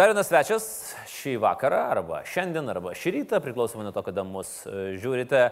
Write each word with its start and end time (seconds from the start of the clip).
Dar 0.00 0.08
vienas 0.08 0.30
svečias 0.30 0.66
šį 1.12 1.34
vakarą, 1.42 1.76
arba 1.92 2.22
šiandien, 2.24 2.64
arba 2.72 2.94
šį 2.96 3.10
rytą, 3.18 3.36
priklausomai 3.44 3.82
nuo 3.84 3.90
to, 3.92 4.00
kada 4.06 4.22
mus 4.24 4.48
e, 4.64 4.94
žiūrite. 4.96 5.42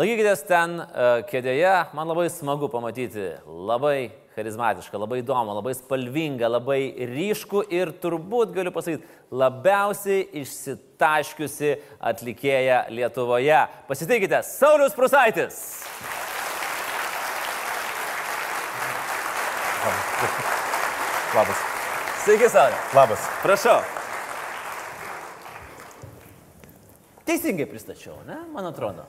Laikykitės 0.00 0.44
ten 0.48 0.78
e, 0.80 0.86
kėdėje, 1.28 1.74
man 1.92 2.08
labai 2.08 2.24
smagu 2.32 2.70
pamatyti 2.72 3.26
labai 3.44 4.14
charizmatišką, 4.32 4.96
labai 5.02 5.20
įdomų, 5.20 5.58
labai 5.58 5.76
spalvingą, 5.76 6.48
labai 6.54 6.78
ryškų 7.12 7.66
ir 7.76 7.92
turbūt 8.00 8.56
galiu 8.56 8.72
pasakyti, 8.72 9.04
labiausiai 9.44 10.24
išsitaškiusi 10.40 11.76
atlikėja 12.00 12.86
Lietuvoje. 12.96 13.60
Pasitikite, 13.92 14.40
Saulis 14.56 14.96
Prusaitis. 14.96 15.64
Labas. 21.36 21.75
Sveiki, 22.26 22.48
Saulė. 22.50 22.74
Labas. 22.90 23.22
Prašau. 23.38 23.76
Teisingai 27.22 27.68
pristačiau, 27.70 28.16
ne? 28.26 28.40
Man 28.50 28.66
atrodo. 28.66 29.04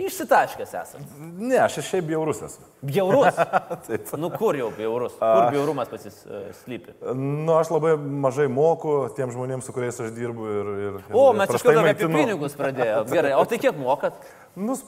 Išsitaškęs 0.00 0.72
esat. 0.80 1.10
Ne, 1.20 1.58
aš 1.60 1.76
šiaip 1.84 2.06
bjaurus 2.08 2.40
esu. 2.46 2.64
Bjaurus. 2.80 3.36
Taip. 3.86 4.14
Nu 4.16 4.30
kur 4.32 4.56
jau 4.56 4.70
bjaurus? 4.78 5.12
Kur 5.20 5.50
bjaurumas 5.52 5.92
pasislypi? 5.92 6.96
Nu, 7.12 7.52
aš 7.58 7.74
labai 7.74 7.98
mažai 8.24 8.48
moku 8.48 8.96
tiem 9.20 9.36
žmonėms, 9.36 9.68
su 9.68 9.76
kuriais 9.76 10.00
aš 10.00 10.16
dirbu 10.16 10.48
ir... 10.54 10.72
ir 10.86 10.98
O, 11.12 11.28
ir 11.34 11.42
mes 11.42 11.52
iš 11.52 11.68
karto 11.68 11.84
apie 11.84 12.08
pinigus 12.16 12.56
pradėjome. 12.56 13.12
Gerai, 13.20 13.36
o 13.36 13.44
tai 13.44 13.60
kiek 13.60 13.76
mokat? 13.76 14.16
Nu, 14.56 14.80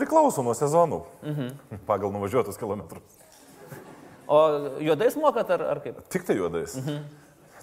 priklauso 0.00 0.48
nuo 0.48 0.56
sezonų. 0.56 1.04
Mhm. 1.28 1.84
Pagal 1.92 2.16
nuvažiuotus 2.16 2.56
kilometrus. 2.56 3.25
O 4.26 4.40
juodais 4.82 5.16
mokat 5.20 5.54
ar, 5.56 5.62
ar 5.76 5.84
kaip? 5.84 6.02
Tik 6.12 6.26
tai 6.26 6.36
juodais. 6.38 6.76
Mhm. 6.82 7.04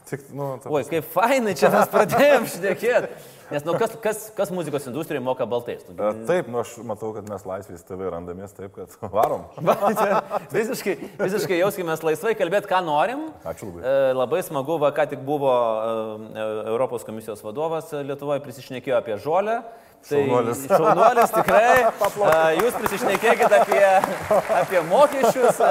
Tik, 0.04 0.26
nu, 0.36 0.60
ta, 0.60 0.68
Oi, 0.68 0.84
kaip 0.84 1.06
fainai 1.14 1.54
čia 1.56 1.70
mes 1.72 1.88
pradėjom 1.88 2.44
šnekėti. 2.52 3.08
Nes, 3.54 3.64
nu, 3.64 3.76
kas, 3.80 3.94
kas, 4.04 4.18
kas 4.36 4.50
muzikos 4.52 4.84
industrijai 4.90 5.24
moka 5.24 5.46
baltais? 5.48 5.84
Nu, 5.88 5.96
A, 5.96 6.10
Taip, 6.28 6.50
nu, 6.52 6.60
aš 6.60 6.74
matau, 6.84 7.14
kad 7.16 7.28
mes 7.30 7.46
laisvės 7.48 7.86
TV 7.88 8.10
randamės 8.12 8.52
taip, 8.58 8.76
kad 8.76 8.98
varom. 9.16 9.46
Visiškai, 10.58 10.98
visiškai 11.22 11.62
jauskime 11.62 11.96
laisvai 11.96 12.36
kalbėti, 12.40 12.68
ką 12.72 12.82
norim. 12.84 13.30
Ačiū 13.48 13.70
labai. 13.70 13.84
E, 13.88 14.12
Labai 14.18 14.44
smagu, 14.44 14.78
va, 14.84 14.92
ką 14.96 15.08
tik 15.14 15.24
buvo 15.24 15.54
e, 15.54 16.46
Europos 16.74 17.08
komisijos 17.08 17.44
vadovas 17.46 17.96
Lietuvoje, 17.96 18.44
prisišnekėjo 18.44 19.00
apie 19.00 19.20
žolę. 19.24 19.62
Tai 20.04 20.20
Šaunuolis. 20.20 20.66
Šaunuolis 20.72 21.36
tikrai. 21.40 21.68
E, 21.88 22.40
Jūs 22.60 22.80
prisišnekėkite 22.82 23.62
apie, 23.64 23.84
apie 24.60 24.84
mokesčius. 24.92 25.64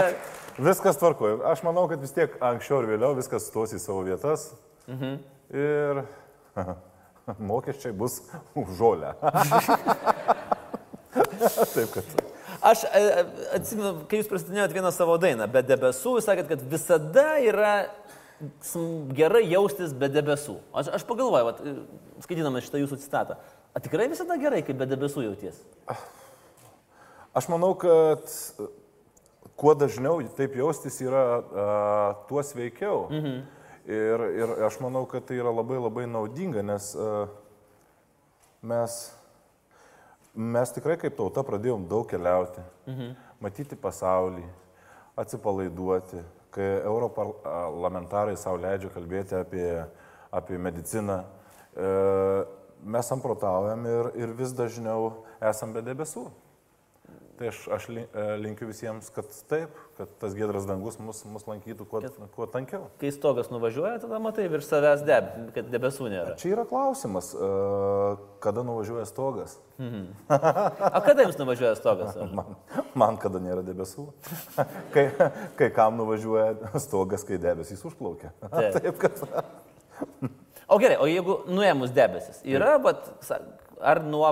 Viskas 0.59 0.99
tvarkoja. 1.01 1.39
Aš 1.53 1.63
manau, 1.67 1.87
kad 1.91 2.01
vis 2.03 2.13
tiek 2.17 2.35
anksčiau 2.45 2.83
ir 2.83 2.91
vėliau 2.95 3.17
viskas 3.17 3.47
stos 3.49 3.73
į 3.73 3.81
savo 3.83 4.03
vietas. 4.07 4.51
Mhm. 4.91 5.17
Ir 5.53 6.03
mokesčiai 7.53 7.95
bus 7.97 8.21
už 8.59 8.75
žolę. 8.79 9.15
taip, 11.75 11.89
kad. 11.95 12.05
Aš 12.63 12.85
e, 12.87 13.25
atsimenu, 13.57 14.05
kai 14.11 14.21
jūs 14.21 14.29
pristatinėjote 14.31 14.77
vieną 14.77 14.93
savo 14.95 15.17
dainą, 15.23 15.49
be 15.51 15.65
debesų, 15.67 16.19
jūs 16.19 16.29
sakėt, 16.29 16.47
kad 16.53 16.63
visada 16.71 17.27
yra 17.43 17.73
gerai 19.19 19.43
jaustis 19.51 19.95
be 19.99 20.09
debesų. 20.13 20.59
Aš, 20.75 20.93
aš 20.99 21.07
pagalvoju, 21.09 21.49
vat, 21.49 21.63
skaitydamas 22.23 22.67
šitą 22.67 22.83
jūsų 22.83 23.01
citatą, 23.03 23.39
ar 23.75 23.83
tikrai 23.83 24.07
visada 24.13 24.39
gerai, 24.39 24.63
kai 24.67 24.77
be 24.79 24.87
debesų 24.91 25.27
jauties? 25.27 25.59
Aš 27.39 27.49
manau, 27.51 27.73
kad 27.81 28.29
kuo 29.57 29.75
dažniau 29.79 30.23
taip 30.37 30.57
jaustis 30.57 31.01
yra, 31.05 31.25
a, 31.41 31.67
tuo 32.29 32.43
sveikiau. 32.43 33.09
Mhm. 33.11 33.43
Ir, 33.83 34.23
ir 34.39 34.51
aš 34.63 34.77
manau, 34.79 35.03
kad 35.11 35.25
tai 35.27 35.41
yra 35.43 35.51
labai 35.51 35.81
labai 35.81 36.05
naudinga, 36.07 36.63
nes 36.63 36.93
a, 36.95 37.27
mes, 38.63 38.99
mes 40.35 40.75
tikrai 40.77 40.97
kaip 41.03 41.17
tauta 41.19 41.43
pradėjom 41.47 41.89
daug 41.91 42.07
keliauti, 42.11 42.63
mhm. 42.87 43.17
matyti 43.43 43.79
pasaulį, 43.79 44.47
atsipalaiduoti. 45.19 46.23
Kai 46.53 46.67
europarlamentarai 46.85 48.35
savo 48.37 48.59
leidžia 48.61 48.91
kalbėti 48.93 49.39
apie, 49.39 49.69
apie 50.37 50.59
mediciną, 50.61 51.23
e, 51.73 51.93
mes 52.85 53.09
samprotaujam 53.09 53.87
ir, 53.89 54.11
ir 54.21 54.35
vis 54.37 54.53
dažniau 54.53 55.25
esam 55.41 55.73
be 55.73 55.81
debesų. 55.87 56.27
Tai 57.39 57.49
aš, 57.49 57.61
aš 57.73 57.87
e, 57.91 58.05
linkiu 58.43 58.69
visiems, 58.69 59.09
kad 59.15 59.29
taip, 59.49 59.77
kad 59.97 60.11
tas 60.21 60.35
gedras 60.37 60.67
dangus 60.69 60.99
mus, 61.01 61.23
mus 61.25 61.47
lankytų 61.49 61.87
kuo, 61.89 62.03
kuo 62.35 62.47
tankiau. 62.51 62.91
Kai 63.01 63.09
stogas 63.15 63.49
nuvažiuoja, 63.53 64.03
tada 64.03 64.21
matai 64.23 64.45
virš 64.53 64.69
savęs 64.69 65.05
deb, 65.09 65.31
kad 65.57 65.71
debesų 65.73 66.11
nėra. 66.13 66.37
Čia 66.43 66.53
yra 66.53 66.67
klausimas, 66.69 67.33
e, 67.33 67.49
kada 68.45 68.67
nuvažiuoja 68.69 69.07
stogas. 69.09 69.57
O 69.83 71.01
kada 71.03 71.25
jums 71.25 71.41
nuvažiuoja 71.41 71.75
stogas? 71.81 72.21
Man, 72.37 72.55
man 72.95 73.19
kada 73.21 73.41
nėra 73.43 73.65
debesų. 73.67 74.07
Kai, 74.95 75.09
kai 75.59 75.69
kam 75.75 75.97
nuvažiuoja 75.99 76.77
stogas, 76.85 77.25
kai 77.27 77.41
debesys 77.41 77.81
užplaukia. 77.89 78.35
Taip. 78.53 78.77
Taip, 78.77 79.01
kad. 79.01 80.23
O 80.69 80.79
gerai, 80.81 81.01
o 81.01 81.09
jeigu 81.09 81.43
nuėmus 81.49 81.93
debesis, 81.97 82.41
yra, 82.49 82.77
bet 82.83 83.09
ar 83.83 84.03
nuo, 84.05 84.31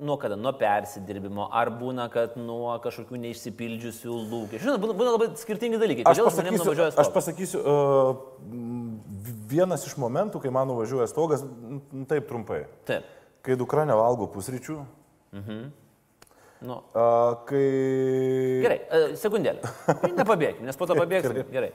nuo 0.00 0.16
kada, 0.20 0.36
nuo 0.40 0.52
persidirbimo, 0.58 1.46
ar 1.52 1.70
būna, 1.74 2.08
kad 2.12 2.38
nuo 2.40 2.72
kažkokių 2.84 3.20
neišsipildžiusių 3.26 4.16
lūkesčių. 4.32 4.62
Žinot, 4.64 4.80
būna, 4.82 4.96
būna 4.98 5.14
labai 5.16 5.28
skirtingi 5.40 5.80
dalykai. 5.80 6.06
Aš 6.10 6.22
Kodėl 6.22 6.32
žmonėms 6.34 6.64
pasakysiu, 6.64 6.88
aš 7.04 7.12
pasakysiu 7.14 7.62
uh, 7.62 8.16
vienas 9.50 9.86
iš 9.88 9.94
momentų, 10.00 10.42
kai 10.42 10.52
man 10.54 10.68
nuvažiuoja 10.72 11.06
stogas, 11.10 11.46
taip 12.10 12.28
trumpai. 12.30 12.64
Taip. 12.88 13.08
Kai 13.44 13.58
dukra 13.60 13.84
nevalgo 13.88 14.26
pusryčių, 14.32 14.80
Nu, 16.64 16.82
uh, 16.96 17.44
kai... 17.44 17.64
gerai, 18.64 18.76
e, 18.88 19.00
sekundėlę. 19.20 19.72
Nepabėgim, 20.20 20.62
nes 20.64 20.78
po 20.80 20.86
to 20.88 20.96
pabėgsim. 20.96 21.42
Gerai. 21.52 21.74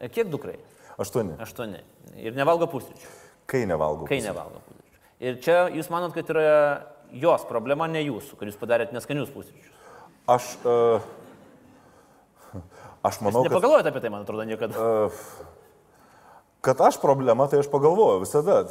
E, 0.00 0.08
Kiek 0.10 0.26
dukrai? 0.32 0.56
Aštuoni. 0.98 1.36
Aštuoni. 1.42 1.82
Ir 2.18 2.34
nevalgo 2.34 2.66
pusryčių. 2.72 3.12
Kai 3.50 3.62
nevalgo. 3.70 4.08
Kai 4.08 4.18
pusryčių. 4.18 4.26
nevalgo 4.32 4.62
pusryčių. 4.64 5.02
Ir 5.22 5.38
čia 5.44 5.58
jūs 5.76 5.90
manot, 5.92 6.16
kad 6.16 6.32
yra 6.34 6.48
jos 7.22 7.46
problema, 7.48 7.88
ne 7.90 8.02
jūsų, 8.04 8.38
kad 8.40 8.50
jūs 8.50 8.60
padarėt 8.60 8.94
neskanius 8.96 9.32
pusryčius. 9.34 9.72
Aš, 10.30 10.50
uh, 10.64 11.04
aš 13.04 13.20
manau, 13.24 13.44
kad, 13.44 13.52
Nepagalvojate 13.52 13.92
apie 13.92 14.04
tai, 14.04 14.12
man 14.12 14.24
atrodo, 14.24 14.46
niekada. 14.48 15.08
kad 16.64 16.80
aš 16.88 17.00
problema, 17.02 17.48
tai 17.50 17.60
aš 17.64 17.68
pagalvoju 17.72 18.22
visada. 18.24 18.62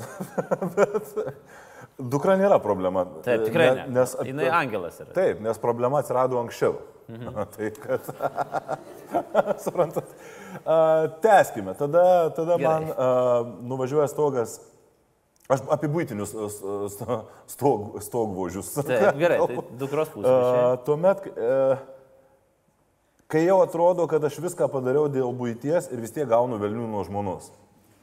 Bet 0.77 1.13
dukra 2.15 2.37
nėra 2.39 2.57
problema. 2.63 3.05
Taip, 3.25 3.45
tikrai 3.47 3.69
ne. 3.77 3.85
Nes, 3.99 4.15
Jinai 4.25 4.49
angelas 4.63 4.99
yra. 5.01 5.13
Taip, 5.15 5.41
nes 5.45 5.61
problema 5.61 6.01
atsirado 6.01 6.41
anksčiau. 6.41 6.79
Mhm. 7.11 7.45
tai 7.53 7.71
kad. 7.77 8.09
Suprantat. 9.63 10.13
Uh, 10.63 11.09
teskime. 11.21 11.75
Tada, 11.77 12.29
tada 12.35 12.57
Gerai. 12.57 12.65
man 12.65 12.89
uh, 12.93 13.53
nuvažiuoja 13.69 14.07
stogas. 14.11 14.59
Aš 15.51 15.65
apie 15.75 15.89
būtinius 15.91 16.31
st- 16.31 17.17
stog, 17.51 17.97
stogvožius. 17.99 18.69
Taip, 18.79 19.17
gerai, 19.19 19.41
tai 19.43 19.57
dukros 19.79 20.13
pusryčiai. 20.13 20.61
Uh, 20.69 20.77
tuomet, 20.87 21.25
uh, 21.35 21.81
kai 23.27 23.43
jau 23.43 23.59
atrodo, 23.65 24.07
kad 24.07 24.23
aš 24.23 24.39
viską 24.39 24.69
padariau 24.71 25.09
dėl 25.11 25.35
būties 25.35 25.91
ir 25.91 25.99
vis 25.99 26.15
tiek 26.15 26.29
gaunu 26.31 26.61
velnių 26.61 26.87
nuo 26.87 27.03
žmonos. 27.03 27.51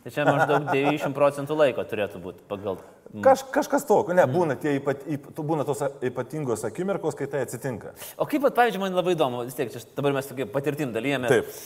Tai 0.05 0.13
čia 0.13 0.25
maždaug 0.29 0.69
90 0.69 1.17
procentų 1.17 1.57
laiko 1.61 1.85
turėtų 1.89 2.21
būti 2.25 2.45
pagal. 2.49 2.79
Kaž, 3.25 3.43
kažkas 3.53 3.85
tokio, 3.89 4.15
ne, 4.17 4.25
būna, 4.31 4.55
tie 4.61 4.77
ypat, 4.79 5.03
yp, 5.11 5.31
būna 5.37 5.65
tos 5.67 5.81
ypatingos 6.07 6.63
akimirkos, 6.69 7.17
kai 7.19 7.27
tai 7.29 7.43
atsitinka. 7.45 7.93
O 8.17 8.27
kaip, 8.29 8.45
vat, 8.45 8.55
pavyzdžiui, 8.57 8.81
man 8.85 8.97
labai 8.97 9.17
įdomu, 9.17 9.43
vis 9.49 9.57
tiek, 9.59 9.73
čia 9.73 9.83
dabar 9.97 10.15
mes 10.17 10.29
tokia 10.29 10.47
patirtim 10.49 10.93
dalyjame. 10.95 11.29
Taip. 11.33 11.57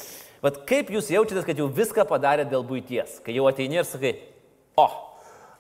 Bet 0.43 0.63
kaip 0.71 0.91
jūs 0.95 1.11
jaučiatės, 1.13 1.45
kad 1.47 1.61
jau 1.61 1.69
viską 1.73 2.07
padarėte 2.09 2.51
dėl 2.55 2.65
būties? 2.67 3.19
Kai 3.27 3.37
jau 3.37 3.45
ateini 3.51 3.79
ir 3.83 3.87
sakai, 3.89 4.15
o, 4.81 4.89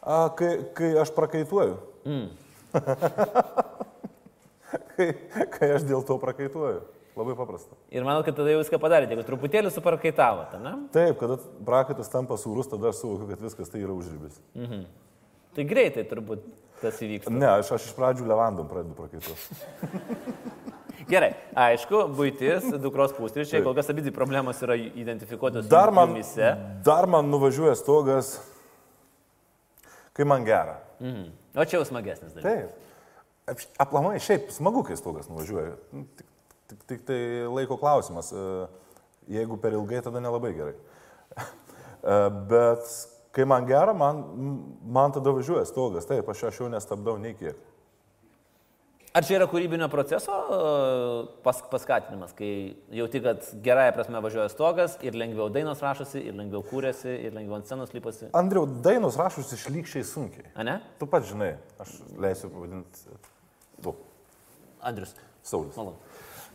A, 0.04 0.28
kai, 0.36 0.56
kai 0.76 0.90
aš 1.00 1.12
prakaituoju. 1.16 1.78
Mm. 2.04 2.26
kai, 4.96 5.06
kai 5.54 5.70
aš 5.78 5.86
dėl 5.88 6.04
to 6.04 6.18
prakaituoju. 6.20 6.82
Labai 7.14 7.36
paprasta. 7.38 7.76
ir 7.94 8.02
manau, 8.02 8.24
kad 8.26 8.34
tada 8.34 8.50
jau 8.50 8.58
viską 8.58 8.78
padarėte, 8.82 9.14
jeigu 9.14 9.22
truputėlį 9.28 9.70
suparkaitavote, 9.70 10.58
ne? 10.58 10.72
Taip, 10.94 11.14
kada 11.20 11.36
prakaitas 11.62 12.10
tampa 12.10 12.34
sūrus, 12.42 12.66
tada 12.72 12.90
aš 12.90 13.04
suvokiu, 13.04 13.28
kad 13.30 13.44
viskas 13.44 13.70
tai 13.70 13.84
yra 13.84 13.94
užrybis. 13.94 14.40
Tai 15.54 15.66
greitai 15.70 16.02
turbūt 16.10 16.42
tas 16.82 16.98
įvyks. 17.06 17.30
Ne, 17.30 17.46
aš, 17.60 17.70
aš 17.76 17.86
iš 17.86 17.94
pradžių 17.94 18.26
levandom 18.32 18.66
pradedu 18.66 18.98
prakaituoti. 18.98 19.60
Gerai, 21.12 21.30
aišku, 21.54 22.00
būtis, 22.16 22.66
dukros 22.82 23.14
pusryčiai, 23.14 23.62
kol 23.62 23.76
kas 23.78 23.92
abidvi 23.92 24.10
problemos 24.14 24.58
yra 24.64 24.74
identifikuotos 24.74 25.68
Dar 25.70 25.92
man, 25.94 26.16
jumise. 26.16 26.50
dar 26.86 27.06
man 27.10 27.30
nuvažiuoja 27.30 27.76
stogas, 27.78 28.34
kai 30.14 30.24
man 30.28 30.46
gera. 30.46 30.78
Mhm. 31.00 31.26
O 31.54 31.64
čia 31.64 31.78
jau 31.80 31.86
smagesnis 31.88 32.34
dalykas. 32.34 32.72
Taip. 32.72 33.60
Aplamai, 33.78 34.16
šiaip 34.24 34.48
smagu, 34.54 34.82
kai 34.86 34.96
stogas 34.96 35.28
nuvažiuoja. 35.28 35.74
Nu, 35.92 36.06
Tik, 36.16 36.26
tik, 36.70 36.84
tik 36.88 37.02
tai 37.06 37.18
laiko 37.50 37.76
klausimas. 37.76 38.32
E, 38.32 38.66
Jeigu 39.34 39.56
per 39.56 39.72
ilgai, 39.72 40.02
tada 40.04 40.20
nelabai 40.20 40.54
gerai. 40.56 40.74
E, 42.04 42.16
Bet 42.50 42.84
kai 43.32 43.46
man 43.48 43.64
gera, 43.66 43.94
man, 43.96 44.18
man 44.84 45.12
tada 45.12 45.32
važiuoja 45.32 45.64
stogas. 45.64 46.04
Taip, 46.04 46.28
aš 46.28 46.42
aš 46.50 46.58
jau 46.60 46.68
nestabdau 46.68 47.16
nei 47.18 47.32
kiek. 47.38 47.56
Ar 49.14 49.22
čia 49.22 49.36
yra 49.36 49.46
kūrybinio 49.46 49.86
proceso 49.92 50.34
e, 50.34 50.56
pas, 51.44 51.60
paskatinimas, 51.70 52.32
kai 52.34 52.48
jauti, 52.98 53.20
kad 53.22 53.44
gerąją 53.62 53.92
prasme 53.94 54.22
važiuoja 54.24 54.48
stogas 54.50 54.96
ir 55.06 55.14
lengviau 55.14 55.46
dainos 55.54 55.84
rašosi, 55.84 56.18
ir 56.18 56.34
lengviau 56.34 56.64
kūrėsi, 56.66 57.12
ir 57.28 57.36
lengviau 57.36 57.60
ant 57.60 57.68
scenos 57.70 57.94
lypasi? 57.94 58.32
Andriau, 58.34 58.66
dainos 58.82 59.14
rašosi 59.20 59.54
išlygšiai 59.54 60.08
sunkiai. 60.08 60.48
A 60.58 60.66
ne? 60.66 60.80
Tu 60.98 61.06
pats 61.12 61.30
žinai, 61.30 61.52
aš 61.78 61.94
leisiu 62.26 62.50
pavadinti. 62.56 63.14
Tu, 63.86 63.94
Andrius. 64.90 65.14
Saulis. 65.44 65.78
Malonu. 65.78 66.03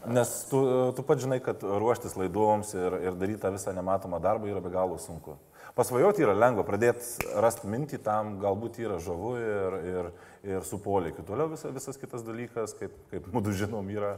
Nes 0.08 0.32
tu, 0.50 0.64
tu 0.96 1.04
pats 1.04 1.26
žinai, 1.26 1.42
kad 1.44 1.64
ruoštis 1.64 2.16
laidoms 2.20 2.72
ir, 2.78 2.96
ir 3.04 3.20
daryti 3.20 3.42
tą 3.44 3.52
visą 3.52 3.74
nematomą 3.76 4.22
darbą 4.24 4.48
yra 4.48 4.62
be 4.64 4.72
galo 4.72 4.98
sunku. 5.02 5.36
Pasvajoti 5.76 6.24
yra 6.26 6.34
lengva, 6.36 6.66
pradėti 6.68 7.30
rasti 7.40 7.70
mintį 7.70 8.00
tam 8.04 8.38
galbūt 8.42 8.80
yra 8.82 8.98
žavu 9.04 9.34
ir, 9.40 9.80
ir, 9.92 10.12
ir 10.56 10.68
su 10.68 10.80
polėkiu. 10.84 11.24
Toliau 11.28 11.52
visa, 11.52 11.72
visas 11.76 12.00
kitas 12.00 12.24
dalykas, 12.26 12.74
kaip, 12.80 12.96
kaip 13.12 13.28
mūdu 13.36 13.54
žinom, 13.60 13.92
yra. 13.94 14.16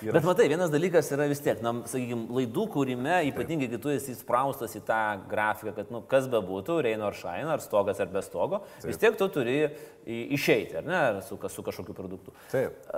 yra 0.00 0.16
Bet 0.16 0.26
matai, 0.26 0.48
vienas 0.50 0.72
dalykas 0.72 1.10
yra 1.14 1.28
vis 1.30 1.42
tiek, 1.44 1.60
na, 1.64 1.74
sakykime, 1.90 2.26
laidų 2.38 2.64
kūrime, 2.74 3.20
ypatingai 3.32 3.68
kai 3.72 3.82
tu 3.82 3.92
esi 3.92 4.14
įspraustas 4.16 4.78
į 4.78 4.82
tą 4.88 5.02
grafiką, 5.30 5.74
kad, 5.76 5.92
nu, 5.94 6.02
kas 6.10 6.30
be 6.32 6.40
būtų, 6.48 6.80
Reino 6.86 7.10
ar 7.10 7.18
Šaina, 7.18 7.52
ar 7.54 7.64
stogas 7.64 8.00
ar 8.02 8.10
be 8.14 8.24
stogo, 8.24 8.64
Taip. 8.80 8.90
vis 8.90 9.02
tiek 9.02 9.20
tu 9.20 9.30
turi 9.36 9.60
išeiti, 10.06 10.80
ar 10.80 10.90
ne, 10.90 10.98
ar 11.12 11.22
su, 11.28 11.38
su 11.52 11.66
kažkokiu 11.66 11.96
produktu. 11.98 12.34
Taip. 12.50 12.90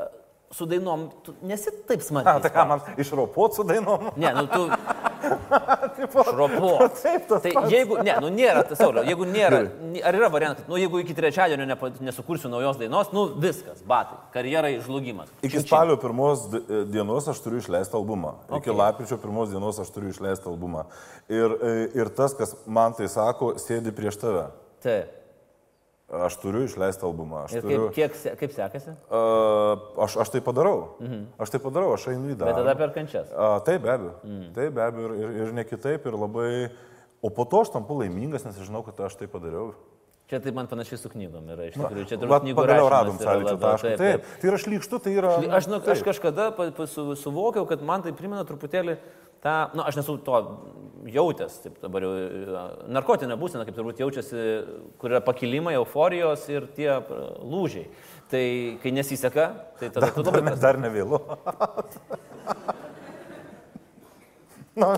Su 0.50 0.64
dainom, 0.66 1.10
tu 1.22 1.34
nesi 1.44 1.68
taip 1.86 2.00
A, 2.00 2.04
smarkiai. 2.04 2.40
tai 2.42 2.50
ką 2.50 2.62
man 2.68 2.80
išraupot 2.96 3.54
su 3.54 3.64
dainom? 3.68 4.06
Ne, 4.16 4.30
nu 4.32 4.46
tu 4.48 4.62
šropo. 6.30 6.78
Taip, 7.02 7.26
tas 7.28 7.42
Tai 7.42 7.52
pats. 7.52 7.72
jeigu, 7.72 7.98
ne, 8.04 8.14
nu 8.22 8.30
nėra, 8.32 8.62
tas 8.68 8.78
sauliau, 8.80 9.04
jeigu 9.04 9.26
nėra, 9.28 9.58
ar 10.08 10.16
yra 10.16 10.30
variantas, 10.32 10.64
nu 10.70 10.78
jeigu 10.80 11.00
iki 11.02 11.14
trečiadienio 11.16 11.66
nepa, 11.68 11.90
nesukursiu 12.00 12.48
naujos 12.52 12.78
dainos, 12.80 13.10
nu 13.12 13.26
viskas, 13.40 13.82
batai, 13.88 14.16
karjerai 14.34 14.78
žlugimas. 14.84 15.28
Iki 15.44 15.60
spalio 15.66 15.98
pirmos 16.00 16.46
di- 16.52 16.62
dienos 16.94 17.28
aš 17.28 17.42
turiu 17.44 17.60
išleisti 17.60 17.96
albumą. 17.98 18.34
Okay. 18.48 18.62
Iki 18.62 18.76
lapkričio 18.80 19.20
pirmos 19.20 19.50
dienos 19.52 19.78
aš 19.84 19.90
turiu 19.94 20.14
išleisti 20.14 20.48
albumą. 20.48 20.86
Ir, 21.28 21.58
e, 21.60 21.74
ir 21.98 22.08
tas, 22.08 22.32
kas 22.38 22.56
man 22.66 22.96
tai 22.96 23.08
sako, 23.12 23.52
sėdi 23.60 23.92
prieš 23.92 24.16
tave. 24.24 24.48
Taip. 24.82 25.14
Aš 26.08 26.38
turiu 26.40 26.62
išleisti 26.64 27.04
albumą. 27.04 27.42
Aš, 27.44 27.52
Ir 27.58 27.62
turiu, 27.66 27.88
kaip, 27.92 27.94
kiek, 27.94 28.14
se- 28.16 28.32
kaip 28.40 28.52
sekasi? 28.56 28.94
uh, 29.12 29.76
aš, 30.00 30.16
aš 30.24 30.30
tai 30.32 30.40
padarau. 30.40 30.94
Mhm. 31.04 31.26
Aš 31.38 31.50
tai 31.52 31.60
padarau, 31.60 31.92
aš 31.92 32.06
einu 32.14 32.30
į 32.32 32.36
Bet 32.38 32.48
tada 32.48 32.64
darbą. 32.64 32.78
per 32.78 32.94
kančias. 32.96 33.28
A, 33.36 33.60
taip, 33.60 33.82
be 33.82 33.90
abejo. 33.92 34.14
Mm. 34.24 34.46
Taip, 34.56 34.72
be 34.72 34.80
abejo. 34.86 35.10
Ir, 35.12 35.20
ir, 35.20 35.36
ir 35.44 35.52
ne 35.52 35.64
kitaip. 35.68 36.06
Ir 36.08 36.16
labai... 36.16 36.70
O 37.20 37.28
po 37.34 37.44
to 37.44 37.60
aš 37.60 37.74
tampu 37.74 37.98
laimingas, 37.98 38.44
nes 38.46 38.56
žinau, 38.56 38.80
kad 38.86 38.96
aš 39.04 39.16
tai 39.20 39.26
padariau. 39.28 39.74
Čia 40.28 40.40
taip 40.44 40.54
man 40.54 40.66
panašiai 40.68 40.98
su 41.00 41.08
knygom 41.12 41.44
yra, 41.52 41.66
iš 41.68 41.76
tikrųjų. 41.76 42.04
Čia 42.08 42.16
turbūt 42.20 42.42
knygų 42.44 42.64
rašymas 42.68 42.90
radom 42.92 43.16
sąlyčio 43.18 43.54
labiau- 43.56 43.62
tašką. 43.64 43.92
Taip, 43.96 43.98
taip. 44.00 44.40
Tai 44.40 44.48
yra 44.50 44.58
šlykštu, 44.64 44.98
tai 45.04 45.12
yra... 45.16 45.30
Aš, 45.56 45.68
nu, 45.72 45.76
aš 45.80 45.84
taip. 45.88 46.04
kažkada 46.08 46.50
pa, 46.56 46.70
pa, 46.76 46.86
su, 46.86 47.04
suvokiau, 47.16 47.64
kad 47.68 47.80
man 47.82 48.02
tai 48.04 48.12
primena 48.12 48.44
truputėlį 48.44 48.96
tą, 48.96 49.27
na, 49.44 49.70
nu, 49.74 49.84
aš 49.86 50.00
nesu 50.00 50.16
to 50.26 50.40
jautęs, 51.08 51.60
taip 51.62 51.78
dabar 51.82 52.04
jau 52.04 52.12
narkotinė 52.90 53.36
būsena, 53.38 53.64
kaip 53.68 53.76
turbūt 53.76 54.02
jaučiasi, 54.02 54.44
kur 55.00 55.14
yra 55.14 55.22
pakilimai, 55.24 55.76
euforijos 55.78 56.44
ir 56.52 56.66
tie 56.76 56.90
e, 56.98 57.22
lūžiai. 57.46 57.86
Tai 58.28 58.44
kai 58.82 58.92
nesiseka, 58.92 59.46
tai 59.80 59.88
tada 59.94 60.10
tu 60.12 60.24
Dar, 60.26 60.34
labai... 60.36 60.50
ne, 60.50 60.56
dar 60.60 60.80
nevėlu. 60.82 61.22
Na, 64.78 64.92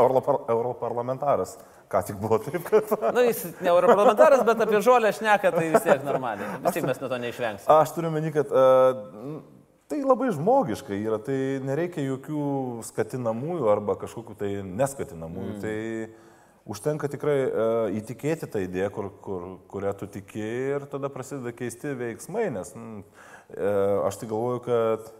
Europar- 0.00 0.46
europarlamentaras. 0.48 1.58
Ką 1.90 2.00
tik 2.06 2.20
buvo 2.22 2.38
taip, 2.40 2.62
kad... 2.68 2.86
Na, 3.02 3.10
nu, 3.18 3.24
jis 3.26 3.42
ne 3.60 3.68
europarlamentaras, 3.72 4.44
bet 4.46 4.62
apie 4.64 4.78
žolę 4.84 5.10
šneka, 5.12 5.50
tai 5.52 5.64
vis 5.72 5.82
tiek 5.84 6.04
normaliai. 6.06 6.60
Vis 6.62 6.76
tiek 6.76 6.86
mes 6.86 7.00
nuo 7.02 7.10
to 7.10 7.18
neišvengsime. 7.20 7.74
Aš 7.74 7.92
turiu 7.96 8.12
meni, 8.14 8.30
kad 8.32 8.52
uh, 8.54 9.42
tai 9.90 10.00
labai 10.06 10.30
žmogiška 10.34 10.94
yra, 10.94 11.18
tai 11.22 11.58
nereikia 11.66 12.04
jokių 12.06 12.42
skatinamųjų 12.86 13.70
arba 13.72 13.96
kažkokių 13.98 14.36
tai 14.38 14.50
neskatinamųjų. 14.66 15.54
Mm. 15.56 15.62
Tai 15.64 16.70
užtenka 16.70 17.10
tikrai 17.10 17.38
uh, 17.46 17.86
įtikėti 17.98 18.48
tą 18.50 18.62
idėją, 18.66 18.90
kur, 18.94 19.10
kur, 19.24 19.46
kurią 19.72 19.94
tu 19.98 20.10
tiki 20.10 20.44
ir 20.76 20.86
tada 20.90 21.10
prasideda 21.10 21.54
keisti 21.56 21.96
veiksmai, 21.98 22.46
nes 22.54 22.70
mm, 22.76 23.00
uh, 23.02 24.06
aš 24.06 24.20
tai 24.20 24.30
galvoju, 24.30 24.62
kad 24.68 25.10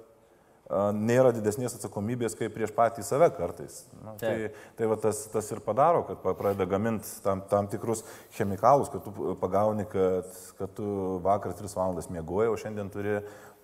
a, 0.70 0.90
nėra 0.94 1.32
didesnės 1.34 1.74
atsakomybės 1.76 2.36
kaip 2.38 2.52
prieš 2.54 2.70
patį 2.76 3.02
save 3.06 3.30
kartais. 3.34 3.82
Na, 4.04 4.14
tai 4.20 4.32
Taip. 4.44 4.58
tai 4.78 4.88
va, 4.92 4.98
tas, 5.02 5.24
tas 5.32 5.50
ir 5.50 5.62
padaro, 5.66 6.04
kad 6.06 6.22
pradeda 6.38 6.68
gaminti 6.70 7.10
tam, 7.24 7.42
tam 7.50 7.66
tikrus 7.72 8.04
chemikalus, 8.36 8.92
kad 8.92 9.02
tu 9.02 9.34
pagauni, 9.42 9.86
kad, 9.90 10.30
kad 10.60 10.74
tu 10.78 10.86
vakar 11.26 11.56
3 11.58 11.74
valandas 11.74 12.10
mėgojai, 12.14 12.52
o 12.52 12.58
šiandien 12.60 12.92
turi, 12.94 13.18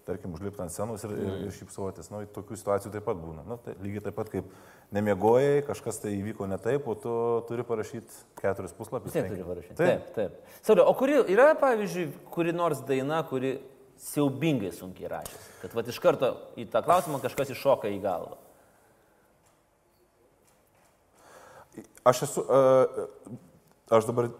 tarkim, 0.07 0.35
užlipti 0.37 0.63
ant 0.63 0.73
scenos 0.73 1.03
ir, 1.07 1.13
ir, 1.19 1.37
ir 1.47 1.55
šypsotis. 1.57 2.11
Nu, 2.13 2.23
tokių 2.37 2.59
situacijų 2.61 2.93
taip 2.95 3.07
pat 3.09 3.19
būna. 3.21 3.45
Nu, 3.49 3.59
tai 3.63 3.75
lygiai 3.83 4.05
taip 4.07 4.17
pat 4.19 4.31
kaip 4.33 4.49
nemiegojai, 4.95 5.65
kažkas 5.67 5.99
tai 6.03 6.15
įvyko 6.21 6.47
ne 6.51 6.59
taip, 6.63 6.87
o 6.87 6.95
tu 6.99 7.15
turi 7.49 7.67
parašyti 7.67 8.21
keturis 8.39 8.75
puslapius. 8.77 9.17
Penkis. 9.17 9.35
turi 9.35 9.49
parašyti. 9.49 9.79
Taip. 9.81 10.11
Taip, 10.15 10.37
taip. 10.37 10.61
Sauliau, 10.67 10.87
o 10.91 10.95
kuri 10.99 11.19
yra, 11.25 11.51
pavyzdžiui, 11.59 12.07
kuri 12.35 12.55
nors 12.55 12.83
daina, 12.87 13.23
kuri 13.27 13.57
siaubingai 14.07 14.73
sunkiai 14.77 15.11
rašys? 15.11 15.51
Kad 15.63 15.75
va 15.75 15.85
iš 15.87 16.01
karto 16.03 16.33
į 16.61 16.69
tą 16.73 16.85
klausimą 16.87 17.21
kažkas 17.25 17.55
iššoka 17.57 17.91
į 17.91 17.99
galvą. 18.05 18.39
Aš 22.07 22.23
esu, 22.29 22.47
uh, 22.47 23.35
aš 23.93 24.07
dabar 24.09 24.31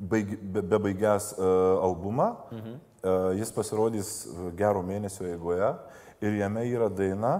baig, 0.00 0.34
be, 0.40 0.62
bebaigęs 0.64 1.34
uh, 1.36 1.76
albumą, 1.84 2.32
mhm. 2.54 2.80
Uh, 3.04 3.30
jis 3.36 3.52
pasirodys 3.54 4.10
gero 4.56 4.82
mėnesio 4.82 5.28
eigoje 5.28 5.74
ir 6.24 6.40
jame 6.40 6.64
yra 6.70 6.88
daina, 6.88 7.36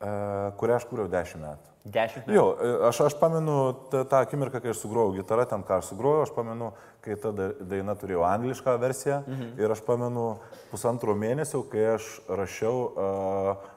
uh, 0.00 0.52
kurią 0.58 0.80
aš 0.80 0.88
kūriau 0.90 1.10
dešimt 1.12 1.44
metų. 1.44 1.76
Dešimt 1.86 2.26
metų. 2.26 2.34
Jo, 2.34 2.44
e, 2.58 2.72
aš, 2.88 3.00
aš 3.06 3.14
pamenu 3.20 3.56
tą, 3.92 4.02
tą 4.10 4.22
akimirką, 4.24 4.58
kai 4.62 4.72
aš 4.72 4.80
sugrojau 4.82 5.14
gitarą, 5.20 5.44
ten 5.46 5.62
ką 5.66 5.78
aš 5.78 5.92
sugrojau, 5.92 6.24
aš 6.24 6.32
pamenu, 6.34 6.72
kai 7.04 7.14
ta 7.22 7.30
da- 7.30 7.52
daina 7.60 7.94
turėjo 7.98 8.24
anglišką 8.26 8.74
versiją 8.82 9.20
mhm. 9.22 9.52
ir 9.62 9.74
aš 9.76 9.84
pamenu 9.86 10.26
pusantro 10.72 11.14
mėnesio, 11.14 11.62
kai 11.70 11.84
aš 11.94 12.08
rašiau 12.26 12.80
uh, 12.88 13.68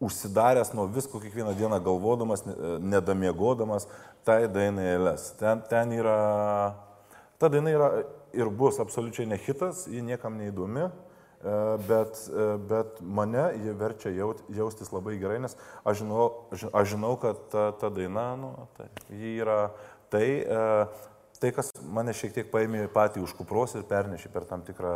užsidaręs 0.00 0.70
nuo 0.76 0.86
visko 0.86 1.18
kiekvieną 1.20 1.56
dieną 1.58 1.80
galvodamas, 1.82 2.46
ne- 2.46 2.78
nedamiegodamas, 2.94 3.88
tai 4.24 4.44
dainai 4.48 4.86
eilės. 4.94 5.32
Ten, 5.40 5.64
ten 5.66 5.92
yra, 5.98 6.20
ta 7.42 7.50
daina 7.50 7.74
yra 7.74 7.90
ir 8.32 8.48
bus 8.50 8.78
absoliučiai 8.80 9.26
ne 9.26 9.36
hitas, 9.40 9.86
ji 9.90 10.02
niekam 10.02 10.36
neįdomi, 10.38 10.86
e, 10.86 11.54
bet, 11.88 12.18
e, 12.30 12.48
bet 12.70 13.00
mane 13.00 13.46
ji 13.64 13.72
verčia 13.80 14.12
jaut, 14.14 14.42
jaustis 14.54 14.92
labai 14.92 15.16
gerai, 15.18 15.38
nes 15.40 15.56
aš 15.84 16.02
žinau, 16.02 16.30
ži- 16.52 16.70
aš 16.72 16.88
žinau 16.94 17.14
kad 17.20 17.36
ta, 17.52 17.70
ta 17.72 17.88
daina, 17.90 18.34
nu, 18.36 18.54
tai, 18.76 18.88
ji 19.10 19.36
yra 19.42 19.70
tai, 20.12 20.26
e, 20.44 20.86
tai, 21.40 21.52
kas 21.56 21.70
mane 21.88 22.12
šiek 22.12 22.34
tiek 22.36 22.50
paėmė 22.52 22.86
patį 22.92 23.22
už 23.24 23.32
kupros 23.38 23.74
ir 23.78 23.86
pernešė 23.88 24.28
per 24.34 24.44
tam 24.44 24.60
tikrą 24.66 24.92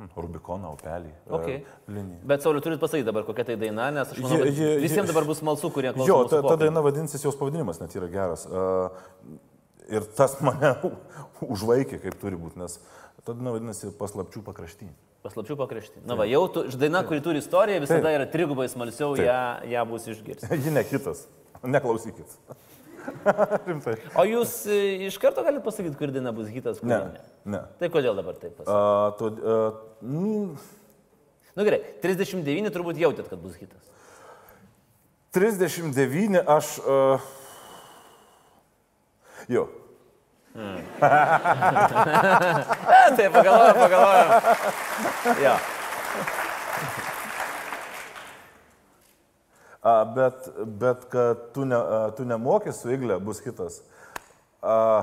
hm, 0.00 0.08
Rubikoną 0.16 0.72
upelį. 0.74 1.12
Okay. 1.30 1.60
liniją. 1.86 2.18
Bet 2.26 2.42
Sauliu, 2.42 2.58
turit 2.64 2.80
pasakyti 2.82 3.06
dabar, 3.06 3.22
kokia 3.28 3.44
tai 3.52 3.56
daina, 3.60 3.90
nes 3.94 4.10
aš 4.10 4.18
manau, 4.24 4.40
ji- 4.48 4.56
ji- 4.58 4.80
visiems 4.82 5.12
dabar 5.12 5.28
bus 5.28 5.38
smalsu, 5.44 5.70
kurie 5.70 5.92
klauso. 5.94 6.08
Jo, 6.10 6.24
ta, 6.26 6.40
ta 6.42 6.56
daina 6.58 6.82
vadinsis, 6.82 7.22
jos 7.22 7.36
pavadinimas 7.38 7.78
net 7.84 7.94
yra 7.94 8.08
geras. 8.10 8.48
Uh, 8.50 8.90
ir 9.92 10.08
tas 10.16 10.38
mane 10.44 10.74
užvaikė, 11.44 12.00
kaip 12.02 12.18
turi 12.20 12.38
būti, 12.40 12.60
nes 12.62 12.78
ta 13.22 13.34
daina 13.34 13.54
vadinasi 13.54 13.92
paslapčių 13.98 14.42
pakrašty. 14.46 14.88
Paslapčių 15.22 15.54
pakrašti. 15.60 16.00
Na 16.08 16.16
va, 16.18 16.26
jau 16.26 16.42
tu, 16.50 16.64
daina, 16.80 17.04
kuri 17.06 17.22
turi 17.22 17.38
istoriją, 17.42 17.84
visada 17.84 18.08
Taip. 18.08 18.16
yra 18.16 18.26
trigubai 18.30 18.66
smalsiau 18.72 19.14
Taip. 19.14 19.28
ją, 19.28 19.42
ją 19.70 19.84
bus 19.86 20.08
išgirsti. 20.10 20.48
Ji 20.64 20.74
ne 20.74 20.82
kitas. 20.88 21.26
Neklausykit. 21.62 22.32
Rimtai. 23.68 23.94
O 24.18 24.24
jūs 24.26 24.54
e, 24.70 24.78
iš 25.06 25.18
karto 25.22 25.44
galite 25.46 25.62
pasakyti, 25.62 25.94
kur 25.98 26.10
daina 26.14 26.32
bus 26.34 26.50
hitas, 26.50 26.80
kur 26.82 26.90
Ne. 26.90 26.98
ne. 27.14 27.22
ne. 27.54 27.60
Tai 27.78 27.90
kodėl 27.94 28.18
dabar 28.18 28.38
taip 28.40 28.56
pasakyti? 28.58 29.42
Uh, 29.46 30.02
mm, 30.02 30.56
nu, 31.54 31.66
gerai, 31.68 31.80
39 32.02 32.74
turbūt 32.74 32.98
jautėt, 33.02 33.30
kad 33.30 33.42
bus 33.42 33.54
hitas. 33.62 33.94
39 35.38 36.42
aš... 36.56 36.74
Uh, 36.82 37.30
jo. 39.50 39.68
E, 42.92 43.16
tai 43.16 43.28
pagalvojom, 43.32 43.76
pagalvojom. 43.80 44.28
Jo. 45.42 45.54
A, 49.82 50.04
bet, 50.04 50.48
bet 50.78 51.04
kad 51.10 51.36
tu, 51.56 51.64
ne, 51.66 51.76
a, 51.76 52.10
tu 52.16 52.26
nemokė 52.28 52.72
su 52.76 52.92
Iglė 52.94 53.16
bus 53.24 53.40
kitas. 53.42 53.80
A, 54.62 55.02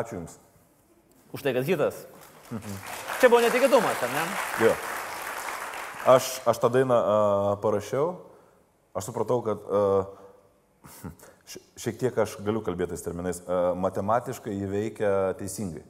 ačiū 0.00 0.18
Jums. 0.18 0.38
Už 1.36 1.44
tai, 1.44 1.52
kad 1.54 1.68
hitas. 1.68 2.02
Čia 3.20 3.30
buvo 3.30 3.40
netikėtumas, 3.44 4.02
ar 4.02 4.10
ne? 4.16 4.24
Jo. 4.66 4.72
Aš, 6.16 6.32
aš 6.50 6.58
tą 6.58 6.68
dainą 6.74 6.96
uh, 6.98 7.52
parašiau, 7.62 8.16
aš 8.98 9.06
supratau, 9.06 9.38
kad 9.46 9.62
ši- 10.98 11.12
šiek 11.80 11.98
tiek 12.00 12.18
aš 12.24 12.36
galiu 12.44 12.62
kalbėti 12.64 12.94
tais 12.94 13.04
terminais, 13.04 13.40
e, 13.44 13.60
matematiškai 13.82 14.54
jį 14.54 14.68
veikia 14.72 15.12
teisingai. 15.40 15.82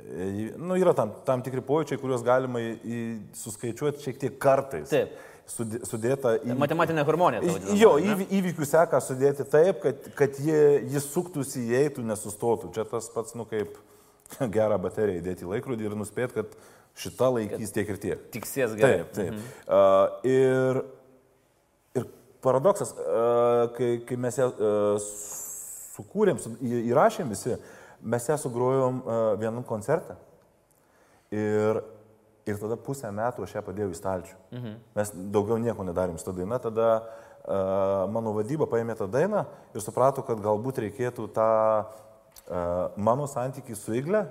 E, 0.00 0.28
ji- 0.36 0.52
Nu, 0.58 0.76
yra 0.80 0.94
tam, 0.96 1.12
tam 1.26 1.42
tikri 1.42 1.60
pojūčiai, 1.66 2.00
kuriuos 2.00 2.22
galima 2.24 2.60
į, 2.62 2.70
į, 2.84 3.00
suskaičiuoti 3.42 4.04
šiek 4.06 4.18
tiek 4.22 4.38
kartais. 4.42 4.88
Taip. 4.92 5.18
Sudė, 5.50 5.80
sudėta 5.82 6.36
į... 6.46 6.54
Matematinė 6.54 7.02
harmonija. 7.08 7.40
vadinama, 7.42 7.74
Jo, 7.80 7.96
įvy, 7.98 8.26
įvykių 8.38 8.66
seka 8.70 9.00
sudėti 9.02 9.42
taip, 9.50 9.80
kad, 9.82 10.04
kad 10.14 10.36
jie, 10.38 10.60
jis 10.92 11.08
suktųsi, 11.10 11.64
įeitų, 11.74 12.04
nesustotų. 12.06 12.70
Čia 12.76 12.84
tas 12.86 13.08
pats, 13.10 13.34
nu 13.34 13.42
kaip 13.50 13.74
gerą 14.56 14.78
bateriją 14.78 15.18
įdėti 15.24 15.42
į 15.42 15.50
laikrodį 15.56 15.88
ir 15.88 15.96
nuspėti, 15.98 16.36
kad 16.38 16.54
šita 17.00 17.32
laikys 17.34 17.74
tiek 17.74 17.90
ir 17.90 17.98
tiek. 18.02 18.22
Tiksės 18.30 18.76
gerai. 18.78 19.00
Taip, 19.02 19.10
taip. 19.16 19.34
Mhm. 19.34 19.42
Uh, 19.66 20.30
ir 20.30 20.82
paradoksas, 22.44 22.94
uh, 22.96 23.68
kai, 23.76 23.92
kai 24.08 24.18
mes 24.20 24.38
ją 24.40 24.48
uh, 24.50 25.10
sukūrėm, 25.96 26.40
įrašėm 26.60 27.30
visi, 27.32 27.56
mes 28.00 28.28
ją 28.28 28.36
sugrojom 28.40 29.00
uh, 29.04 29.22
vienam 29.40 29.64
koncerte. 29.66 30.16
Ir, 31.30 31.82
ir 32.48 32.58
tada 32.58 32.78
pusę 32.80 33.10
metų 33.14 33.44
aš 33.46 33.56
ją 33.58 33.64
padėjau 33.66 33.92
į 33.92 33.98
stalčių. 33.98 34.36
Mhm. 34.56 34.78
Mes 34.98 35.12
daugiau 35.36 35.60
nieko 35.62 35.86
nedarėm 35.86 36.18
su 36.18 36.26
ta 36.26 36.34
daina. 36.34 36.58
Tada 36.62 36.88
uh, 37.00 38.08
mano 38.10 38.34
vadyba 38.36 38.66
paėmė 38.70 38.96
tą 38.98 39.06
dainą 39.10 39.44
ir 39.74 39.84
suprato, 39.84 40.24
kad 40.26 40.42
galbūt 40.42 40.82
reikėtų 40.86 41.28
tą 41.36 41.50
uh, 41.84 42.90
mano 42.96 43.28
santykį 43.30 43.78
su 43.78 43.94
Igle 44.00 44.24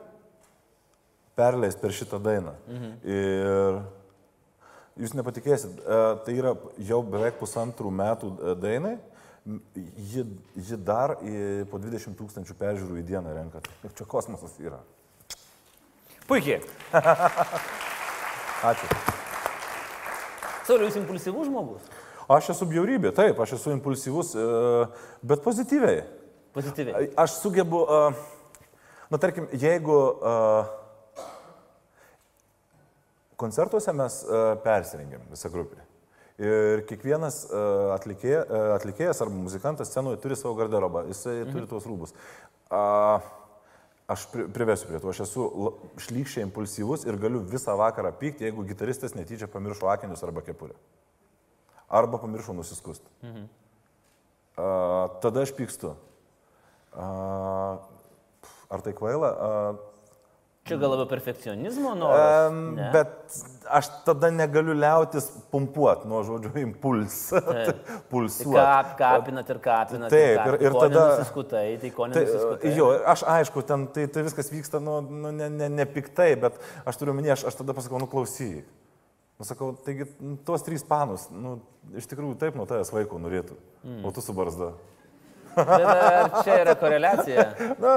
perleisti 1.40 1.82
per 1.82 1.96
šitą 1.96 2.20
dainą. 2.20 2.58
Mhm. 2.68 2.92
Ir 3.08 3.82
Jūs 5.00 5.14
nepatikėsit, 5.16 5.80
e, 5.80 6.00
tai 6.26 6.34
yra 6.36 6.52
jau 6.84 7.00
beveik 7.08 7.38
pusantrų 7.40 7.92
metų 7.96 8.34
e, 8.36 8.56
dainai. 8.60 8.98
Ji, 10.12 10.26
ji 10.60 10.78
dar 10.86 11.16
po 11.72 11.80
20 11.82 12.18
tūkstančių 12.20 12.54
peržiūrų 12.60 13.00
į 13.00 13.06
dieną 13.08 13.32
renka. 13.34 13.62
Čia 13.98 14.06
kosmosas 14.06 14.58
yra. 14.62 14.82
Puikiai. 16.28 16.60
Ačiū. 18.70 18.90
Saulius 20.68 20.92
jūs 20.92 21.00
impulsyvus 21.00 21.48
žmogus. 21.48 21.88
Aš 22.30 22.52
esu 22.54 22.68
bjaurybė, 22.70 23.10
taip, 23.18 23.40
aš 23.42 23.56
esu 23.56 23.72
impulsyvus, 23.74 24.36
e, 24.38 24.44
bet 25.26 25.42
pozityviai. 25.42 26.04
Pozityviai. 26.54 27.08
Aš 27.18 27.40
sugebu, 27.40 27.86
na 29.10 29.18
tarkim, 29.22 29.48
jeigu 29.50 29.98
e, 29.98 30.36
koncertuose 33.40 33.94
mes 33.96 34.20
e, 34.24 34.44
persirengėm 34.66 35.26
visą 35.32 35.52
grupę. 35.54 35.82
Ir 36.40 36.86
kiekvienas 36.88 37.42
e, 37.48 37.62
atlikėja, 37.96 38.44
e, 38.46 38.62
atlikėjas 38.78 39.20
arba 39.26 39.36
muzikantas 39.36 39.92
scenoje 39.92 40.22
turi 40.24 40.38
savo 40.40 40.56
garderobą, 40.60 41.06
jisai 41.12 41.42
mhm. 41.42 41.52
turi 41.56 41.70
tuos 41.72 41.88
rūbus. 41.90 42.16
Aš 44.10 44.24
pri, 44.32 44.48
privesiu 44.50 44.88
prie 44.90 45.00
to, 45.02 45.12
aš 45.12 45.20
esu 45.28 45.44
šlykščiai 46.02 46.48
impulsyvus 46.48 47.04
ir 47.06 47.18
galiu 47.22 47.44
visą 47.46 47.76
vakarą 47.78 48.10
pykti, 48.18 48.48
jeigu 48.48 48.66
gitaristas 48.66 49.14
netyčia 49.14 49.50
pamiršo 49.52 49.92
akinius 49.92 50.24
arba 50.26 50.42
kepurę. 50.46 50.74
Arba 51.86 52.18
pamiršo 52.22 52.56
nusiskust. 52.58 53.06
Mhm. 53.22 53.46
Tada 55.22 55.44
aš 55.46 55.54
pykstu. 55.56 55.94
Ar 58.70 58.82
tai 58.86 58.96
kvaila? 58.98 59.30
Čia 60.70 60.78
gal 60.82 60.94
labiau 60.94 61.08
perfekcionizmo 61.10 61.96
noras. 61.98 62.50
Em, 62.52 62.60
Ne? 62.78 62.90
Bet 62.94 63.38
aš 63.80 63.90
tada 64.06 64.30
negaliu 64.32 64.74
liautis 64.78 65.28
pumpuoti 65.52 66.08
nuo 66.10 66.22
žodžio 66.28 66.54
impuls. 66.62 67.18
Pulsuoti. 68.12 68.56
Kap, 68.56 68.94
kapinat 69.00 69.50
ir 69.54 69.60
kapinat. 69.64 70.10
Taip, 70.14 70.38
kapinat. 70.40 70.62
ir- 70.62 70.66
ir 70.70 70.78
tada- 70.80 71.06
Nenusiskutai, 71.10 71.66
tai 71.82 71.90
ko 71.92 72.08
Tai, 72.08 72.14
nenusiskutai. 72.26 72.76
jo, 72.78 72.90
aš 73.06 73.24
aišku, 73.24 73.66
ten 73.66 73.88
tai, 73.88 74.08
tai 74.08 74.24
viskas 74.26 74.50
vyksta, 74.54 74.80
nu, 74.82 75.00
nu 75.02 75.32
ne, 75.32 75.50
ne, 75.50 75.70
ne 75.70 75.86
piktai, 75.86 76.36
bet 76.40 76.58
aš 76.86 76.98
turiu 77.02 77.14
minėti, 77.14 77.36
aš, 77.40 77.46
aš 77.52 77.56
tada 77.62 77.74
pasakau, 77.74 78.00
nu 78.00 78.08
klausyk. 78.08 78.66
Nu, 79.40 79.46
sakau, 79.48 79.72
taigi 79.86 80.04
nu, 80.20 80.36
tuos 80.44 80.64
trys 80.66 80.84
panus, 80.84 81.30
nu, 81.32 81.62
iš 81.96 82.08
tikrųjų 82.12 82.36
taip 82.42 82.58
nuo 82.60 82.66
tavęs 82.68 82.90
vaiko 82.92 83.16
norėtų, 83.24 83.56
mm. 83.88 84.02
o 84.04 84.12
tu 84.12 84.20
su 84.22 84.34
barzda. 84.36 84.74
Bet 85.56 85.86
ar 85.90 86.30
čia 86.44 86.56
yra 86.64 86.76
koreliacija? 86.80 87.46
Na, 87.84 87.96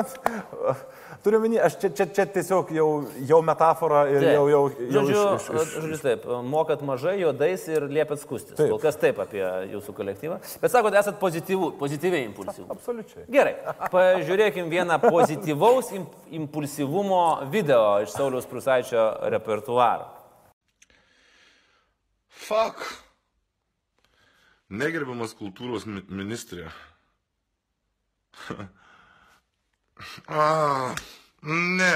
turiu 1.22 1.38
minėti, 1.42 1.60
aš 1.66 1.76
čia, 1.82 1.90
čia, 1.98 2.06
čia 2.16 2.24
tiesiog 2.34 2.70
jau, 2.74 2.86
jau 3.28 3.40
metafora 3.46 4.04
ir 4.10 4.24
Taip. 4.24 4.32
jau, 4.34 4.46
jau, 4.50 4.62
jau 4.72 4.92
žodžiu, 4.96 5.18
iš, 5.20 5.42
iš, 5.42 5.60
iš, 5.62 5.74
žodžiu 5.84 5.98
taip, 6.02 6.24
mokat 6.54 6.82
mažai 6.86 7.14
juodais 7.20 7.66
ir 7.70 7.86
liepėt 7.92 8.22
skustis. 8.24 8.56
Taip. 8.58 8.72
Kol 8.72 8.80
kas 8.82 8.98
taip 9.02 9.20
apie 9.22 9.42
jūsų 9.74 9.94
kolektyvą. 10.00 10.40
Bet 10.64 10.74
sakot, 10.74 10.96
esat 10.98 11.20
pozityvų, 11.22 11.70
pozityviai 11.82 12.24
impulsyvų. 12.30 12.66
Absoliučiai. 12.74 13.26
Gerai, 13.32 13.54
pažiūrėkim 13.92 14.72
vieną 14.72 14.98
pozityvaus 15.04 15.92
im, 15.98 16.08
impulsyvumo 16.42 17.22
video 17.52 17.84
iš 18.02 18.16
Sauliaus 18.16 18.48
Prusaičio 18.50 19.06
repertuaro. 19.32 20.10
Fuck. 22.42 22.82
Negerbiamas 24.72 25.34
kultūros 25.36 25.84
mi- 25.86 26.02
ministrė. 26.08 26.70
ah, 30.28 30.94
ne. 31.42 31.94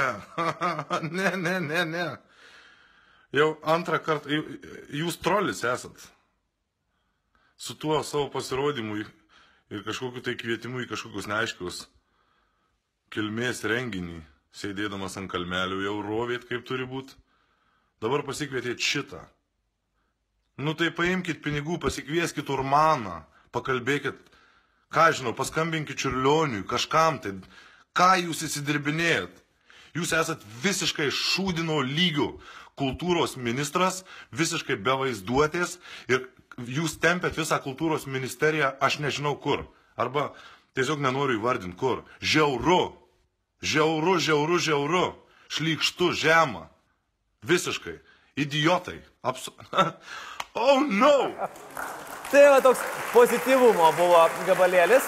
ne, 1.16 1.30
ne, 1.36 1.58
ne, 1.60 1.84
ne. 1.84 2.06
Jau 3.36 3.50
antrą 3.66 3.98
kartą, 4.00 4.30
jūs 4.94 5.18
trolis 5.20 5.64
esat. 5.66 6.06
Su 7.56 7.74
tuo 7.74 8.02
savo 8.04 8.28
pasirodymu 8.32 9.00
ir 9.02 9.84
kažkokiu 9.84 10.22
tai 10.22 10.36
kvietimu 10.38 10.84
į 10.84 10.90
kažkokius 10.90 11.28
neaiškius 11.30 11.86
kilmės 13.12 13.62
renginį, 13.64 14.20
sėdėdamas 14.56 15.16
ant 15.20 15.30
kalmelių, 15.30 15.80
jau 15.86 15.96
rovėt 16.04 16.46
kaip 16.48 16.66
turi 16.68 16.86
būti. 16.88 17.16
Dabar 18.02 18.24
pasikvietėt 18.26 18.82
šitą. 18.82 19.22
Nu 20.60 20.74
tai 20.76 20.90
paimkite 20.92 21.42
pinigų, 21.44 21.78
pasikvieskit 21.80 22.48
Urmaną, 22.52 23.22
pakalbėkit, 23.52 24.16
ką 24.96 25.10
žinau, 25.12 25.34
paskambinkit 25.36 25.98
Čiurlioniui, 26.00 26.64
kažkam 26.68 27.20
tai, 27.20 27.34
ką 27.96 28.14
jūs 28.24 28.46
įsidirbinėjat. 28.48 29.42
Jūs 29.96 30.12
esat 30.16 30.40
visiškai 30.64 31.10
šūdino 31.12 31.82
lygių 31.84 32.30
kultūros 32.76 33.36
ministras, 33.40 34.02
visiškai 34.32 34.76
be 34.80 34.96
vaizduotės 35.00 35.78
ir 36.12 36.26
jūs 36.56 36.96
tempėt 37.00 37.36
visą 37.36 37.60
kultūros 37.64 38.08
ministeriją, 38.08 38.74
aš 38.80 39.00
nežinau 39.04 39.36
kur. 39.40 39.66
Arba 39.96 40.30
tiesiog 40.76 41.00
nenoriu 41.00 41.38
įvardinti 41.40 41.76
kur. 41.80 42.04
Žiauru. 42.20 42.96
Žiauru, 43.64 44.18
žiauru, 44.20 44.60
žiauru. 44.60 45.06
Šlykštu, 45.48 46.12
žema. 46.12 46.66
Visiškai. 47.44 47.98
Idiotai. 48.36 49.00
Absu... 49.24 49.52
oh 50.66 50.84
no! 50.84 51.32
Tai 52.30 52.42
va 52.50 52.58
toks 52.64 52.80
pozityvumo 53.14 53.92
buvo 53.96 54.24
gabalėlis. 54.48 55.04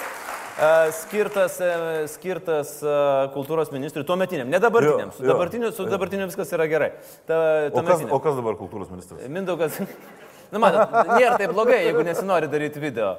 e, 0.59 0.69
Skirtas, 0.95 1.57
e, 1.63 1.71
skirtas 2.11 2.71
e, 2.83 2.93
kultūros 3.35 3.71
ministrui, 3.75 4.05
tuo 4.07 4.15
metiniam, 4.19 4.47
ne 4.51 4.59
dabartiniam. 4.59 5.11
Jo, 5.11 5.17
Su 5.17 5.23
jo, 5.25 5.33
dabartiniu, 5.33 5.71
su 5.75 5.83
jo. 5.83 5.89
dabartiniu 5.91 6.29
viskas 6.29 6.51
yra 6.55 6.67
gerai. 6.71 6.91
Ta, 7.27 7.35
O 7.35 7.43
kas, 7.69 7.73
tuometiniam. 7.75 8.15
o 8.15 8.19
kas 8.23 8.39
dabar 8.39 8.57
kultūros 8.59 8.89
ministras? 8.91 9.27
Mindaugas. 9.27 9.79
Na, 10.49 10.57
matot, 10.57 10.95
nėra 11.13 11.35
taip 11.37 11.51
blogai, 11.53 11.75
jeigu 11.85 12.01
nesinori 12.07 12.47
daryti 12.49 12.81
video. 12.81 13.11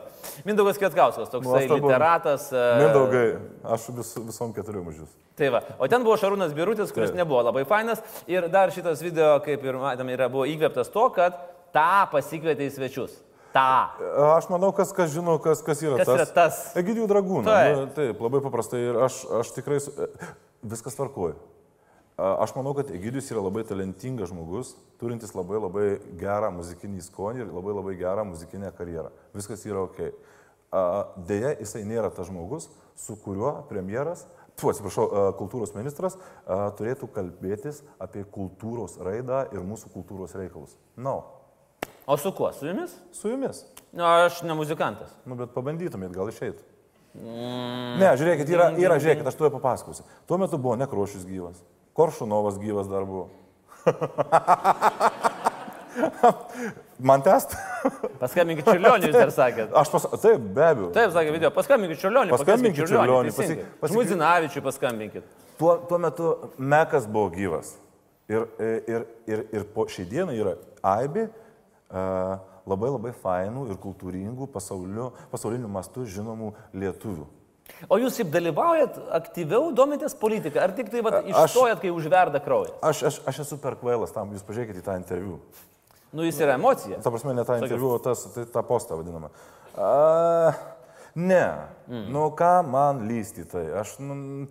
Mindaugas 0.42 0.80
Kietkauskas, 0.82 1.28
toksai 1.30 1.60
Nuostabu. 1.68 1.86
literatas. 1.86 2.48
Mindaugai, 2.80 3.26
aš 3.70 3.84
vis, 4.00 4.10
visom 4.32 4.50
keturiom 4.56 4.88
jūs. 4.90 5.12
Tai 5.38 5.52
va. 5.54 5.60
O 5.78 5.86
ten 5.88 6.02
buvo 6.02 6.16
Šarūnas 6.18 6.50
Birutis, 6.56 6.90
kuris 6.90 7.12
Taip. 7.12 7.20
nebuvo 7.20 7.44
labai 7.46 7.62
fainas. 7.70 8.02
Ir 8.26 8.48
dar 8.50 8.72
šitas 8.74 8.98
video, 9.04 9.36
kaip 9.46 9.62
ir 9.62 9.78
matėme, 9.78 10.16
buvo 10.26 10.42
įkvėptas 10.50 10.90
to, 10.90 11.06
kad 11.14 11.38
tą 11.72 11.86
pasikvietė 12.10 12.66
į 12.66 12.74
svečius. 12.80 13.14
Ta. 13.52 13.96
Aš 14.36 14.46
manau, 14.52 14.70
kas, 14.76 14.92
kas 14.94 15.10
žino, 15.10 15.38
kas, 15.42 15.62
kas 15.66 15.80
yra 15.82 15.96
Kas 15.98 16.06
tas. 16.06 16.20
yra 16.20 16.26
tas? 16.36 16.58
Egidijų 16.78 17.08
dragūnas. 17.10 17.48
Taip. 17.50 17.76
Nu, 17.80 17.86
taip, 17.96 18.20
labai 18.22 18.40
paprastai 18.44 18.78
ir 18.90 18.98
aš, 19.02 19.24
aš 19.40 19.50
tikrai 19.56 19.80
su- 19.82 19.94
e, 19.98 20.06
viskas 20.62 20.94
tvarkoju. 20.94 21.34
Aš 22.20 22.52
manau, 22.52 22.74
kad 22.76 22.90
Egidijus 22.92 23.30
yra 23.32 23.40
labai 23.40 23.62
talentingas 23.64 24.28
žmogus, 24.28 24.74
turintis 25.00 25.32
labai 25.34 25.56
labai 25.56 25.86
gerą 26.20 26.50
muzikinį 26.52 27.00
skonį 27.06 27.40
ir 27.46 27.52
labai 27.54 27.72
labai 27.72 27.94
gerą 27.96 28.26
muzikinę 28.28 28.68
karjerą. 28.76 29.08
Viskas 29.32 29.64
yra 29.64 29.86
ok. 29.86 30.02
Deja, 31.26 31.54
jisai 31.58 31.82
nėra 31.88 32.10
tas 32.14 32.28
žmogus, 32.28 32.68
su 32.94 33.16
kuriuo 33.24 33.64
premjeras, 33.70 34.26
tu 34.60 34.68
atsiprašau, 34.68 35.06
kultūros 35.40 35.72
ministras 35.74 36.18
turėtų 36.46 37.08
kalbėtis 37.16 37.80
apie 37.98 38.22
kultūros 38.28 38.98
raidą 39.00 39.46
ir 39.56 39.64
mūsų 39.64 39.88
kultūros 39.96 40.36
reikalus. 40.36 40.76
Na, 40.96 41.02
no. 41.08 41.16
O 42.10 42.16
su 42.16 42.32
kuo? 42.32 42.52
Su 42.52 42.66
jumis? 42.66 42.90
su 43.12 43.28
jumis. 43.28 43.64
Na, 43.92 44.24
aš 44.26 44.42
ne 44.42 44.54
muzikantas. 44.54 45.12
Nu, 45.24 45.36
bet 45.38 45.52
pabandytumėt, 45.54 46.10
gal 46.10 46.26
išeit. 46.32 46.58
Mm. 47.14 47.98
Ne, 48.02 48.08
žiūrėkit, 48.18 48.50
yra, 48.50 48.64
yra, 48.82 48.96
žiūrėkit, 48.98 49.26
aš 49.30 49.36
tuo 49.38 49.46
papasakosiu. 49.54 50.02
Tuo 50.26 50.38
metu 50.42 50.58
buvo 50.58 50.74
nekrošius 50.80 51.22
gyvas, 51.28 51.60
Koršunovas 51.94 52.58
gyvas 52.58 52.90
dar 52.90 53.06
buvo. 53.06 53.28
Man 57.10 57.22
test? 57.22 57.54
Paskambinkit 58.18 58.66
Čiurlioniui, 58.66 59.12
jūs 59.12 59.14
dar 59.14 59.30
sakėt. 59.34 59.70
Aš 59.78 59.92
pas... 59.94 60.06
Taip, 60.24 60.48
be 60.56 60.64
abejo. 60.66 60.88
Taip, 60.96 61.12
sakė 61.14 61.34
video, 61.36 61.50
paskambinkit 61.54 62.02
Čiurlioniui. 62.02 62.34
Paskambinkit 62.34 62.90
Čiurlioniui, 62.90 63.30
Čiurlioniui. 63.30 63.36
pasi- 63.38 63.78
pasi- 63.84 63.94
Žmudzinavičiui 63.94 64.64
paskambinkit. 64.66 65.30
Tuo, 65.62 65.76
tuo 65.86 65.98
metu 66.02 66.32
Mekas 66.58 67.06
buvo 67.06 67.30
gyvas. 67.38 67.76
Ir, 68.30 68.50
ir, 68.90 69.06
ir, 69.30 69.46
ir 69.54 69.62
po 69.74 69.86
šiai 69.90 70.06
dienai 70.10 70.36
yra 70.38 70.52
aibė 70.86 71.24
uh, 71.26 71.39
labai 71.90 72.90
labai 72.92 73.12
fainų 73.16 73.66
ir 73.70 73.78
kultūringų 73.82 74.48
pasaulio, 74.54 75.10
pasauliniu 75.32 75.70
mastu 75.72 76.06
žinomų 76.06 76.54
lietuvių. 76.76 77.26
O 77.88 77.96
jūs 78.00 78.18
kaip 78.20 78.30
dalyvaujat 78.34 78.96
aktyviau, 79.16 79.70
domitės 79.76 80.14
politiką, 80.18 80.58
ar 80.62 80.74
tik 80.76 80.90
tai 80.92 81.02
vat, 81.06 81.20
išstojat, 81.30 81.80
kai 81.82 81.92
užverda 81.94 82.42
kraujas? 82.42 82.74
Aš, 82.84 83.02
aš, 83.10 83.20
aš 83.30 83.42
esu 83.46 83.60
per 83.62 83.78
kvailas 83.80 84.14
tam, 84.14 84.32
jūs 84.34 84.44
pažiūrėkite 84.46 84.82
į 84.82 84.86
tą 84.86 84.96
interviu. 84.98 85.38
Nu, 86.10 86.24
jis 86.26 86.40
yra 86.42 86.56
emocija. 86.58 86.98
Ta 87.02 87.12
prasme, 87.14 87.34
ne 87.38 87.46
tą 87.46 87.60
interviu, 87.60 87.92
o 87.94 88.00
tas, 88.02 88.24
tai, 88.34 88.44
tą 88.50 88.64
postą 88.66 88.98
vadinamą. 88.98 89.30
A, 89.78 90.52
ne. 91.14 91.44
Mm. 91.86 92.08
Nu, 92.10 92.26
ką 92.36 92.56
man 92.66 93.04
lysti 93.08 93.46
tai? 93.48 93.68
Aš, 93.82 93.94
nu, 94.02 94.48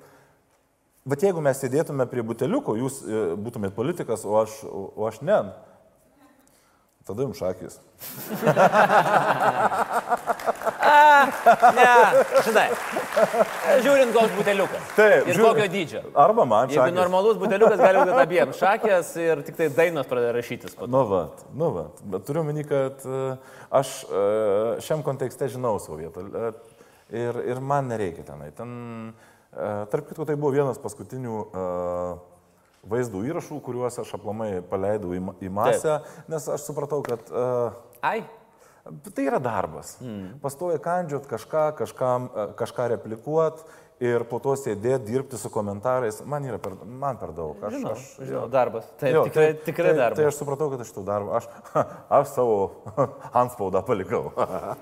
bet 1.10 1.28
jeigu 1.28 1.44
mes 1.44 1.60
sėdėtume 1.60 2.08
prie 2.10 2.24
buteliuko, 2.26 2.78
jūs 2.80 3.02
e, 3.04 3.26
būtumėt 3.44 3.76
politikas, 3.76 4.24
o 4.24 4.40
aš, 4.40 4.62
o 4.64 5.10
aš 5.10 5.20
ne. 5.28 5.42
Tada 7.10 7.26
jums 7.26 7.40
šakis. 7.42 7.80
Ne, 11.76 11.88
žinai. 12.46 12.68
Žiūrint, 13.84 14.14
koks 14.16 14.34
buteliukas. 14.38 14.84
Taip, 14.98 15.28
Ir 15.28 15.36
žiūrint. 15.38 15.48
kokio 15.50 15.68
dydžio. 15.74 16.02
Arba 16.24 16.46
man 16.50 16.70
Jeigu 16.72 16.84
šakis. 16.86 16.98
normalus 16.98 17.40
buteliukas 17.42 17.82
gali 17.82 18.04
būti 18.04 18.24
abiem 18.24 18.54
šakės 18.56 19.12
ir 19.22 19.42
tik 19.48 19.58
tai 19.60 19.68
dainos 19.76 20.08
pradeda 20.10 20.34
rašytis. 20.38 20.76
po 20.78 20.86
to. 20.86 20.92
Nu, 20.94 21.04
va, 21.10 21.24
nu, 21.54 21.72
va. 21.76 21.86
Bet 22.14 22.26
turiu 22.30 22.44
meni, 22.48 22.64
kad 22.68 23.02
e, 23.06 23.24
aš 23.82 23.96
e, 24.06 24.24
šiam 24.86 25.04
kontekste 25.06 25.50
žinau 25.52 25.78
savo 25.84 26.00
vietą. 26.02 26.26
e, 26.30 26.54
Ir, 27.10 27.34
ir 27.50 27.58
man 27.58 27.88
nereikia 27.90 28.22
tenai. 28.22 28.52
Ten, 28.54 29.16
tarp 29.90 30.06
kitko, 30.12 30.28
tai 30.30 30.36
buvo 30.38 30.52
vienas 30.54 30.78
paskutinių 30.78 31.40
e, 31.42 31.64
vaizdų 32.88 33.26
įrašų, 33.30 33.60
kuriuos 33.66 34.00
aš 34.02 34.16
aplamai 34.18 34.52
paleidau 34.70 35.14
į, 35.16 35.24
į 35.44 35.54
masę, 35.54 36.00
nes 36.32 36.50
aš 36.56 36.68
supratau, 36.70 37.02
kad 37.06 37.32
uh, 37.34 37.76
Ai, 38.06 38.22
Tai 39.14 39.26
yra 39.26 39.38
darbas. 39.44 39.98
Mm. 40.02 40.40
Pastoja 40.42 40.80
kandžiot 40.82 41.28
kažką, 41.30 41.66
kažkam, 41.78 42.30
e, 42.32 42.46
kažką 42.58 42.88
replikuot 42.96 43.62
ir 44.00 44.24
po 44.30 44.38
to 44.40 44.54
sėdėti, 44.56 45.10
dirbti 45.12 45.38
su 45.40 45.50
komentarais. 45.52 46.22
Man 46.26 46.46
yra 46.48 46.58
per, 46.64 46.78
man 46.88 47.18
per 47.20 47.34
daug. 47.36 47.58
Aš, 47.68 47.74
žinau, 47.76 47.92
aš, 47.98 48.06
žinau, 48.30 48.44
darbas. 48.52 48.86
Taip, 49.02 49.14
Jo, 49.18 49.24
tikrai, 49.28 49.48
tai- 49.54 49.66
tikrai 49.66 49.90
tai, 49.92 49.98
darbas. 50.00 50.18
Tai 50.22 50.28
aš 50.30 50.38
supratau, 50.40 50.70
kad 50.72 50.84
aš 50.86 50.92
to 50.96 51.04
darbą, 51.08 51.34
aš, 51.40 51.50
aš 52.20 52.32
savo 52.36 52.58
antspaudą 53.42 53.82
palikau. 53.88 54.30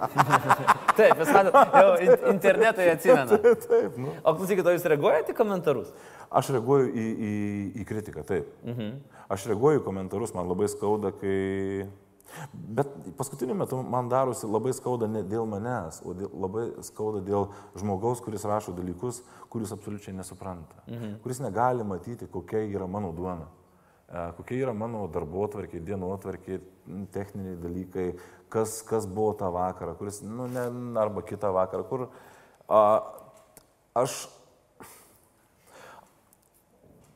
Taip, 0.97 1.17
jūs 1.21 1.31
matote, 1.33 1.63
jau 1.81 1.91
in- 2.05 2.27
internetai 2.35 2.89
atsimena. 2.93 3.37
taip, 3.67 3.97
nu. 4.01 4.13
O 4.23 4.33
klausykit, 4.37 4.65
o 4.69 4.73
jūs 4.75 4.85
reaguojate 4.93 5.33
į 5.33 5.37
komentarus? 5.37 5.89
Aš 6.37 6.49
reaguoju 6.57 6.89
į, 6.91 7.05
į, 7.29 7.33
į 7.81 7.87
kritiką, 7.87 8.23
taip. 8.27 8.49
Mhm. 8.67 8.97
Aš 9.33 9.45
reaguoju 9.51 9.81
į 9.81 9.85
komentarus, 9.85 10.33
man 10.37 10.49
labai 10.49 10.69
skauda, 10.71 11.13
kai... 11.15 11.87
Bet 12.53 12.89
paskutiniu 13.17 13.55
metu 13.57 13.79
man 13.83 14.09
darosi 14.09 14.47
labai 14.47 14.73
skauda 14.75 15.07
ne 15.09 15.23
dėl 15.25 15.47
manęs, 15.49 16.01
o 16.05 16.13
dėl, 16.17 16.29
labai 16.45 16.65
skauda 16.85 17.21
dėl 17.25 17.49
žmogaus, 17.79 18.21
kuris 18.23 18.45
rašo 18.47 18.75
dalykus, 18.77 19.21
kuris 19.53 19.73
absoliučiai 19.75 20.15
nesupranta. 20.17 20.83
Mhm. 20.87 21.19
Kuris 21.23 21.41
negali 21.43 21.87
matyti, 21.87 22.29
kokia 22.31 22.65
yra 22.67 22.87
mano 22.87 23.13
duona. 23.15 23.47
e, 24.07 24.31
Kokia 24.37 24.67
yra 24.67 24.73
mano 24.73 25.07
darbo 25.11 25.47
tvarkė, 25.51 25.81
dienotvarkė, 25.83 26.61
techniniai 27.11 27.57
dalykai, 27.59 28.07
kas, 28.49 28.81
kas 28.87 29.07
buvo 29.07 29.33
tą 29.33 29.51
vakarą, 29.51 29.97
kuris, 29.99 30.21
nu, 30.23 30.47
ne, 30.47 30.69
arba 30.99 31.21
kitą 31.21 31.51
vakarą, 31.51 31.83
kur 31.89 32.09
a, 32.69 33.03
aš 33.95 34.27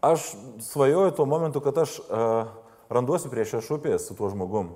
Aš 0.02 0.34
svajoju 0.60 1.12
tuo 1.12 1.26
momentu, 1.26 1.62
kad 1.62 1.78
aš 1.78 2.00
uh, 2.00 2.48
randuosiu 2.90 3.30
prie 3.30 3.44
šios 3.46 3.68
šupės 3.70 4.08
su 4.08 4.16
tuo 4.18 4.32
žmogum. 4.34 4.72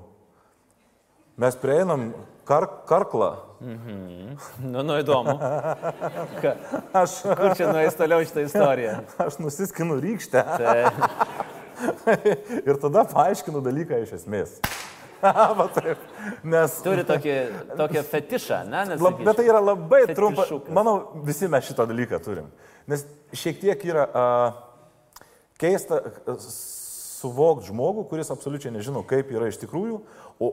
Mes 1.38 1.56
prieinam 1.60 2.14
kar, 2.48 2.68
karklą. 2.88 3.36
Nu, 4.64 4.84
nu 4.84 4.96
įdomu. 5.02 5.34
Ką, 6.44 6.52
Aš, 6.96 7.16
kur 7.28 7.56
čia 7.60 7.72
nueis 7.74 7.98
toliau 8.00 8.24
šitą 8.24 8.46
istoriją? 8.46 8.94
aš 9.26 9.40
nusiskinu 9.44 9.98
rykštę 10.00 10.44
Tai, 10.46 10.76
ir 12.70 12.80
tada 12.80 13.04
paaiškinu 13.12 13.64
dalyką 13.66 14.00
iš 14.06 14.14
esmės. 14.22 14.60
Va 15.26 15.66
taip. 15.76 16.04
Nes, 16.48 16.78
turi 16.86 17.04
tokį, 17.08 17.36
tokią 17.80 18.04
fetišą, 18.08 18.62
ne? 18.70 18.86
Nes, 18.92 19.04
lab, 19.04 19.20
bet 19.26 19.40
tai 19.40 19.48
yra 19.50 19.60
labai 19.64 20.04
trumpa. 20.14 20.46
Manau, 20.76 20.96
visi 21.26 21.50
mes 21.52 21.68
šitą 21.68 21.88
dalyką 21.90 22.22
turim. 22.24 22.48
Nes 22.88 23.04
šiek 23.36 23.60
tiek 23.64 23.84
yra 23.90 24.06
uh, 24.06 24.62
keista 25.60 26.00
suvokti 26.46 27.72
žmogų, 27.72 28.06
kuris 28.12 28.32
absoliučiai 28.32 28.76
nežino, 28.76 29.02
kaip 29.08 29.32
yra 29.34 29.50
iš 29.50 29.60
tikrųjų, 29.64 30.00
o 30.40 30.52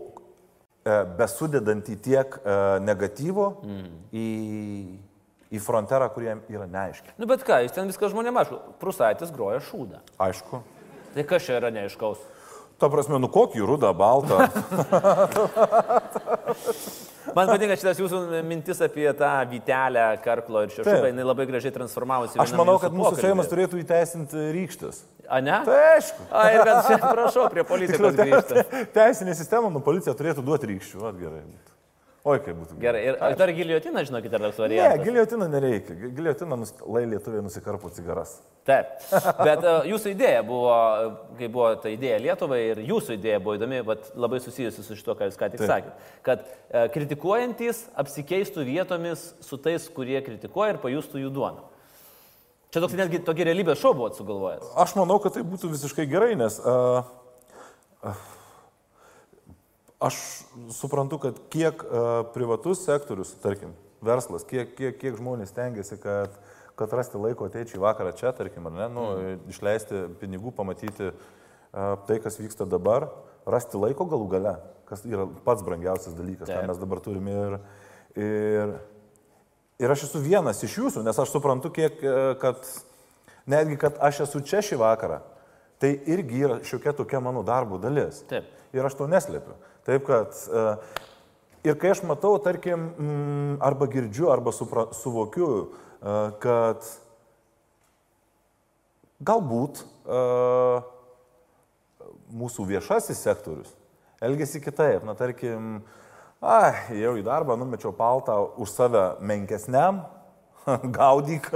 besudedant 1.18 1.86
į 1.86 1.96
tiek 2.02 2.36
e, 2.42 2.54
negatyvo 2.82 3.46
mm. 3.62 3.90
į, 4.18 4.26
į 5.54 5.62
fronterą, 5.62 6.08
kuriem 6.14 6.42
yra 6.50 6.66
neaiški. 6.66 7.14
Nu, 7.22 7.28
bet 7.30 7.44
ką, 7.46 7.60
jis 7.62 7.76
ten 7.76 7.90
viską 7.90 8.10
žmonėm 8.10 8.40
aišku. 8.42 8.58
Prusaitis 8.82 9.30
groja 9.34 9.62
šūdą. 9.68 10.02
Aišku. 10.26 10.62
Tai 11.12 11.26
kas 11.28 11.46
čia 11.46 11.60
yra 11.60 11.70
neaiškaus? 11.74 12.22
Ta 12.82 12.88
prasme, 12.90 13.14
nu 13.22 13.30
kokį 13.30 13.62
rudą, 13.62 13.92
baltą. 13.94 14.42
Man 17.36 17.46
patinka 17.48 17.76
šitas 17.78 18.00
jūsų 18.02 18.42
mintis 18.44 18.80
apie 18.82 19.06
tą 19.16 19.30
vytelę, 19.48 20.18
karklo 20.24 20.64
ir 20.66 20.70
Taip. 20.72 20.82
šešuką, 20.82 21.06
jinai 21.12 21.26
labai 21.28 21.46
gražiai 21.48 21.72
transformavosi. 21.74 22.40
Aš 22.42 22.54
manau, 22.58 22.76
kad 22.82 22.90
mūsų 22.90 23.14
pokalbyje. 23.14 23.28
Seimas 23.28 23.46
turėtų 23.52 23.74
įteisinti 23.84 24.38
rykštis. 24.58 24.96
A, 25.28 25.40
ne? 25.44 25.56
Tai 25.64 25.76
aišku. 25.94 26.20
A, 26.28 26.30
ir 26.52 26.58
kad 26.66 26.76
čia, 26.88 26.96
prašau, 27.06 27.44
prie 27.54 27.64
grįžta. 28.18 28.54
Teisinė 28.98 29.34
sistema, 29.38 29.66
nu 29.72 29.80
policija 29.84 30.12
turėtų 30.18 30.40
duoti 30.44 30.64
rykščių. 30.74 30.96
Vat 31.06 31.16
gerai. 31.22 31.42
būtų. 31.46 31.71
Oi, 32.22 32.38
kaip 32.38 32.54
būtų. 32.54 32.76
Gerai, 32.78 33.00
ir 33.10 33.16
ar 33.18 33.32
dar 33.34 33.50
giliotina, 33.50 34.04
žinokit, 34.06 34.30
yra 34.30 34.46
toks 34.46 34.60
Ne, 34.60 34.62
variantas. 34.62 35.00
giliotiną 35.08 35.48
nereikia. 35.50 35.94
Giliotiną, 36.14 36.58
nus... 36.60 36.70
lai 36.86 37.02
lietuviai 37.10 37.42
nusikarpo 37.42 37.88
cigaras. 37.90 38.36
Taip. 38.62 38.92
Bet 39.40 39.64
uh, 39.66 39.80
jūsų 39.90 40.12
idėja 40.12 40.44
buvo, 40.46 40.70
e, 40.70 41.08
kai 41.40 41.48
buvo 41.50 41.72
ta 41.82 41.90
idėja 41.90 42.20
Lietuvai 42.22 42.60
ir 42.68 42.82
jūsų 42.86 43.16
idėja 43.16 43.40
buvo 43.42 43.56
įdomi, 43.58 43.80
bet 43.88 44.12
labai 44.14 44.38
susijusi 44.44 44.84
su 44.86 44.94
šito, 44.94 45.16
ką 45.18 45.26
jūs 45.26 45.38
ką 45.40 45.48
tik 45.50 45.64
Taip. 45.64 45.72
sakėte. 45.72 46.12
Kad 46.28 46.44
uh, 46.46 46.84
kritikuojantis 46.94 47.80
apsikeistų 48.04 48.68
vietomis 48.70 49.24
su 49.42 49.58
tais, 49.58 49.88
kurie 49.90 50.20
kritikuoja 50.22 50.76
ir 50.76 50.78
pajustų 50.84 51.24
jų 51.24 51.32
duoną. 51.34 51.66
Čia 52.70 52.84
toks 52.84 52.94
netgi 53.02 53.18
tokį 53.26 53.48
realybės 53.50 53.82
šou 53.82 53.96
buvo 53.98 54.12
sugalvojęs. 54.14 54.70
Aš 54.78 54.94
manau, 55.00 55.18
kad 55.20 55.34
tai 55.34 55.42
būtų 55.42 55.74
visiškai 55.74 56.06
gerai, 56.08 56.36
nes 56.38 56.62
uh, 56.62 57.02
uh, 58.06 58.22
aš 60.02 60.18
suprantu, 60.74 61.18
kad 61.22 61.38
kiek 61.52 61.84
uh, 61.84 62.24
privatus 62.34 62.84
sektorius, 62.86 63.34
tarkim, 63.42 63.74
verslas, 64.02 64.44
kiek, 64.48 64.74
kiek, 64.78 64.98
kiek 65.00 65.18
žmonės 65.18 65.54
tengiasi, 65.54 65.98
kad, 66.02 66.34
kad 66.78 66.94
rasti 66.96 67.20
laiko 67.20 67.46
ateiti 67.48 67.78
į 67.78 67.82
vakarą 67.84 68.14
čia, 68.18 68.32
tarkim, 68.36 68.66
ar 68.70 68.76
ne, 68.76 68.88
nu, 68.92 69.06
mm. 69.14 69.42
išleisti 69.52 70.04
pinigų, 70.20 70.54
pamatyti 70.56 71.12
uh, 71.12 71.94
tai, 72.08 72.18
kas 72.22 72.40
vyksta 72.40 72.66
dabar, 72.68 73.08
rasti 73.48 73.80
laiko 73.80 74.06
galų 74.10 74.28
gale, 74.32 74.56
kas 74.88 75.04
yra 75.08 75.26
pats 75.46 75.64
brangiausias 75.66 76.16
dalykas, 76.18 76.48
Taip. 76.48 76.60
ką 76.60 76.70
mes 76.70 76.80
dabar 76.80 77.02
turime. 77.04 77.34
Ir, 77.34 77.58
ir, 78.22 78.74
ir 79.82 79.94
aš 79.94 80.06
esu 80.08 80.22
vienas 80.22 80.62
iš 80.66 80.78
jūsų, 80.78 81.04
nes 81.06 81.18
aš 81.18 81.32
suprantu, 81.32 81.72
kiek, 81.74 82.02
e, 82.04 82.16
kad 82.42 82.66
netgi, 83.50 83.78
kad 83.80 83.98
aš 84.04 84.24
esu 84.26 84.42
čia 84.46 84.62
šį 84.64 84.78
vakarą, 84.82 85.22
tai 85.82 85.94
irgi 86.12 86.44
yra 86.46 86.60
šiokia 86.66 86.94
tokia 86.98 87.22
mano 87.24 87.42
darbo 87.46 87.80
dalis. 87.82 88.22
Taip. 88.30 88.50
Ir 88.72 88.86
aš 88.86 88.96
to 89.00 89.08
neslėpiu. 89.10 89.56
Taip, 89.82 90.04
kad 90.06 90.36
e, 90.46 90.64
ir 91.66 91.78
kai 91.82 91.90
aš 91.90 92.04
matau, 92.06 92.36
tarkim, 92.42 92.90
arba 93.62 93.88
girdžiu, 93.90 94.28
arba 94.30 94.52
supra, 94.54 94.86
suvokiu, 94.94 95.48
e, 95.98 96.16
kad 96.42 96.86
galbūt 99.26 99.82
e, 99.82 100.20
mūsų 102.42 102.66
viešasis 102.70 103.22
sektorius 103.26 103.74
elgesi 104.22 104.62
kitaip. 104.62 105.02
Na, 105.06 105.16
tarkim, 105.18 105.80
ai, 106.38 106.94
jau 107.00 107.16
į 107.18 107.26
darbą 107.26 107.58
numečiau 107.58 107.90
paltą 107.96 108.38
už 108.62 108.70
save 108.70 109.06
menkesniam, 109.18 110.04
gaudyk 110.98 111.48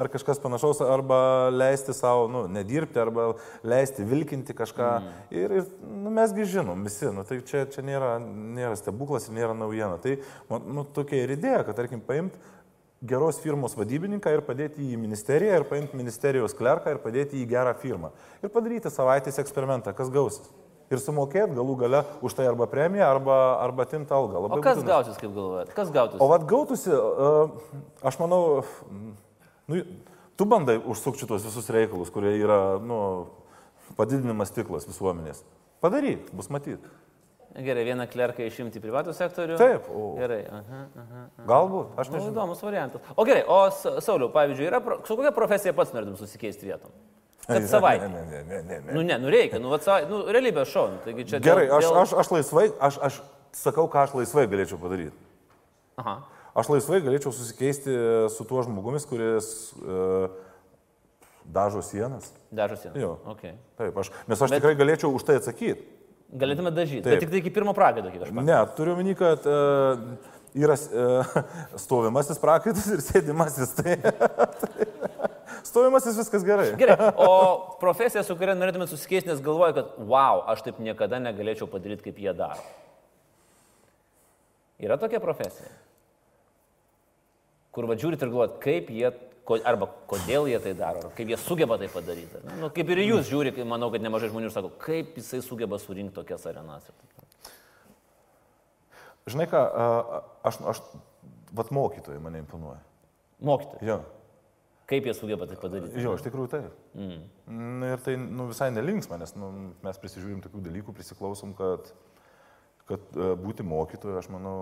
ar 0.00 0.08
kažkas 0.12 0.40
panašaus, 0.40 0.80
arba 0.84 1.50
leisti 1.52 1.94
savo, 1.96 2.28
nu, 2.32 2.44
nedirbti, 2.48 3.00
arba 3.00 3.32
leisti 3.66 4.04
vilkinti 4.06 4.56
kažką. 4.56 4.92
Mm. 5.00 5.18
Ir, 5.36 5.56
ir 5.60 5.66
nu, 6.04 6.12
mesgi 6.14 6.46
žinom 6.54 6.86
visi, 6.86 7.08
nu, 7.14 7.24
tai 7.28 7.40
čia, 7.46 7.66
čia 7.72 7.84
nėra, 7.86 8.14
nėra 8.20 8.76
stebuklas 8.80 9.28
ir 9.28 9.36
nėra 9.36 9.56
naujiena. 9.56 9.98
Tai 10.02 10.16
man, 10.52 10.70
nu, 10.78 10.86
tokia 10.96 11.24
ir 11.24 11.36
idėja, 11.36 11.64
kad, 11.68 11.78
tarkim, 11.80 12.02
paimti 12.04 12.40
geros 13.00 13.40
firmos 13.40 13.76
vadybininką 13.78 14.32
ir 14.34 14.42
padėti 14.44 14.84
į 14.92 14.98
ministeriją, 15.00 15.60
ir 15.60 15.68
paimti 15.68 15.96
ministerijos 15.96 16.56
klerką 16.56 16.92
ir 16.92 17.04
padėti 17.04 17.40
į 17.40 17.48
gerą 17.48 17.72
firmą. 17.80 18.12
Ir 18.44 18.52
padaryti 18.52 18.92
savaitės 18.92 19.40
eksperimentą, 19.40 19.94
kas 19.96 20.12
gausis. 20.12 20.50
Ir 20.90 20.98
sumokėti 20.98 21.54
galų 21.54 21.74
gale 21.78 22.00
už 22.26 22.34
tai 22.34 22.48
arba 22.50 22.66
premiją, 22.66 23.06
arba, 23.06 23.34
arba 23.62 23.84
timti 23.86 24.10
algą. 24.10 24.40
O 24.50 24.56
kas 24.62 24.80
gausis, 24.82 25.18
kaip 25.20 25.30
galvojat? 25.36 25.68
Kas 25.76 25.90
gausis? 25.94 26.18
O 26.18 26.26
vad 26.26 26.42
gautųsi, 26.50 26.90
uh, 26.90 27.52
aš 28.10 28.18
manau, 28.18 28.40
nu, 29.70 29.84
tu 30.34 30.46
bandai 30.50 30.80
užsukti 30.82 31.22
šitos 31.22 31.46
visus 31.46 31.70
reikalus, 31.70 32.10
kurie 32.10 32.32
yra, 32.42 32.58
nu, 32.82 32.98
padidinimas 34.00 34.50
tiklas 34.56 34.88
visuomenės. 34.90 35.44
Padaryk, 35.80 36.26
bus 36.34 36.50
matyti. 36.50 36.90
Gerai, 37.50 37.82
vieną 37.86 38.08
klerką 38.10 38.42
išimti 38.46 38.78
į 38.78 38.82
privatų 38.84 39.14
sektorių. 39.14 39.56
Taip, 39.62 39.86
o- 39.94 40.16
Gerai, 40.18 40.42
aha, 40.58 40.82
aha. 41.04 41.22
Galbūt, 41.46 41.94
aš 41.98 42.10
Nu, 42.10 42.18
nežinau. 42.18 42.34
įdomus 42.34 42.60
variantas. 42.66 43.00
O 43.18 43.24
gerai, 43.26 43.42
o 43.46 43.62
Sa- 43.70 43.96
Sauliau, 44.02 44.28
pavyzdžiui, 44.34 44.66
yra, 44.70 44.82
su 45.06 45.16
kokia 45.18 45.32
profesija 45.34 45.72
pats 45.74 45.90
norėtum 45.94 46.18
susikeisti 46.18 46.66
vietom? 46.66 46.90
Kad 47.50 47.68
savaitę. 47.70 48.08
Ne, 48.12 48.22
ne, 48.30 48.42
ne, 48.48 48.60
ne, 48.70 48.80
ne. 48.86 48.92
Nu, 48.96 49.02
ne, 49.06 49.18
nu 49.22 49.30
reikia, 49.34 49.58
nu, 49.62 49.70
vat, 49.74 49.84
savai- 49.86 50.06
nu 50.10 50.22
realybė 50.30 50.64
šau. 50.70 50.88
nu, 50.94 51.14
čia... 51.24 51.40
Gerai, 51.42 51.66
dėl- 51.68 51.76
aš, 51.78 51.88
dėl- 51.88 52.00
aš, 52.02 52.14
aš 52.24 52.30
laisvai, 52.36 52.66
aš, 52.88 52.98
aš 53.08 53.20
sakau, 53.60 53.88
ką 53.90 54.04
aš 54.06 54.14
laisvai 54.20 54.46
galėčiau 54.50 54.78
padaryti. 54.82 55.16
Aha. 56.00 56.20
Aš 56.60 56.70
laisvai 56.72 56.98
galėčiau 57.04 57.30
susikeisti 57.34 57.92
su 58.34 58.44
tuo 58.48 58.62
žmogumis, 58.66 59.04
kuris 59.06 59.50
uh, 59.78 60.32
dažo 61.46 61.82
sienas. 61.86 62.32
Dažus 62.50 62.82
jau. 62.88 62.92
Jo. 62.98 63.12
Okay. 63.36 63.54
Taip, 63.78 63.96
aš, 64.02 64.10
nes 64.26 64.38
aš 64.42 64.50
Bet- 64.50 64.58
tikrai 64.62 64.74
galėčiau 64.78 65.12
už 65.14 65.26
tai 65.28 65.38
atsakyti. 65.38 65.86
Galėtume 66.30 66.70
dažyti. 66.74 67.02
Taip. 67.02 67.14
Bet 67.16 67.24
tik 67.24 67.30
tai 67.32 67.38
iki 67.42 67.50
pirmo 67.54 67.72
pragaido, 67.74 68.10
kiek 68.14 68.22
aš 68.22 68.30
manau. 68.34 68.46
Ne, 68.50 68.58
turiu 68.76 68.94
minį, 68.98 69.14
kad 69.18 69.46
uh, 69.50 70.02
yra 70.54 70.76
uh, 70.78 71.32
stovimasis 71.84 72.38
prakaitas 72.42 72.86
ir 72.94 73.02
sėdimasis. 73.02 73.72
Tai, 73.78 73.96
stovimasis 75.66 76.18
viskas 76.18 76.44
gerai. 76.46 76.70
Gerai, 76.80 77.10
o 77.20 77.76
profesija, 77.80 78.22
su 78.26 78.36
kuria 78.38 78.56
norėtumėt 78.58 78.92
susikeisti, 78.92 79.30
nes 79.30 79.42
galvoju, 79.44 79.76
kad, 79.76 79.96
wow, 80.10 80.44
aš 80.52 80.64
taip 80.66 80.80
niekada 80.82 81.20
negalėčiau 81.22 81.68
padaryti, 81.70 82.08
kaip 82.08 82.20
jie 82.22 82.34
daro. 82.36 82.64
Yra 84.80 84.96
tokia 85.00 85.20
profesija, 85.20 85.68
kur 87.76 87.88
vadžiūrit 87.90 88.22
ir 88.22 88.30
galvojat, 88.32 88.56
kaip 88.62 88.88
jie, 88.94 89.10
arba 89.66 89.90
kodėl 90.10 90.48
jie 90.48 90.60
tai 90.62 90.72
daro, 90.78 91.04
ar 91.08 91.16
kaip 91.16 91.32
jie 91.32 91.38
sugeba 91.40 91.76
tai 91.80 91.90
padaryti. 91.92 92.40
Nu, 92.60 92.70
kaip 92.74 92.92
ir 92.94 93.02
jūs 93.04 93.28
žiūri, 93.28 93.52
manau, 93.68 93.90
kad 93.92 94.04
nemažai 94.04 94.30
žmonių 94.32 94.52
sako, 94.54 94.72
kaip 94.80 95.18
jisai 95.20 95.42
sugeba 95.44 95.78
surinkti 95.82 96.16
tokias 96.16 96.46
arenas. 96.48 96.88
Žinai 99.30 99.46
ką, 99.50 99.60
aš, 100.48 100.62
aš, 100.72 100.80
vat 101.54 101.74
mokytojai 101.74 102.22
mane 102.22 102.40
imponuoja. 102.42 102.80
Mokytojai, 103.44 103.84
Jo, 103.86 104.00
kaip 104.90 105.06
jie 105.06 105.14
sugeba 105.14 105.46
tai 105.46 105.56
padaryti. 105.60 106.02
jo, 106.02 106.14
iš 106.18 106.24
tikrųjų 106.26 106.50
taip. 106.52 106.78
Mm. 106.98 107.18
Mm, 107.46 107.84
Ir 107.92 108.04
tai 108.06 108.16
nu, 108.20 108.48
visai 108.50 108.70
nelinksma, 108.74 109.18
nes 109.20 109.34
nu, 109.38 109.50
mes 109.84 110.00
prisižiūrim 110.02 110.42
tokių 110.44 110.62
dalykų, 110.66 110.94
prisiklausom, 110.96 111.54
kad, 111.58 111.92
kad 112.90 113.12
e, 113.14 113.32
būti 113.40 113.66
mokytoju, 113.66 114.18
aš 114.18 114.30
manau, 114.34 114.56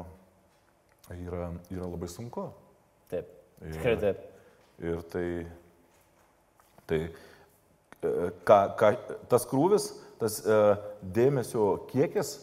yra, 1.16 1.52
yra 1.72 1.88
labai 1.88 2.10
sunku. 2.12 2.50
Taip, 3.12 3.30
tikrai 3.62 3.96
taip. 4.04 4.20
Ir 4.84 5.00
tai, 5.10 5.24
tai 6.86 7.00
e, 7.08 8.12
ką, 8.46 8.60
ką, 8.78 8.92
tas 9.32 9.48
krūvis, 9.48 9.90
tas 10.20 10.38
e, 10.44 10.60
dėmesio 11.02 11.72
kiekis 11.90 12.36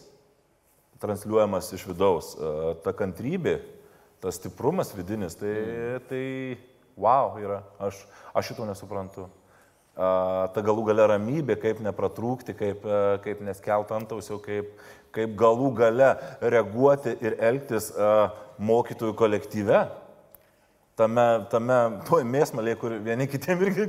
transliuojamas 1.00 1.70
iš 1.76 1.86
vidaus, 1.88 2.34
e, 2.34 2.74
ta 2.84 2.92
kantrybė, 2.96 3.58
tas 4.20 4.40
stiprumas 4.40 4.92
vidinis, 4.96 5.36
tai, 5.38 5.54
tai 6.08 6.24
wow 6.96 7.36
yra, 7.40 7.62
aš, 7.78 7.98
aš 8.34 8.52
šito 8.52 8.66
nesuprantu. 8.68 9.28
Ta 9.96 10.60
galų 10.60 10.82
gale 10.90 11.06
ramybė, 11.08 11.56
kaip 11.60 11.78
nepratrūkti, 11.84 12.52
kaip, 12.56 12.82
kaip 13.24 13.38
neskelt 13.44 13.92
antausiau, 13.96 14.36
kaip, 14.44 14.74
kaip 15.16 15.36
galų 15.40 15.70
gale 15.78 16.10
reaguoti 16.44 17.14
ir 17.24 17.38
elgtis 17.40 17.88
mokytojų 18.60 19.14
kolektyve 19.16 19.86
tame, 21.00 21.24
tame 21.52 21.78
toj 22.08 22.26
mėsmalėje, 22.28 22.78
kur 22.80 22.96
vieni 23.04 23.28
kitiem 23.30 23.64
irgi 23.64 23.88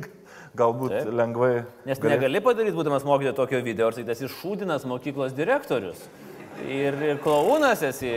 galbūt 0.58 0.96
Taip. 0.96 1.12
Lengvai. 1.16 1.52
Nes 1.88 2.00
galė- 2.00 2.16
negali 2.18 2.42
padaryti, 2.44 2.76
būdamas 2.78 3.06
mokytojo 3.08 3.36
tokio 3.36 3.62
video, 3.64 3.88
ar 3.88 3.94
tai 4.00 4.08
esi 4.16 4.32
šūdinas 4.32 4.88
mokyklos 4.90 5.36
direktorius. 5.38 6.08
Ir, 6.66 6.96
ir 7.06 7.20
klaūnas 7.22 7.84
esi. 7.86 8.16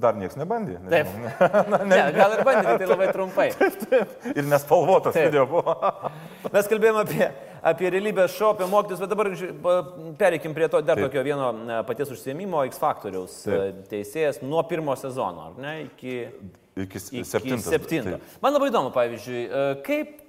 Dar 0.00 0.14
niekas 0.14 0.36
nebandė. 0.38 0.76
Taip. 0.86 1.08
nežinau. 1.10 1.86
Ne, 1.90 1.98
gal 2.14 2.34
ir 2.36 2.42
bandyti, 2.46 2.76
tai 2.80 2.88
labai 2.88 3.08
trumpai. 3.14 3.46
Ir 4.38 4.46
nespalvotas 4.46 5.16
Taip. 5.16 5.32
video 5.32 5.46
buvo. 5.50 5.74
Mes 6.54 6.68
kalbėjome 6.70 7.02
apie, 7.02 7.28
apie 7.72 7.90
realybės 7.94 8.36
šou, 8.36 8.52
apie 8.54 8.68
mokytus, 8.70 9.02
bet 9.02 9.10
dabar 9.10 9.30
pereikim 10.20 10.54
prie 10.56 10.68
to 10.70 10.82
dar 10.86 11.00
Taip. 11.00 11.08
tokio 11.08 11.24
vieno 11.26 11.50
e, 11.50 11.78
paties 11.88 12.12
užsiemimo 12.14 12.62
X 12.70 12.78
Factoriaus 12.82 13.40
e, 13.46 13.50
Taip. 13.50 13.80
teisėjas 13.90 14.42
nuo 14.46 14.62
pirmo 14.70 14.94
sezono, 15.00 15.50
ar 15.50 15.58
ne, 15.60 15.76
iki, 15.88 16.20
Iki, 16.74 17.02
iki 17.20 17.26
septinto. 17.26 18.16
Taip. 18.16 18.38
Man 18.42 18.54
labai 18.54 18.70
įdomu, 18.70 18.94
pavyzdžiui, 18.94 19.42
e, 19.46 19.66
kaip 19.86 20.20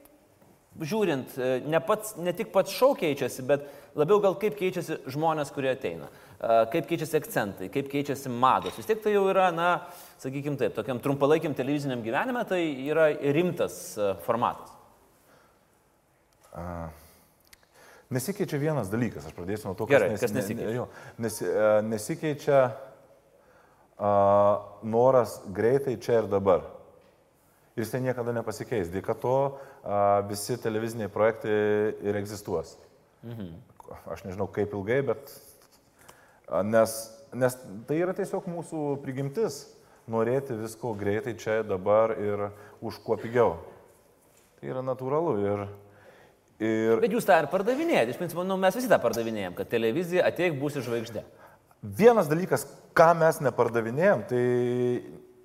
žiūrint, 0.82 1.38
ne, 1.70 1.80
pats, 1.86 2.18
ne 2.20 2.34
tik 2.36 2.50
pats 2.52 2.74
šou 2.76 2.96
keičiasi, 3.00 3.46
bet 3.48 3.70
labiau 3.96 4.20
gal 4.24 4.36
kaip 4.40 4.58
keičiasi 4.60 5.00
žmonės, 5.12 5.52
kurie 5.56 5.72
ateina, 5.72 6.10
kaip 6.74 6.88
keičiasi 6.90 7.18
akcentai, 7.22 7.70
kaip 7.74 7.88
keičiasi 7.92 8.32
mados. 8.32 8.76
Vis 8.78 8.88
tiek 8.90 9.02
tai 9.04 9.14
jau 9.16 9.24
yra, 9.32 9.50
na, 9.56 9.70
sakykime 10.22 10.60
taip, 10.60 10.76
tokiam 10.78 11.00
trumpalaikiam 11.04 11.56
televiziniam 11.58 12.04
gyvenime 12.06 12.44
tai 12.50 12.62
yra 12.90 13.10
rimtas 13.36 13.78
formatas. 14.28 14.74
Nesikeičia 18.16 18.60
vienas 18.62 18.92
dalykas, 18.92 19.26
aš 19.26 19.34
pradėsiu 19.36 19.72
nuo 19.72 19.76
to, 19.80 19.88
Gerai, 19.90 20.12
nes, 20.14 20.22
kas 20.22 20.32
ne- 20.32 20.40
nesikeičia? 20.44 20.68
Ne, 20.70 20.76
jo, 20.78 20.86
nes, 21.26 21.40
nesikeičia 21.90 22.60
a, 23.98 24.12
noras 24.86 25.40
greitai 25.56 25.96
čia 25.98 26.22
ir 26.22 26.30
dabar. 26.32 26.68
Ir 27.76 27.84
jis 27.84 27.92
tai 27.92 28.00
niekada 28.06 28.32
nepasikeis. 28.38 28.92
Dėka 28.94 29.18
to 29.20 29.34
a, 29.84 30.22
visi 30.30 30.56
televiziniai 30.62 31.10
projektai 31.12 31.56
ir 32.06 32.20
egzistuos. 32.22 32.76
Mhm. 33.26 33.50
Aš 34.12 34.26
nežinau 34.26 34.48
kaip 34.52 34.74
ilgai, 34.74 35.02
bet 35.06 35.32
nes, 36.66 36.96
nes 37.34 37.58
tai 37.88 38.02
yra 38.02 38.16
tiesiog 38.18 38.48
mūsų 38.50 38.84
prigimtis 39.04 39.64
norėti 40.12 40.58
visko 40.60 40.94
greitai 40.98 41.36
čia 41.40 41.62
dabar 41.66 42.14
ir 42.18 42.50
už 42.86 43.00
kuo 43.06 43.18
pigiau. 43.18 43.58
Tai 44.60 44.70
yra 44.72 44.84
natūralu 44.86 45.34
ir, 45.42 45.66
ir 46.62 47.04
Bet 47.04 47.16
jūs 47.16 47.28
tą 47.28 47.40
ir 47.42 47.50
pardavinėjate. 47.52 48.14
Iš 48.14 48.22
principo, 48.22 48.46
nu, 48.48 48.58
mes 48.62 48.78
visi 48.78 48.92
tą 48.92 49.00
pardavinėjom, 49.04 49.58
kad 49.58 49.72
televizija 49.72 50.26
ateik 50.30 50.58
būsi 50.62 50.84
žvaigždė. 50.86 51.26
Vienas 51.86 52.30
dalykas, 52.30 52.66
ką 52.98 53.12
mes 53.20 53.42
nepardavinėjom, 53.46 54.26
tai 54.30 54.44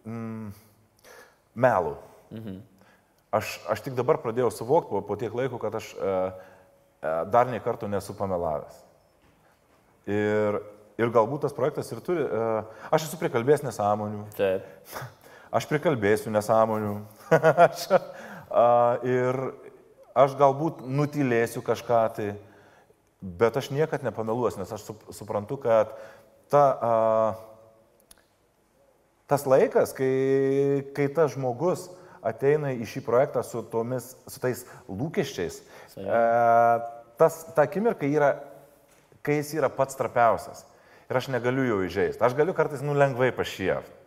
mm, 0.09 0.53
melų. 1.67 1.97
Mhm. 2.33 2.61
Aš, 3.31 3.61
aš 3.71 3.83
tik 3.85 3.95
dabar 3.95 4.19
pradėjau 4.19 4.51
suvokti 4.51 4.91
po, 4.91 5.01
po 5.07 5.17
tiek 5.19 5.35
laiko, 5.39 5.61
kad 5.63 5.77
aš 5.79 5.93
e, 5.95 6.15
dar 7.01 7.49
nie 7.49 7.61
kartų 7.65 7.89
nesu 7.89 8.15
pamelavęs. 8.17 8.77
Ir, 10.11 10.61
ir 11.01 11.13
galbūt 11.13 11.47
tas 11.47 11.55
projektas 11.57 11.91
ir 11.93 12.03
turi. 12.05 12.25
E, 12.25 12.29
aš 12.93 13.09
esu 13.09 13.21
prikalbėjęs 13.21 13.65
nesąmonių, 13.67 14.25
Taip. 14.37 14.97
aš 15.57 15.69
prikalbėsiu 15.71 16.33
nesąmonių. 16.35 16.95
aš, 17.67 17.87
a, 18.63 18.67
ir 19.07 19.41
aš 20.17 20.37
galbūt 20.41 20.83
nutilėsiu 20.85 21.63
kažką 21.65 22.01
tai, 22.17 22.33
bet 23.21 23.57
aš 23.61 23.71
niekad 23.73 24.05
nepameluosiu, 24.05 24.61
nes 24.63 24.73
aš 24.77 24.89
sup, 24.89 25.07
suprantu, 25.15 25.61
kad 25.63 25.95
ta, 26.53 26.65
a, 26.75 26.93
tas 29.31 29.47
laikas, 29.49 29.95
kai, 29.97 30.13
kai 30.97 31.09
tas 31.15 31.37
žmogus 31.37 31.89
ateina 32.27 32.73
į 32.77 32.87
šį 32.89 33.03
projektą 33.07 33.43
su, 33.47 33.63
tomis, 33.73 34.13
su 34.29 34.41
tais 34.43 34.65
lūkesčiais, 34.89 35.61
e, 35.97 36.25
tas, 37.21 37.41
ta 37.57 37.67
akimirka 37.69 38.09
yra, 38.09 38.35
kai 39.25 39.41
jis 39.41 39.55
yra 39.61 39.71
pats 39.73 39.99
trapiausias. 39.99 40.65
Ir 41.11 41.19
aš 41.19 41.31
negaliu 41.33 41.65
jo 41.67 41.81
įžeisti. 41.89 42.23
Aš 42.23 42.37
galiu 42.39 42.55
kartais, 42.55 42.85
nu, 42.87 42.95
lengvai 42.95 43.33
pašievti. 43.35 44.00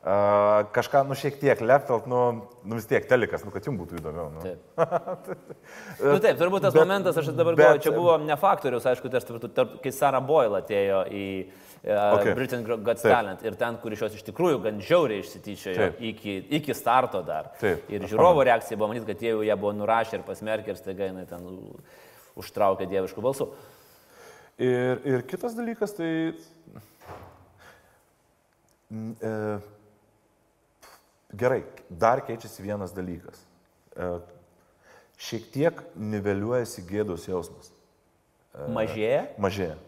Uh, 0.00 0.62
kažką, 0.72 1.02
nu, 1.04 1.12
šiek 1.12 1.34
tiek 1.36 1.58
leptelt, 1.60 2.06
nu, 2.08 2.20
nu, 2.64 2.76
vis 2.78 2.86
tiek 2.88 3.04
telikas, 3.04 3.42
nu, 3.44 3.50
kad 3.52 3.66
jums 3.68 3.76
būtų 3.82 3.98
įdomiau. 4.00 4.30
Nu. 4.32 4.40
Taip. 4.40 4.60
Nu, 6.00 6.14
taip, 6.24 6.38
turbūt 6.40 6.62
tas 6.64 6.72
Bet- 6.72 6.80
momentas, 6.80 7.18
aš 7.20 7.26
dabar 7.36 7.52
bet- 7.52 7.66
galvoju, 7.66 7.82
čia 7.84 7.92
buvo 7.92 8.14
ne 8.24 8.36
faktorius, 8.40 8.86
aišku, 8.88 9.10
tai 9.12 9.20
aš 9.20 9.26
turbūt, 9.28 9.50
tarp, 9.58 9.74
kai 9.84 9.90
Sara 9.92 10.22
Boyle 10.24 10.56
atėjo 10.62 11.02
į 11.12 11.24
uh, 11.44 11.98
Okay. 12.16 12.32
Britain 12.38 12.64
Got 12.64 12.96
Taip. 13.02 13.10
Talent 13.12 13.44
ir 13.44 13.58
ten, 13.60 13.76
kur 13.82 13.92
iš 13.92 14.00
jos 14.06 14.16
iš 14.16 14.24
tikrųjų 14.30 14.62
gan 14.64 14.80
žiauriai 14.84 15.20
išsityčiojo 15.20 15.88
iki, 16.08 16.36
iki 16.60 16.74
starto 16.76 17.20
dar. 17.24 17.50
Taip, 17.60 17.84
Ir 17.92 18.06
žiūrovo 18.08 18.40
reakcija 18.48 18.78
buvo 18.80 18.88
matyti, 18.94 19.08
kad 19.12 19.20
jie 19.24 19.34
jau 19.34 19.42
ją 19.44 19.56
buvo 19.60 19.72
nurašę 19.82 20.16
ir 20.16 20.24
pasmerkę 20.24 20.72
ir 20.72 20.80
staiga 20.80 21.10
jinai 21.10 21.26
ten 21.28 21.44
užtraukė 22.40 22.88
dieviškų 22.88 23.24
balsų. 23.28 23.50
Ir, 24.64 25.04
ir 25.12 25.26
kitas 25.28 25.52
dalykas, 25.60 25.92
tai... 26.00 26.08
n- 28.92 29.16
E, 29.20 29.34
gerai, 31.36 31.62
dar 31.90 32.22
keičiasi 32.26 32.64
vienas 32.64 32.94
dalykas. 32.96 33.44
E, 33.96 34.10
šiek 35.20 35.46
tiek 35.52 35.84
niveliuojasi 35.96 36.86
gėdos 36.88 37.28
jausmas. 37.28 37.72
Mažėja, 38.74 39.28
Mažėja. 39.38 39.78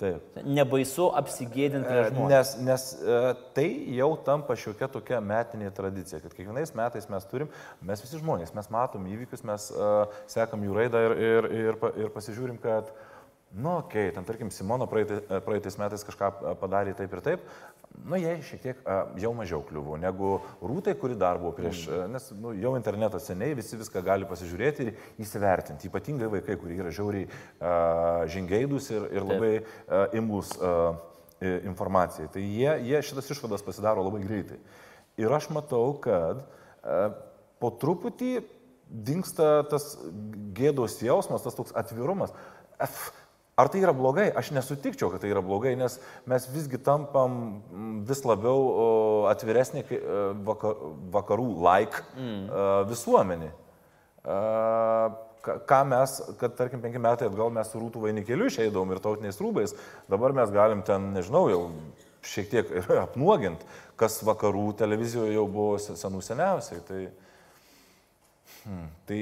Taip. 0.00 0.38
nebaisu 0.48 1.10
apsigėdinti 1.18 1.84
prieš 1.84 2.06
žmonės. 2.14 2.30
Nes, 2.32 2.52
nes 2.64 2.84
e, 2.96 3.18
tai 3.56 3.66
jau 3.98 4.08
tampa 4.24 4.56
šiokia 4.56 4.88
tokia 4.92 5.18
metinė 5.20 5.68
tradicija, 5.76 6.22
kad 6.24 6.32
kiekvienais 6.36 6.72
metais 6.76 7.08
mes 7.12 7.26
turim, 7.28 7.50
mes 7.84 8.00
visi 8.00 8.20
žmonės, 8.22 8.54
mes 8.56 8.70
matom 8.72 9.04
įvykius, 9.12 9.44
mes 9.44 9.68
uh, 9.74 10.22
sekam 10.30 10.64
jų 10.64 10.78
raidą 10.78 11.04
ir, 11.04 11.16
ir, 11.26 11.50
ir, 11.58 11.78
ir 12.06 12.12
pasižiūrim, 12.14 12.56
kad, 12.62 12.88
nu, 13.52 13.74
okei, 13.82 14.06
okay, 14.08 14.14
ten 14.16 14.28
tarkim 14.28 14.52
Simono 14.54 14.88
praeitai, 14.88 15.20
praeitais 15.44 15.76
metais 15.80 16.06
kažką 16.08 16.32
e, 16.32 16.56
padarė 16.62 16.96
taip 16.96 17.18
ir 17.18 17.24
taip, 17.26 17.44
nu, 18.04 18.16
jie 18.20 18.36
šiek 18.46 18.62
tiek 18.64 18.82
uh, 18.84 19.10
jau 19.20 19.32
mažiau 19.36 19.62
kliuvo 19.66 19.96
negu 20.00 20.36
rūtai, 20.62 20.94
kuri 20.98 21.16
dar 21.18 21.38
buvo 21.42 21.52
prieš, 21.56 21.84
uh, 21.90 22.04
nes 22.10 22.30
nu, 22.38 22.52
jau 22.58 22.74
internetas 22.78 23.26
seniai, 23.30 23.56
visi 23.58 23.78
viską 23.80 24.02
gali 24.06 24.28
pasižiūrėti 24.30 24.86
ir 24.86 24.92
įsivertinti, 25.24 25.90
ypatingai 25.90 26.30
vaikai, 26.32 26.56
kurie 26.60 26.78
yra 26.80 26.92
žiauriai 26.94 27.26
uh, 27.28 28.26
žingeidus 28.30 28.90
ir, 28.94 29.08
ir 29.18 29.26
labai 29.26 29.54
uh, 29.60 30.06
imlus 30.16 30.54
i- 31.40 31.60
informacijai. 31.66 32.28
Tai 32.32 32.42
jie, 32.44 32.70
jie 32.90 33.02
šitas 33.02 33.30
išvadas 33.32 33.64
pasidaro 33.64 34.04
labai 34.06 34.22
greitai. 34.24 34.60
Ir 35.20 35.32
aš 35.36 35.50
matau, 35.52 35.94
kad 36.00 36.40
e, 36.84 36.98
po 37.60 37.70
truputį 37.80 38.40
dinksta 38.88 39.66
tas 39.68 39.94
gėdos 40.56 40.98
jausmas, 41.04 41.44
tas 41.44 41.56
toks 41.58 41.74
atvirumas. 41.76 42.32
Ef, 42.80 43.10
Ar 43.60 43.68
tai 43.68 43.82
yra 43.84 43.92
blogai? 43.96 44.28
Aš 44.40 44.52
nesutikčiau, 44.56 45.10
kad 45.12 45.20
tai 45.22 45.32
yra 45.32 45.42
blogai, 45.44 45.74
nes 45.78 45.98
mes 46.30 46.46
visgi 46.54 46.78
tampam 46.86 47.32
mm, 47.60 47.96
vis 48.08 48.22
labiau 48.24 48.60
atviresnė 49.30 49.82
e, 49.84 49.98
vaka- 50.46 50.76
vakarų 51.16 51.48
like 51.66 52.04
mm. 52.16 52.46
visuomenė. 52.88 53.50
E, 54.24 54.38
ką- 55.44 55.82
mes, 55.88 56.16
kad 56.40 56.56
tarkim 56.58 56.82
penki 56.84 57.02
metai 57.02 57.28
atgal 57.30 57.52
mes 57.54 57.68
su 57.72 57.80
rūtų 57.80 58.04
vainikėliu 58.06 58.48
išeidom 58.50 58.94
ir 58.94 59.02
tautiniais 59.04 59.40
rūbais, 59.40 59.74
dabar 60.10 60.34
mes 60.36 60.52
galim 60.54 60.82
ten, 60.86 61.10
nežinau, 61.16 61.46
jau 61.52 61.62
šiek 62.26 62.50
tiek 62.52 62.72
apnuogint, 63.04 63.62
kas 64.00 64.20
vakarų 64.26 64.70
televizijoje 64.80 65.36
jau 65.36 65.46
buvo 65.50 65.78
se- 65.82 65.96
senų 66.00 66.22
seniausiai. 66.24 66.80
Tai, 66.88 67.00
hmm, 68.64 68.90
tai, 69.08 69.20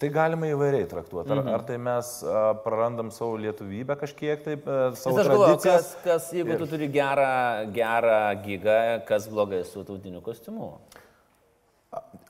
tai 0.00 0.10
galima 0.12 0.48
įvairiai 0.50 0.88
traktuoti. 0.90 1.32
Ar, 1.32 1.40
ar 1.56 1.64
tai 1.68 1.78
mes 1.80 2.10
a, 2.26 2.42
prarandam 2.64 3.10
savo 3.14 3.38
lietuvybę 3.40 3.96
kažkiek, 4.00 4.42
taip, 4.44 4.68
a, 4.68 4.90
savo 4.98 5.16
Nes 5.16 5.24
aš 5.24 5.32
galvoju, 5.32 5.56
kas, 5.64 5.90
kas, 6.04 6.28
jeigu 6.36 6.58
tu 6.60 6.68
turi 6.70 6.90
gerą, 6.92 7.32
gerą 7.76 8.20
gigą, 8.44 8.80
kas 9.08 9.28
blogai 9.32 9.62
su 9.68 9.84
tautiniu 9.88 10.22
kostiumu. 10.24 10.74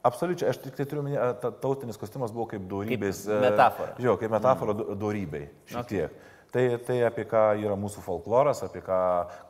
Absoliučiai, 0.06 0.52
aš 0.52 0.60
tik 0.62 0.76
tai 0.78 0.86
turiu 0.86 1.02
minėti, 1.02 1.40
ta 1.42 1.50
tautinis 1.50 1.98
kostiumas 1.98 2.34
buvo 2.34 2.46
kaip 2.52 2.68
dorybės. 2.70 3.24
Kaip 3.26 3.42
metafora. 3.48 3.96
Jo, 4.02 4.14
kaip 4.20 4.30
metafora 4.30 4.76
mm. 4.76 4.98
dorybei. 5.00 5.48
Šiek 5.66 5.80
Okay. 5.82 5.90
tiek. 5.90 6.22
Tai, 6.54 6.62
tai 6.86 7.00
apie 7.04 7.24
ką 7.28 7.42
yra 7.58 7.74
mūsų 7.76 8.04
folkloras, 8.04 8.62
apie 8.64 8.80
ką 8.86 9.00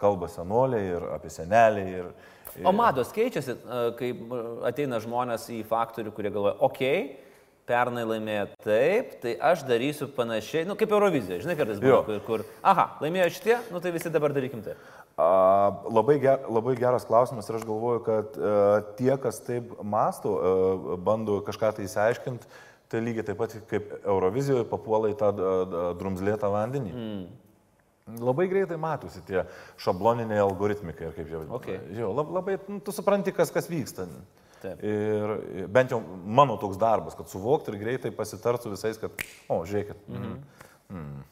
kalba 0.01 0.31
senoliai 0.33 0.89
ir 0.95 1.05
apie 1.13 1.29
seneliai. 1.31 2.01
Ir, 2.01 2.09
ir... 2.57 2.65
O 2.65 2.73
mados 2.75 3.13
keičiasi, 3.15 3.53
e, 3.53 3.83
kai 3.99 4.11
e, 4.17 4.41
ateina 4.71 4.99
žmonės 5.05 5.45
į 5.53 5.61
faktorių, 5.69 6.15
kurie 6.17 6.33
galvoja, 6.33 6.57
okei, 6.65 7.05
okay, 7.05 7.26
pernai 7.67 8.05
laimėjo 8.07 8.47
taip, 8.65 9.17
tai 9.23 9.35
aš 9.51 9.65
darysiu 9.69 10.09
panašiai, 10.15 10.67
nu 10.69 10.77
kaip 10.79 10.93
Eurovizija, 10.95 11.41
žinai, 11.43 11.57
kartais 11.59 11.81
buvo, 11.83 12.03
kur, 12.07 12.21
kur, 12.27 12.45
aha, 12.67 12.87
laimėjo 13.03 13.33
šitie, 13.37 13.57
nu 13.75 13.83
tai 13.83 13.93
visi 13.95 14.13
dabar 14.13 14.35
darykim 14.37 14.63
taip. 14.65 14.83
A, 15.17 15.27
labai, 15.89 16.19
ger, 16.21 16.45
labai 16.53 16.77
geras 16.77 17.07
klausimas 17.09 17.49
ir 17.49 17.59
aš 17.59 17.65
galvoju, 17.67 18.03
kad 18.07 18.37
a, 18.37 18.55
tie, 18.99 19.15
kas 19.23 19.41
taip 19.47 19.73
masto, 19.81 20.37
a, 20.37 21.01
bando 21.01 21.41
kažką 21.47 21.73
tai 21.79 21.89
įsiaiškinti, 21.89 22.51
tai 22.93 23.03
lygiai 23.03 23.27
taip 23.27 23.41
pat 23.41 23.57
kaip 23.71 23.97
Eurovizijoje 24.03 24.69
papuola 24.71 25.11
į 25.11 25.19
tą 25.19 25.33
a, 25.33 25.57
a, 25.65 25.89
drumzlėtą 25.99 26.53
vandenį. 26.53 26.95
Mm. 26.95 27.27
Labai 28.23 28.47
greitai 28.47 28.77
matosi 28.79 29.19
tie 29.27 29.41
šabloniniai 29.83 30.39
algoritmikai 30.39 31.09
ir 31.09 31.15
kaip 31.17 31.31
jau. 31.33 31.41
Okay. 31.59 31.81
Lab, 31.99 32.29
labai, 32.37 32.61
nu, 32.71 32.79
tu 32.79 32.95
supranti, 32.95 33.33
kas, 33.35 33.51
kas 33.51 33.67
vyksta. 33.67 34.07
Taip. 34.67 34.83
Ir 34.83 35.69
bent 35.73 35.95
jau 35.95 36.01
mano 36.03 36.59
toks 36.61 36.79
darbas, 36.81 37.15
kad 37.19 37.31
suvokti 37.31 37.73
ir 37.73 37.81
greitai 37.81 38.13
pasitart 38.15 38.65
su 38.65 38.73
visais, 38.73 38.99
kad, 39.01 39.15
o, 39.47 39.63
žiūrėkit. 39.69 40.05
Mm. 40.91 41.25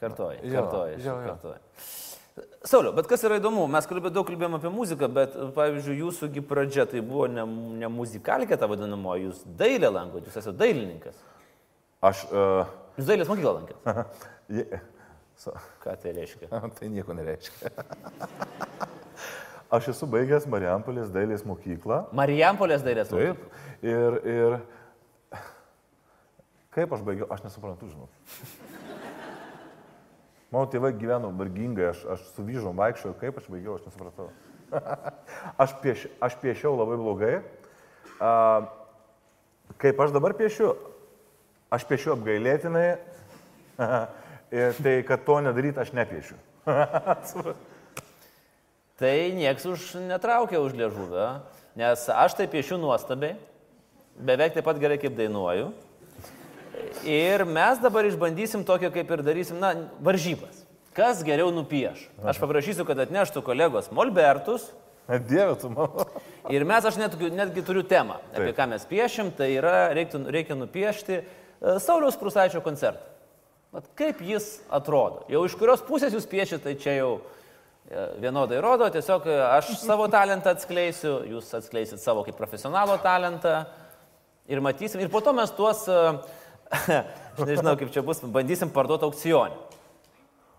Kartoji, 0.00 0.38
Jo, 0.48 0.62
kartoji, 0.62 1.00
jo, 1.04 1.14
jo. 1.14 1.26
kartoji. 1.28 1.60
Sauliau, 2.64 2.92
bet 2.96 3.08
kas 3.08 3.22
yra 3.26 3.36
įdomu, 3.40 3.66
mes 3.72 3.86
kalbėjome 3.88 4.14
daug 4.14 4.28
kalbėjome 4.28 4.58
apie 4.60 4.70
muziką, 4.72 5.08
bet, 5.12 5.34
pavyzdžiui, 5.56 5.98
jūsųgi 6.02 6.42
pradžia 6.46 6.86
tai 6.88 7.02
buvo 7.04 7.26
ne, 7.28 7.44
ne 7.82 7.90
muzikalkė 7.92 8.56
ta 8.60 8.68
vadinamo, 8.70 9.16
jūs 9.20 9.42
dailę 9.60 9.90
lankot, 9.92 10.24
jūs 10.28 10.38
esate 10.40 10.56
dailininkas. 10.60 11.18
Aš... 12.04 12.24
Uh, 12.32 12.76
Jūs 12.96 13.08
dailės 13.08 13.28
mokyklą 13.30 13.52
lankėt. 13.58 13.90
je, 14.56 14.80
so, 15.40 15.52
Ką 15.84 15.96
tai 16.00 16.14
reiškia? 16.16 16.48
tai 16.78 16.92
nieko 16.92 17.16
nereiškia. 17.16 17.72
Aš 19.70 19.92
esu 19.92 20.06
baigęs 20.10 20.48
Marijampolės 20.50 21.12
dailės 21.14 21.44
mokyklą. 21.46 22.00
Marijampolės 22.18 22.82
dailės 22.82 23.12
mokyklą. 23.14 23.36
Taip. 23.38 23.86
Ir, 23.86 24.16
ir 24.26 24.56
kaip 26.74 26.94
aš 26.96 27.04
baigiau, 27.06 27.28
aš 27.30 27.44
nesuprantu, 27.44 27.86
žinau. 27.92 28.08
Mano 30.50 30.66
tėvai 30.72 30.90
gyveno 30.98 31.30
vargingai, 31.38 31.92
aš, 31.92 32.02
aš 32.16 32.26
su 32.34 32.42
vyžom 32.42 32.74
vaikščiojau, 32.82 33.14
kaip 33.22 33.38
aš 33.38 33.46
baigiau, 33.54 33.78
aš 33.78 33.86
nesupratau. 33.86 34.26
aš, 35.62 35.78
pieš, 35.84 36.08
aš 36.18 36.34
piešiau 36.42 36.74
labai 36.74 36.98
blogai. 36.98 37.34
A, 38.18 38.34
kaip 39.78 40.02
aš 40.02 40.10
dabar 40.18 40.34
piešiu, 40.34 40.74
aš 41.70 41.86
piešiu 41.86 42.16
apgailėtinai. 42.18 42.88
Ir 44.50 44.74
tai, 44.82 44.98
kad 45.06 45.22
to 45.22 45.38
nedaryti, 45.46 45.78
aš 45.78 45.94
nepiešiu. 45.94 46.34
Tai 49.00 49.32
nieks 49.32 49.64
už 49.64 49.96
netraukia 50.04 50.60
už 50.60 50.74
liežuvę, 50.76 51.40
nes 51.72 52.02
aš 52.12 52.34
tai 52.36 52.44
piešiu 52.44 52.76
nuostabiai, 52.76 53.38
beveik 54.20 54.52
taip 54.52 54.66
pat 54.68 54.76
gerai 54.76 54.98
kaip 55.00 55.16
dainuoju. 55.16 55.70
Ir 57.08 57.46
mes 57.48 57.80
dabar 57.80 58.04
išbandysim 58.04 58.60
tokio, 58.68 58.90
kaip 58.92 59.08
ir 59.08 59.22
darysim, 59.24 59.56
na, 59.56 59.72
varžybas. 60.04 60.66
Kas 60.92 61.24
geriau 61.24 61.48
nupieš? 61.48 62.02
Aš 62.20 62.42
paprašysiu, 62.42 62.84
kad 62.84 63.00
atneštų 63.00 63.40
kolegos 63.46 63.88
Molbertus. 63.88 64.68
Dieve, 65.08 65.56
tu 65.56 65.72
mano. 65.72 66.04
Ir 66.52 66.68
mes, 66.68 66.84
aš 66.84 67.00
net, 67.00 67.16
netgi 67.16 67.64
turiu 67.64 67.86
temą, 67.88 68.20
apie 68.34 68.50
Taip. 68.50 68.60
ką 68.60 68.68
mes 68.74 68.84
piešim, 68.90 69.32
tai 69.32 69.48
yra, 69.56 69.94
reiktų, 69.96 70.26
reikia 70.28 70.60
nupiešti 70.60 71.16
e, 71.16 71.24
Sauliaus 71.80 72.20
Prusaičio 72.20 72.60
koncertą. 72.60 73.08
Vat 73.72 73.88
kaip 73.96 74.20
jis 74.20 74.58
atrodo? 74.68 75.24
Jau 75.32 75.46
iš 75.48 75.56
kurios 75.56 75.80
pusės 75.88 76.12
jūs 76.12 76.28
piešite, 76.28 76.62
tai 76.68 76.76
čia 76.76 77.00
jau 77.00 77.12
vienodai 78.22 78.60
rodo, 78.62 78.86
tiesiog 78.92 79.26
e, 79.26 79.36
aš 79.58 79.72
savo 79.80 80.06
talentą 80.12 80.52
atskleisiu, 80.54 81.16
jūs 81.26 81.48
atskleisit 81.58 81.98
savo 82.02 82.22
kaip 82.26 82.36
profesionalo 82.38 82.94
talentą 83.02 83.64
ir 84.50 84.62
matysim. 84.62 85.00
Ir 85.02 85.10
po 85.10 85.20
to 85.24 85.34
mes 85.34 85.50
tuos, 85.56 85.82
e, 85.90 86.14
aš 87.34 87.42
nežinau 87.48 87.74
kaip 87.80 87.90
čia 87.94 88.02
bus, 88.06 88.22
bandysim 88.22 88.70
parduoti 88.74 89.04
aukcionį. 89.08 89.56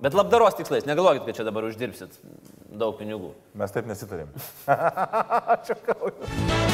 Bet 0.01 0.17
labdaros 0.17 0.57
tikslais, 0.57 0.87
negalvokit, 0.89 1.27
kad 1.27 1.35
čia 1.37 1.45
dabar 1.45 1.63
uždirbsit 1.69 2.11
daug 2.73 2.97
pinigų. 2.97 3.35
Mes 3.61 3.75
taip 3.75 3.85
nesitarėm. 3.91 4.33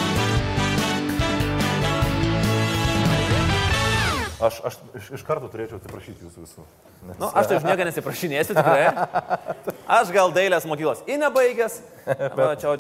Aš, 4.38 4.60
aš 4.70 4.76
iš, 5.00 5.08
iš 5.18 5.24
karto 5.26 5.48
turėčiau 5.50 5.80
atsiprašyti 5.80 6.28
jūsų 6.28 6.44
visų. 6.46 6.64
Nes, 7.08 7.18
Nu, 7.18 7.30
aš 7.34 7.48
tai 7.50 7.58
už 7.58 7.66
nieką 7.66 7.86
nesiprašinėsiu 7.90 8.54
tikrai. 8.58 8.84
Aš 9.98 10.12
gal 10.14 10.30
dailės 10.36 10.68
mokyklos 10.70 11.02
į 11.10 11.18
nebaigęs. 11.24 11.80
Va, 12.38 12.52
Čia 12.60 12.76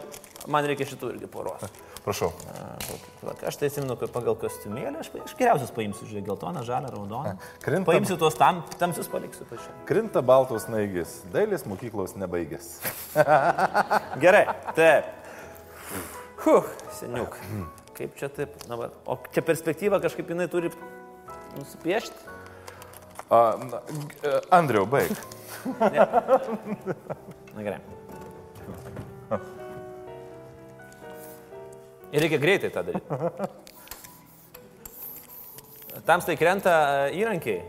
man 0.52 0.68
reikia 0.70 0.86
šitų 0.90 1.10
irgi 1.16 1.30
poros. 1.34 1.64
prašau. 2.06 2.30
Aš 3.44 3.58
tai 3.60 3.68
atsimenu, 3.72 3.98
kad 4.00 4.14
pagal 4.14 4.38
kostiumėlį 4.40 5.02
aš, 5.02 5.10
aš 5.26 5.34
geriausius 5.40 5.74
paimsiu, 5.76 6.06
žiūrėk, 6.08 6.28
geltoną, 6.30 6.62
žalią, 6.68 6.92
raudoną. 6.94 7.34
Krinta- 7.66 7.90
Paimsiu 7.90 8.20
tuos 8.22 8.38
tam, 8.40 8.62
tamsius 8.80 9.10
paliksiu 9.12 9.48
pačiu. 9.50 9.74
Krinta 9.90 10.22
baltos 10.24 10.70
naigis, 10.72 11.18
dailės 11.34 11.66
mokyklos 11.68 12.14
nebaigęs. 12.22 12.70
Gerai, 14.24 14.46
taip. 14.78 15.10
Huh, 16.46 16.70
seniuk. 16.96 17.34
Kaip 17.98 18.14
čia 18.20 18.30
taip? 18.30 18.54
Na, 18.70 18.78
va, 18.78 18.92
o 19.10 19.18
čia 19.34 19.42
perspektyva 19.42 19.98
kažkaip 20.04 20.30
jinai 20.30 20.46
turi 20.54 20.70
nusipiešti. 21.58 22.16
A, 23.30 23.58
na, 23.60 23.82
e, 24.24 24.40
Andriau, 24.56 24.86
baig. 24.88 25.12
Na 27.56 27.64
gerai. 27.66 27.82
Ir 32.14 32.24
reikia 32.24 32.40
greitai 32.40 32.70
tą 32.72 32.84
daryti. 32.88 33.08
Tamstai 36.08 36.38
krenta 36.40 36.74
e, 37.10 37.12
įrankiai. 37.20 37.60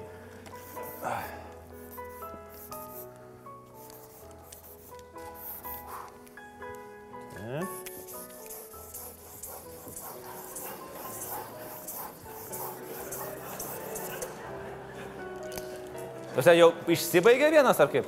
Tuose 16.38 16.52
jau 16.54 16.68
išsibaigė 16.94 17.48
vienas 17.50 17.80
ar 17.82 17.88
kaip? 17.90 18.06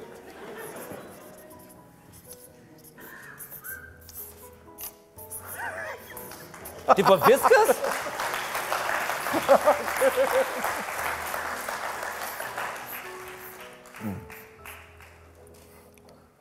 Tipo 6.95 7.16
viskas? 7.25 7.75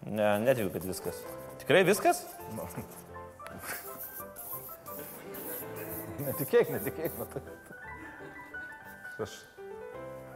Ne, 0.05 0.29
netikiu, 0.45 0.69
kad 0.77 0.85
viskas. 0.93 1.25
Tikrai 1.65 1.81
viskas? 1.89 2.21
Netikėk, 6.21 6.69
netikėk. 6.77 7.17
Nu, 7.17 7.33
tai... 7.33 7.41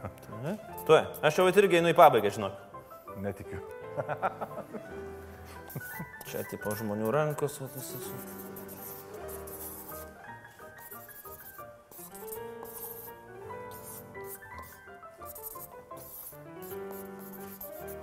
Aš 0.04 0.10
Tuo, 0.86 0.98
aš 1.24 1.38
jau 1.38 1.46
irgi 1.48 1.78
einu 1.80 1.88
į 1.92 1.96
pabaigą, 1.96 2.28
žinok. 2.36 2.52
netikiu. 3.24 3.60
Čia 6.28 6.42
tipo 6.50 6.68
žmonių 6.76 7.08
rankos. 7.14 7.56
va, 7.62 7.66
tas- 7.74 7.92
tas- 7.94 8.10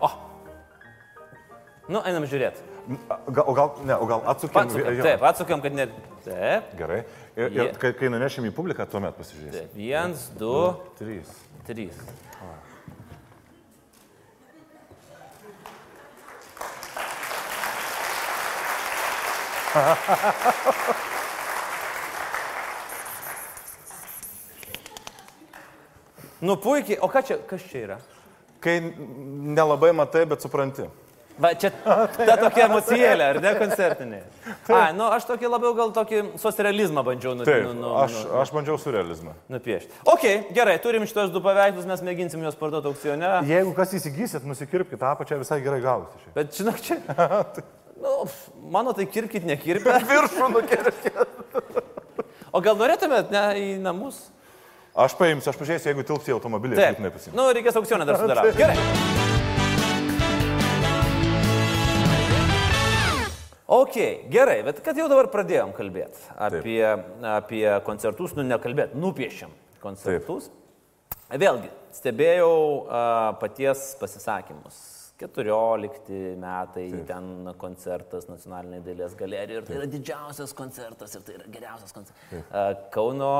O. 0.01 0.09
Nu, 1.91 1.99
einam 2.07 2.23
žiūrėti. 2.29 2.63
Gal, 3.35 3.45
o 3.45 3.53
gal, 3.53 3.73
ne, 3.85 3.95
o 3.99 4.05
gal 4.09 4.23
atsukim. 4.31 4.61
Atsukam, 4.63 4.95
jo. 4.97 5.03
taip, 5.05 5.23
atsukam, 5.27 5.61
kad 5.63 5.75
ne. 5.75 5.85
Taip. 6.25 6.71
Gerai. 6.79 7.01
Ir, 7.35 7.45
ir 7.49 7.57
Jie- 7.57 7.71
kai, 7.81 7.91
kai 7.97 8.09
nunešim 8.13 8.47
į 8.49 8.53
publiką, 8.55 8.85
tuomet 8.89 9.17
pasižiūrėsim. 9.19 9.67
taip. 9.67 9.75
Vienas, 9.77 10.27
du, 10.39 10.53
Trys. 10.99 11.29
Trys. 11.65 11.97
Nu 26.41 26.57
puikiai, 26.57 26.97
o 26.99 27.07
ką 27.07 27.21
čia, 27.23 27.37
kas 27.47 27.63
čia 27.69 27.85
yra? 27.85 27.97
Kai 28.59 28.79
nelabai 28.81 29.93
matai, 29.93 30.25
bet 30.25 30.41
supranti. 30.41 30.87
Va, 31.41 31.51
čia 31.57 31.71
ta 32.29 32.35
tokia 32.37 32.67
emocijėlė, 32.67 33.27
ar 33.33 33.39
ne 33.41 33.51
koncertinė? 33.57 34.19
A, 34.69 34.81
nu 34.93 35.07
aš 35.09 35.25
tokį 35.29 35.49
labiau 35.49 35.73
gal 35.77 35.93
tokį 35.95 36.21
socrealizmą 36.41 37.03
bandžiau 37.07 37.33
nu, 37.37 37.47
Taip, 37.47 37.65
nu, 37.65 37.73
nu, 37.79 37.93
aš, 37.97 38.17
nu, 38.27 38.35
aš 38.43 38.53
bandžiau 38.53 38.77
surrealizmą. 38.81 39.33
nupiešti. 39.51 40.03
Ok, 40.11 40.27
gerai, 40.53 40.77
turim 40.83 41.07
šitos 41.09 41.33
du 41.33 41.41
paveikslus, 41.43 41.87
mes 41.89 42.03
mėginsim 42.05 42.43
juos 42.45 42.57
parduoti 42.59 42.91
aukcione. 42.91 43.31
Jeigu 43.49 43.73
kas 43.77 43.95
įsigysit, 43.97 44.45
nusikirpkite 44.45 45.07
apačią, 45.11 45.39
visai 45.41 45.61
gerai 45.65 45.81
gausi. 45.83 46.25
Bet 46.37 46.53
žinok, 46.57 46.81
čia... 46.85 46.99
Nu, 48.01 48.23
mano 48.73 48.95
tai 48.97 49.05
kirkit, 49.05 49.43
nekirpit. 49.45 50.05
Viršų 50.09 50.47
nukirpkite. 50.55 51.25
O 52.49 52.61
gal 52.65 52.79
norėtumėt, 52.79 53.29
ne, 53.29 53.43
į 53.61 53.67
namus? 53.83 54.23
Aš 54.97 55.13
paimsiu, 55.19 55.53
aš 55.53 55.59
pažiūrėsiu, 55.61 55.91
jeigu 55.93 56.07
tilps 56.09 56.27
į 56.27 56.35
automobilį, 56.39 56.81
Taip. 56.81 56.97
būtinai 56.97 57.13
pasiimsiu. 57.13 57.37
Nu, 57.37 57.45
reikės 57.53 57.77
aukcioną 57.79 58.09
dar 58.09 58.19
sudaryti. 58.19 58.57
Gerai. 58.57 59.40
Ok, 63.71 63.95
gerai, 64.27 64.57
bet 64.67 64.81
kad 64.83 64.97
jau 64.99 65.05
dabar 65.07 65.29
pradėjom 65.31 65.69
kalbėti 65.71 66.25
apie, 66.35 66.81
apie 67.23 67.63
koncertus, 67.87 68.33
nu 68.35 68.43
nekalbėti, 68.43 68.99
nupiešėm 68.99 69.53
koncertus. 69.79 70.49
Vėlgi, 71.31 71.69
stebėjau 71.95 72.51
a, 72.51 73.03
paties 73.39 73.93
pasisakymus. 74.01 74.81
14 75.21 76.35
metai 76.41 76.87
Taip. 76.89 77.01
ten 77.07 77.51
koncertas 77.61 78.25
nacionalinėje 78.27 78.87
dailės 78.89 79.15
galerijoje 79.15 79.61
ir 79.61 79.67
tai 79.67 79.75
yra 79.77 79.89
didžiausias 79.95 80.55
koncertas 80.57 81.13
ir 81.15 81.23
tai 81.27 81.35
yra 81.37 81.49
geriausias 81.53 81.95
koncertas. 81.95 82.47
A, 82.49 82.67
Kauno 82.91 83.33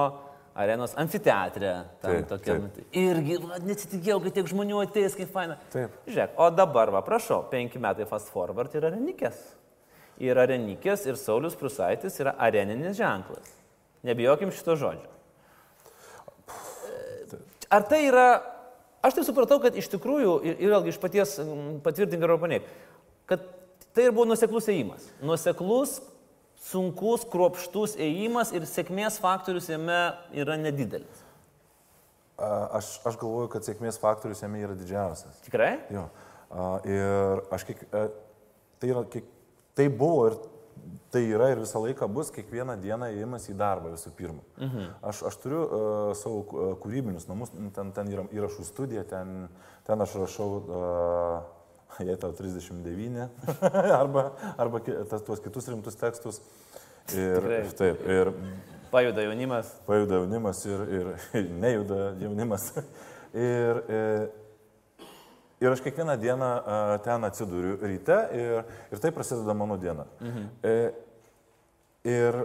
arenos 0.56 0.96
amfiteatre. 1.02 1.74
Tam 2.00 2.20
Taip, 2.22 2.30
tokiam. 2.32 2.70
Irgi, 2.96 3.42
va, 3.44 3.60
nesitikėjau, 3.68 4.22
kad 4.24 4.40
tiek 4.40 4.52
žmonių 4.56 4.84
ateis, 4.86 5.18
kaip 5.20 5.36
faina. 5.36 5.60
Taip. 5.76 6.00
Žiūrėk, 6.08 6.38
o 6.40 6.54
dabar, 6.56 6.94
va, 6.96 7.04
prašau, 7.04 7.44
penki 7.52 7.82
metai 7.84 8.08
fast 8.08 8.32
forward 8.32 8.80
yra 8.80 8.94
renikės. 8.96 9.42
Yra 10.22 10.46
renikės 10.50 11.08
ir 11.10 11.18
Saulis 11.18 11.56
Prusaitis 11.58 12.20
yra 12.22 12.36
areninis 12.38 13.00
ženklas. 13.00 13.56
Nebijokim 14.06 14.52
šito 14.54 14.76
žodžio. 14.78 15.10
Ar 17.72 17.86
tai 17.88 18.04
yra, 18.10 18.28
aš 19.06 19.16
tai 19.18 19.24
supratau, 19.24 19.62
kad 19.64 19.78
iš 19.80 19.88
tikrųjų, 19.94 20.34
ir, 20.44 20.58
vėlgi 20.74 20.92
iš 20.92 21.00
paties 21.02 21.38
patvirtink 21.86 22.26
arba 22.28 22.42
paneik, 22.42 22.66
kad 23.30 23.46
tai 23.96 24.10
ir 24.10 24.16
buvo 24.16 24.28
nuseklus 24.28 24.68
ėjimas. 24.74 25.06
Nuseklus, 25.24 26.02
sunkus, 26.68 27.24
kruopštus 27.32 27.96
ėjimas 27.96 28.52
ir 28.56 28.68
sėkmės 28.68 29.22
faktorius 29.24 29.70
jame 29.72 30.02
yra 30.36 30.60
nedidelis. 30.60 31.24
Aš, 32.42 32.98
aš 33.06 33.18
galvoju, 33.22 33.52
kad 33.54 33.66
sėkmės 33.66 34.02
faktorius 34.02 34.42
jame 34.44 34.64
yra 34.66 34.76
didžiausias. 34.78 35.40
Tikrai? 35.46 35.76
Jo. 35.94 36.08
Ir 36.90 37.44
aš 37.56 37.64
kiek, 37.70 37.84
a, 37.96 38.08
tai, 38.82 38.90
yra, 38.92 39.06
kiek, 39.14 39.28
tai 39.76 39.88
buvo 39.90 40.26
ir 40.30 40.38
tai 41.12 41.26
yra 41.28 41.50
ir 41.52 41.60
visą 41.60 41.82
laiką 41.84 42.08
bus 42.08 42.32
kiekvieną 42.32 42.78
dieną 42.80 43.10
įėjimas 43.12 43.50
į 43.52 43.56
darbą 43.60 43.92
visų 43.94 44.14
pirma. 44.16 44.44
Mhm. 44.64 44.86
Aš, 45.12 45.24
aš 45.28 45.38
turiu 45.44 45.62
uh, 45.66 46.12
savo 46.16 46.44
uh, 46.46 46.70
kūrybinius 46.80 47.28
namus, 47.28 47.52
ten, 47.76 47.92
ten 47.96 48.12
yra 48.14 48.24
įrašų 48.32 48.64
studija, 48.68 49.04
ten, 49.10 49.50
ten 49.88 50.06
aš 50.06 50.16
rašau, 50.22 50.50
uh, 50.62 52.00
jei 52.00 52.16
tau 52.20 52.32
39, 52.38 53.28
arba, 54.02 54.30
arba 54.56 54.80
tas, 54.88 55.26
tuos 55.28 55.44
kitus 55.44 55.68
rimtus 55.68 56.00
tekstus. 56.00 56.40
Ir, 57.12 57.42
Tikrai. 57.42 57.64
taip, 57.76 58.04
ir 58.08 58.32
Pajuda 58.92 59.24
jaunimas. 59.24 59.72
pajuda 59.88 60.20
jaunimas 60.20 60.66
ir, 60.68 60.82
ir, 60.96 61.10
ir 61.40 61.50
nejuda 61.60 62.14
jaunimas. 62.22 62.72
Ir, 63.32 63.78
e, 63.88 64.00
ir 65.62 65.72
aš 65.72 65.84
kiekvieną 65.86 66.18
dieną 66.18 66.46
a, 66.46 66.98
ten 67.06 67.24
atsiduriu 67.24 67.78
ryte 67.82 68.18
ir, 68.34 68.64
ir 68.92 69.00
tai 69.00 69.12
prasideda 69.14 69.54
mano 69.54 69.78
diena. 69.78 70.08
Mhm. 70.22 70.48
E, 70.64 70.94
ir 72.04 72.40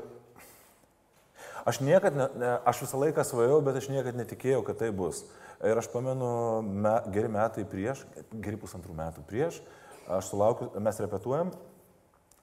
aš 1.64 1.80
niekad, 1.80 2.16
ne, 2.16 2.28
ne, 2.36 2.52
aš 2.64 2.84
visą 2.84 3.00
laiką 3.00 3.24
svajojau, 3.24 3.62
bet 3.64 3.80
aš 3.80 3.88
niekad 3.90 4.18
netikėjau, 4.18 4.62
kad 4.66 4.78
tai 4.82 4.92
bus. 4.92 5.24
Ir 5.64 5.80
aš 5.80 5.88
pamenu, 5.88 6.60
me, 6.62 6.98
geri 7.14 7.32
metai 7.32 7.64
prieš, 7.64 8.04
geri 8.30 8.60
pusantrų 8.60 8.92
metų 8.94 9.24
prieš, 9.26 9.62
aš 10.12 10.28
sulaukiu, 10.30 10.68
mes 10.84 11.00
repetuojam, 11.00 11.54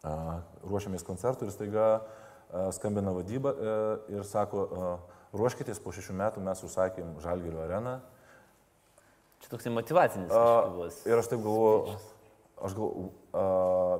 a, 0.02 0.42
ruošiamės 0.66 1.06
koncertui 1.06 1.48
ir 1.48 1.54
staiga 1.54 1.86
a, 1.94 2.72
skambina 2.74 3.14
vadyba 3.14 3.54
e, 3.54 3.78
ir 4.18 4.26
sako, 4.26 4.66
a, 4.66 4.96
ruoškitės, 5.38 5.82
po 5.82 5.94
šešių 5.94 6.18
metų 6.18 6.44
mes 6.46 6.66
užsakėm 6.66 7.16
Žalgirio 7.22 7.62
areną. 7.68 8.00
Čia 9.43 9.51
toks 9.51 9.67
motivacinis. 9.75 10.32
Bus. 10.77 11.03
ir 11.06 11.19
aš 11.19 11.27
taip 11.34 11.41
galvoju, 11.43 11.97
aš 12.63 12.75
galvoju, 12.77 13.10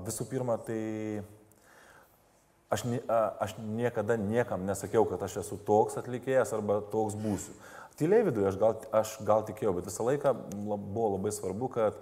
visų 0.08 0.28
pirma, 0.32 0.56
tai 0.64 0.80
aš, 2.74 2.86
a, 3.08 3.20
aš 3.44 3.56
niekada 3.60 4.18
niekam 4.18 4.66
nesakiau, 4.68 5.06
kad 5.10 5.24
aš 5.26 5.42
esu 5.44 5.60
toks 5.68 6.00
atlikėjas 6.00 6.54
arba 6.56 6.80
toks 6.94 7.18
būsiu. 7.20 7.56
Tyliai 8.00 8.26
viduje 8.26 8.50
aš 8.50 8.58
gal, 8.62 8.78
aš 8.96 9.18
gal 9.28 9.44
tikėjau, 9.46 9.76
bet 9.78 9.90
visą 9.90 10.08
laiką 10.08 10.34
buvo 10.56 11.14
labai 11.18 11.34
svarbu, 11.36 11.70
kad 11.76 12.00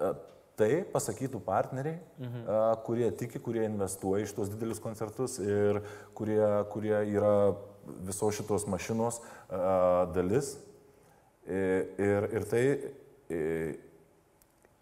a, 0.00 0.14
tai 0.58 0.82
pasakytų 0.90 1.40
partneriai, 1.46 2.00
mhm. 2.18 2.46
a, 2.46 2.62
kurie 2.86 3.10
tiki, 3.14 3.42
kurie 3.42 3.66
investuoja 3.68 4.26
iš 4.26 4.34
tos 4.38 4.50
didelius 4.52 4.82
koncertus 4.82 5.38
ir 5.42 5.82
kurie, 6.18 6.42
kurie 6.72 6.96
yra 7.12 7.34
visos 8.08 8.40
šitos 8.40 8.66
mašinos 8.70 9.20
a, 9.20 10.08
dalis. 10.16 10.56
I- 11.48 11.84
Ir, 11.98 12.28
ir 12.36 12.44
tai 12.44 12.64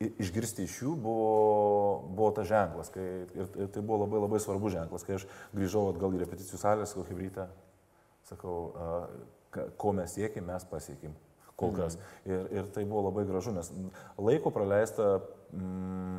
i- 0.02 0.12
išgirsti 0.20 0.64
iš 0.66 0.80
jų 0.82 0.94
buvo, 1.00 2.02
buvo 2.12 2.30
tas 2.36 2.48
ženklas. 2.50 2.90
Kai, 2.92 3.04
ir, 3.34 3.46
ir 3.56 3.68
tai 3.72 3.82
buvo 3.82 4.02
labai 4.04 4.20
labai 4.20 4.40
svarbus 4.42 4.74
ženklas. 4.74 5.04
Kai 5.06 5.14
aš 5.20 5.26
grįžau 5.54 5.86
atgal 5.92 6.12
į 6.16 6.24
repeticijų 6.24 6.58
salę, 6.60 6.86
sakau, 6.86 7.06
Hebrytę, 7.08 7.46
sakau, 8.28 8.56
ko 9.80 9.92
mes 9.96 10.12
siekim, 10.12 10.44
mes 10.50 10.64
pasiekim. 10.68 11.14
Kol 11.56 11.72
kas. 11.72 11.94
Mhm. 11.96 12.32
Ir, 12.32 12.48
ir 12.58 12.66
tai 12.74 12.84
buvo 12.84 13.06
labai 13.08 13.24
gražu, 13.24 13.54
nes 13.56 13.70
laiko 14.20 14.50
praleista 14.52 15.22
mm, 15.56 16.18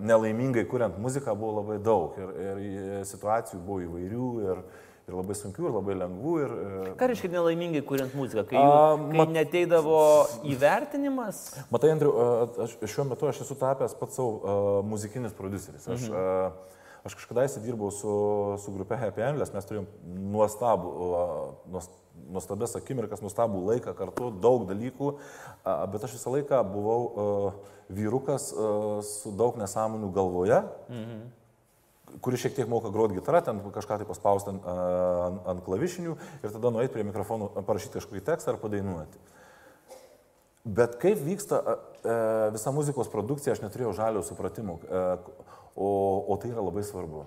nelaimingai 0.00 0.64
kuriant 0.70 0.96
muziką 0.98 1.34
buvo 1.36 1.58
labai 1.60 1.76
daug. 1.84 2.16
Ir, 2.16 2.62
ir 2.64 3.04
situacijų 3.04 3.60
buvo 3.66 3.82
įvairių. 3.84 4.30
Ir, 4.46 4.62
ir 5.10 5.16
labai 5.18 5.36
sunkių, 5.36 5.66
ir 5.68 5.74
labai 5.74 5.96
lengvų. 6.00 6.34
Ir, 6.44 6.54
e, 6.54 6.94
Ką 7.00 7.10
reiškia 7.10 7.30
nelaimingai 7.34 7.82
kuriant 7.86 8.14
muziką? 8.16 8.46
Kai, 8.48 8.56
A, 8.56 8.64
jų, 8.96 9.06
kai 9.10 9.20
mat- 9.20 9.34
neteidavo 9.34 10.00
įvertinimas? 10.54 11.40
Matai, 11.74 11.92
Andriu, 11.96 12.14
a, 12.14 12.26
aš, 12.66 12.76
šiuo 12.86 13.08
metu 13.10 13.28
aš 13.30 13.42
esu 13.44 13.56
tapęs 13.58 13.96
pats 13.98 14.20
savo 14.20 14.34
a, 14.40 14.58
muzikinis 14.86 15.34
produceris. 15.36 15.88
Aš, 15.90 16.10
a, 16.10 16.52
Aš 17.00 17.14
kažkada 17.16 17.46
įsidirbau 17.48 17.88
su, 17.96 18.10
su 18.60 18.72
grupe 18.74 18.92
Happy 19.00 19.22
Endless, 19.24 19.54
mes 19.54 19.64
turėjom 19.64 19.86
nuostabų, 20.34 20.90
nuos, 21.72 21.86
nuostabias 22.28 22.76
akimirkas, 22.76 23.22
nuostabų 23.24 23.62
laiką 23.70 23.94
kartu, 23.96 24.28
daug 24.44 24.66
dalykų, 24.68 25.14
bet 25.94 26.04
aš 26.04 26.18
visą 26.18 26.34
laiką 26.36 26.60
buvau 26.68 27.54
vyrukas 27.88 28.50
su 29.14 29.32
daug 29.32 29.56
nesąmonių 29.64 30.12
galvoje. 30.12 30.60
Mhm 30.92 31.39
kuris 32.24 32.42
šiek 32.42 32.56
tiek 32.56 32.68
moka 32.70 32.90
groti 32.92 33.16
gitarą, 33.18 33.42
ten 33.44 33.60
kažką 33.62 34.00
tai 34.00 34.06
paspausti 34.08 34.52
ant, 34.52 34.64
ant, 34.66 35.42
ant 35.54 35.64
klavišinių 35.66 36.14
ir 36.42 36.54
tada 36.54 36.72
nueiti 36.74 36.94
prie 36.94 37.04
mikrofonų, 37.08 37.52
parašyti 37.66 37.98
kažkokį 37.98 38.24
tekstą 38.26 38.54
ar 38.54 38.60
padainuoti. 38.62 39.20
Bet 40.64 40.98
kaip 41.00 41.20
vyksta 41.24 41.60
e, 41.64 42.16
visa 42.54 42.72
muzikos 42.76 43.08
produkcija, 43.12 43.54
aš 43.56 43.62
neturėjau 43.64 43.94
žalio 43.96 44.24
supratimo, 44.26 44.76
e, 44.84 45.04
o, 45.74 45.90
o 46.28 46.36
tai 46.40 46.52
yra 46.52 46.64
labai 46.66 46.84
svarbu. 46.84 47.24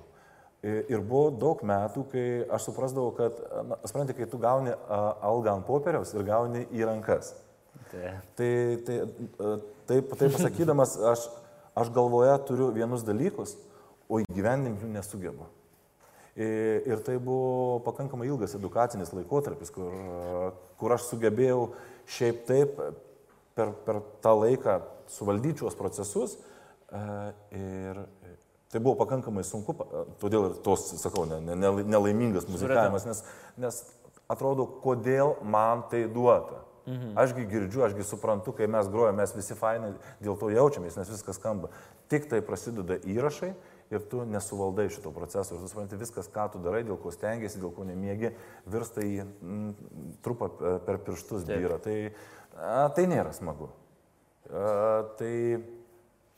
Ir 0.64 1.02
buvo 1.04 1.28
daug 1.36 1.60
metų, 1.68 2.06
kai 2.08 2.26
aš 2.56 2.70
suprasdavau, 2.70 3.10
kad, 3.18 3.40
na, 3.68 3.78
suprantate, 3.84 4.16
kai 4.16 4.30
tu 4.32 4.38
gauni 4.40 4.72
algą 4.88 5.58
ant 5.58 5.66
popieriaus 5.68 6.14
ir 6.16 6.24
gauni 6.24 6.62
į 6.72 6.86
rankas. 6.88 7.34
Tai, 7.92 8.14
tai, 8.40 8.52
tai, 8.88 8.96
taip, 9.90 10.14
taip 10.16 10.38
pasakydamas, 10.38 10.96
aš, 11.12 11.26
aš 11.76 11.92
galvoje 11.92 12.38
turiu 12.48 12.70
vienus 12.72 13.04
dalykus, 13.04 13.58
o 14.10 14.20
įgyvendinti 14.24 14.86
jų 14.86 14.94
nesugebu. 14.94 15.50
Ir 16.34 17.02
tai 17.06 17.20
buvo 17.22 17.78
pakankamai 17.86 18.26
ilgas 18.26 18.56
edukacinis 18.58 19.14
laikotarpis, 19.14 19.70
kur, 19.74 19.94
kur 20.82 20.96
aš 20.96 21.06
sugebėjau 21.12 21.68
šiaip 22.10 22.42
taip 22.48 22.80
per, 23.54 23.74
per 23.86 24.02
tą 24.24 24.34
laiką 24.40 24.80
suvaldyti 25.14 25.62
šios 25.62 25.78
procesus. 25.78 26.40
Ir 27.54 28.02
tai 28.74 28.82
buvo 28.82 28.98
pakankamai 29.04 29.46
sunku, 29.46 29.76
todėl 30.22 30.50
ir 30.50 30.58
tos, 30.66 30.88
sakau, 30.98 31.28
ne, 31.30 31.38
ne, 31.46 31.70
nelaimingas 31.86 32.50
muzikavimas, 32.50 33.06
nes, 33.06 33.22
nes 33.62 33.80
atrodo, 34.34 34.66
kodėl 34.82 35.36
man 35.46 35.86
tai 35.92 36.08
duota. 36.10 36.64
Mhm. 36.84 37.14
Ašgi 37.16 37.46
girdžiu, 37.48 37.86
ašgi 37.86 38.04
suprantu, 38.04 38.52
kai 38.58 38.66
mes 38.68 38.90
grojame, 38.92 39.22
mes 39.22 39.32
visi 39.38 39.56
fainai 39.56 39.94
dėl 40.20 40.36
to 40.40 40.50
jaučiamės, 40.52 40.98
nes 41.00 41.14
viskas 41.14 41.38
skamba. 41.40 41.70
Tik 42.12 42.26
tai 42.32 42.42
prasideda 42.44 42.98
įrašai 43.08 43.54
ir 43.96 44.08
tu 44.12 44.24
nesuvaldai 44.30 44.88
šito 44.94 45.14
proceso 45.16 45.56
ir 45.56 45.62
tu 45.62 45.70
supranti 45.72 46.00
viskas, 46.00 46.30
ką 46.34 46.50
tu 46.54 46.64
darai, 46.64 46.84
dėl 46.88 46.98
ko 47.02 47.14
stengiasi, 47.14 47.62
dėl 47.62 47.74
ko 47.76 47.86
nemiegi, 47.88 48.34
virsta 48.70 49.06
į 49.06 49.22
mm, 49.24 49.70
trupą 50.26 50.50
per 50.88 51.00
pirštus 51.06 51.46
byra. 51.50 51.80
Tai, 51.84 51.98
a, 52.58 52.90
tai 52.96 53.08
nėra 53.12 53.32
smagu. 53.36 53.70
A, 54.50 55.06
tai 55.20 55.34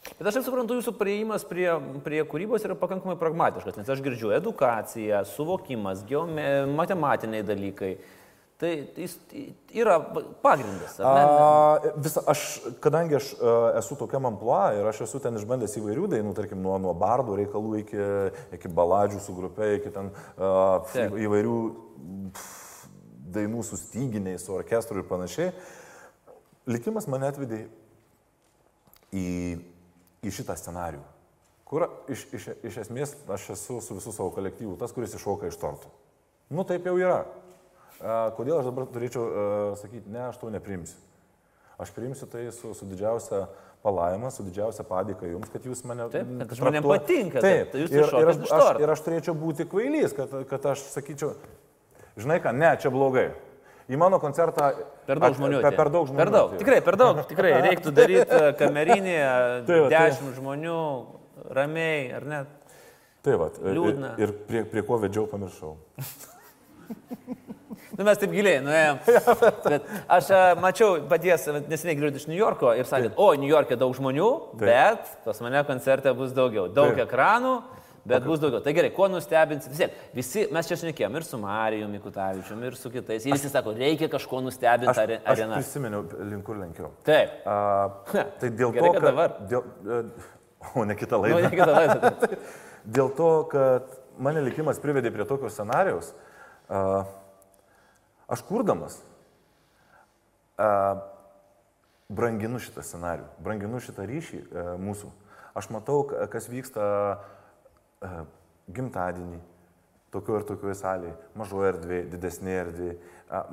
Bet 0.05 0.27
aš 0.29 0.43
suprantu, 0.45 0.75
jūsų 0.77 0.93
prieimas 0.99 1.43
prie, 1.49 1.65
prie 2.05 2.19
kūrybos 2.29 2.63
yra 2.67 2.75
pakankamai 2.77 3.15
pragmatiškas, 3.17 3.79
nes 3.79 3.89
aš 3.89 4.03
girdžiu 4.05 4.29
edukaciją, 4.37 5.23
suvokimas, 5.31 6.03
geome, 6.05 6.45
matematiniai 6.77 7.41
dalykai. 7.45 7.95
Tai 8.55 8.69
jis 8.95 9.17
yra 9.75 9.97
pagrindas. 10.39 10.93
A, 11.03 11.91
visa, 11.99 12.21
aš, 12.31 12.43
kadangi 12.79 13.17
aš 13.17 13.33
a, 13.35 13.55
esu 13.81 13.97
tokiam 13.99 14.29
amploa 14.29 14.69
ir 14.77 14.87
aš 14.87 15.01
esu 15.09 15.19
ten 15.19 15.35
išbandęs 15.35 15.75
įvairių 15.81 16.07
dainų, 16.13 16.31
tarkim, 16.37 16.61
nuo, 16.63 16.77
nuo 16.79 16.93
bardų 16.95 17.35
reikalų 17.41 17.73
iki, 17.81 18.05
iki 18.55 18.71
baladžių 18.71 19.19
su 19.25 19.35
grupė, 19.35 19.73
iki 19.81 19.91
ten 19.91 20.13
a, 20.39 20.53
Taip. 20.93 21.19
įvairių 21.19 21.57
pf, 22.31 22.87
dainų 23.35 23.63
su 23.67 23.81
styginiais, 23.81 24.47
su 24.47 24.55
orkestru 24.55 25.03
ir 25.03 25.09
panašiai, 25.09 25.51
likimas 26.71 27.09
mane 27.11 27.27
atvedė 27.27 27.65
į, 29.11 29.27
į 30.23 30.31
šitą 30.31 30.55
scenarių, 30.59 31.03
kur 31.67 31.89
iš, 32.07 32.27
iš, 32.31 32.51
iš 32.71 32.83
esmės 32.85 33.17
aš 33.35 33.51
esu 33.59 33.81
su 33.83 33.99
visų 33.99 34.15
savo 34.15 34.31
kolektyvu 34.35 34.77
tas, 34.79 34.95
kuris 34.95 35.19
iššoka 35.19 35.51
iš 35.51 35.59
torto. 35.59 35.91
Nu 36.53 36.63
taip 36.63 36.87
jau 36.87 36.95
yra. 37.01 37.25
Kodėl 37.99 38.59
aš 38.59 38.69
dabar 38.69 38.87
turėčiau 38.91 39.75
sakyti, 39.79 40.09
ne, 40.11 40.25
aš 40.29 40.39
to 40.41 40.49
neprimsiu. 40.53 40.97
Aš 41.79 41.91
priimsiu 41.91 42.27
tai 42.31 42.47
su, 42.55 42.73
su 42.75 42.87
didžiausia 42.87 43.45
palaima, 43.83 44.31
su 44.31 44.43
didžiausia 44.45 44.85
padėka 44.87 45.27
jums, 45.29 45.49
kad 45.51 45.65
jūs 45.67 45.83
mane... 45.87 46.07
Taip, 46.13 46.29
kad 46.47 46.57
žmonėms 46.57 46.87
patinka. 46.89 47.43
Taip, 47.43 47.73
tai 47.73 47.83
ir, 47.83 47.91
ir, 47.93 48.31
aš, 48.31 48.39
aš, 48.47 48.79
ir 48.81 48.93
aš 48.95 49.03
turėčiau 49.05 49.35
būti 49.37 49.67
kvailys, 49.69 50.15
kad, 50.17 50.31
kad 50.49 50.69
aš 50.71 50.87
sakyčiau, 50.93 51.35
žinai 52.17 52.39
ką, 52.43 52.55
ne, 52.55 52.71
čia 52.81 52.91
blogai. 52.93 53.29
Į 53.85 53.99
mano 54.01 54.17
koncertą. 54.17 54.71
Per 55.05 55.21
daug 55.21 55.35
žmonių. 55.37 55.61
Per, 55.61 55.75
per 55.77 55.91
daug 55.93 56.07
žmonių. 56.09 56.23
Per 56.23 56.33
daug. 56.33 56.55
Tikrai, 56.57 56.79
per 56.81 56.97
daug. 56.97 57.21
Tikrai. 57.29 57.53
Reiktų 57.67 57.93
daryti 57.93 58.43
kamerinį, 58.57 59.17
tai 59.67 59.81
va, 59.83 59.89
dešimt 59.93 60.31
tai. 60.31 60.37
žmonių, 60.39 60.81
ramiai, 61.59 62.03
ar 62.17 62.29
ne? 62.31 62.43
Tai 63.25 63.37
va. 63.41 63.51
Liūdna. 63.61 64.15
Ir, 64.17 64.31
ir 64.31 64.39
prie, 64.49 64.63
prie 64.71 64.85
ko 64.87 64.97
vedžiau 65.03 65.29
pamiršau. 65.29 65.75
Nu, 67.95 68.03
mes 68.03 68.19
taip 68.19 68.33
giliai 68.35 68.59
nuėjom. 68.63 68.99
Bet 69.71 69.87
aš 70.11 70.31
mačiau 70.59 70.97
paties, 71.09 71.47
neseniai 71.69 71.95
grįžau 71.99 72.19
iš 72.19 72.27
New 72.27 72.37
Yorko 72.39 72.73
ir 72.75 72.89
sakėt, 72.89 73.15
o, 73.15 73.29
New 73.39 73.49
York'e 73.49 73.77
daug 73.79 73.95
žmonių, 73.95 74.27
taip. 74.55 74.65
bet 74.67 75.15
pas 75.23 75.39
mane 75.45 75.63
koncerte 75.67 76.11
bus 76.17 76.35
daugiau. 76.35 76.67
Daug 76.75 76.91
taip. 76.91 77.05
ekranų, 77.05 77.53
bet 78.03 78.19
okay. 78.19 78.27
bus 78.27 78.43
daugiau. 78.43 78.61
Tai 78.65 78.75
gerai, 78.75 78.91
kuo 78.97 79.07
nustebinsi? 79.11 79.71
Vis 79.71 79.81
tiek, 79.81 79.97
visi, 80.17 80.45
mes 80.55 80.69
čia 80.69 80.79
šnekėjom 80.83 81.17
ir 81.19 81.27
su 81.27 81.39
Mariju 81.41 81.89
Mikutavičiu, 81.93 82.59
ir 82.67 82.77
su 82.79 82.91
kitais. 82.93 83.25
Ir 83.29 83.37
visi 83.37 83.51
sako, 83.53 83.75
reikia 83.79 84.11
kažko 84.11 84.43
nustebinti 84.45 85.05
areną. 85.05 85.23
Aš, 85.23 85.43
aš 85.47 85.57
prisiminiau, 85.63 86.05
link 86.33 86.47
kur 86.47 86.59
lenkiau. 86.59 86.93
Taip. 87.07 87.41
A, 87.47 87.57
tai 88.41 88.51
dėl 88.51 88.75
gerai, 88.75 88.91
to, 88.91 88.95
kad... 88.99 89.09
Dabar. 89.09 89.37
Dėl, 89.51 89.67
e, 89.87 90.71
o 90.75 90.87
ne 90.89 90.99
kita 90.99 91.21
laida. 91.23 91.39
O 91.39 91.43
ne 91.47 91.53
kita 91.55 91.73
laida. 91.79 92.15
dėl 92.99 93.13
to, 93.17 93.35
kad 93.55 93.99
mane 94.19 94.43
likimas 94.45 94.83
privedė 94.83 95.15
prie 95.15 95.27
tokio 95.27 95.51
scenarijaus. 95.53 96.11
Uh, 96.65 97.05
Aš 98.31 98.41
kurdamas 98.47 98.99
a, 100.57 100.69
branginu 102.09 102.61
šitą 102.61 102.83
scenarių, 102.85 103.27
branginu 103.45 103.81
šitą 103.83 104.07
ryšį 104.09 104.41
a, 104.45 104.63
mūsų. 104.81 105.11
Aš 105.55 105.69
matau, 105.71 106.01
kas 106.31 106.49
vyksta 106.51 106.85
a, 106.85 108.25
gimtadienį, 108.75 109.41
tokio 110.15 110.39
ir 110.39 110.47
tokioje 110.47 110.77
salėje, 110.79 111.13
mažoje 111.37 111.73
erdvėje, 111.73 112.07
didesnėje 112.13 112.63
erdvėje. 112.63 112.95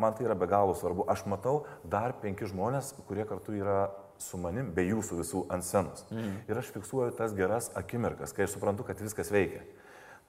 Man 0.01 0.15
tai 0.17 0.27
yra 0.29 0.37
be 0.39 0.47
galo 0.49 0.77
svarbu. 0.79 1.07
Aš 1.11 1.25
matau 1.31 1.65
dar 1.89 2.15
penki 2.23 2.47
žmonės, 2.49 2.93
kurie 3.09 3.27
kartu 3.29 3.57
yra 3.57 3.91
su 4.23 4.39
manim, 4.39 4.71
be 4.75 4.85
jūsų 4.87 5.19
visų 5.19 5.45
ant 5.53 5.67
scenos. 5.67 6.05
Mm. 6.13 6.35
Ir 6.49 6.61
aš 6.61 6.71
fiksuoju 6.75 7.17
tas 7.19 7.35
geras 7.35 7.71
akimirkas, 7.79 8.35
kai 8.37 8.47
aš 8.47 8.55
suprantu, 8.55 8.87
kad 8.87 9.01
viskas 9.03 9.33
veikia 9.35 9.65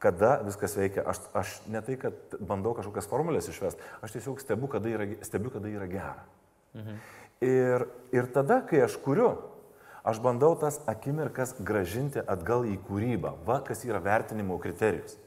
kada 0.03 0.35
viskas 0.43 0.75
veikia. 0.77 1.05
Aš, 1.07 1.21
aš 1.37 1.55
ne 1.71 1.81
tai, 1.85 1.95
kad 2.01 2.37
bandau 2.43 2.75
kažkokias 2.75 3.07
formulės 3.07 3.47
išvest, 3.51 3.81
aš 4.03 4.17
tiesiog 4.17 4.41
stebiu, 4.43 4.67
kada 4.71 4.91
yra, 4.91 5.07
stebiu, 5.23 5.53
kada 5.53 5.71
yra 5.71 5.87
gera. 5.91 6.27
Mhm. 6.75 7.01
Ir, 7.43 7.87
ir 8.15 8.29
tada, 8.35 8.61
kai 8.67 8.83
aš 8.85 8.95
kuriu, 9.03 9.31
aš 10.07 10.19
bandau 10.23 10.53
tas 10.59 10.79
akimirkas 10.89 11.55
gražinti 11.63 12.23
atgal 12.23 12.67
į 12.67 12.77
kūrybą. 12.87 13.35
Va, 13.47 13.59
kas 13.65 13.83
yra 13.87 14.01
vertinimo 14.03 14.59
kriterijus. 14.63 15.17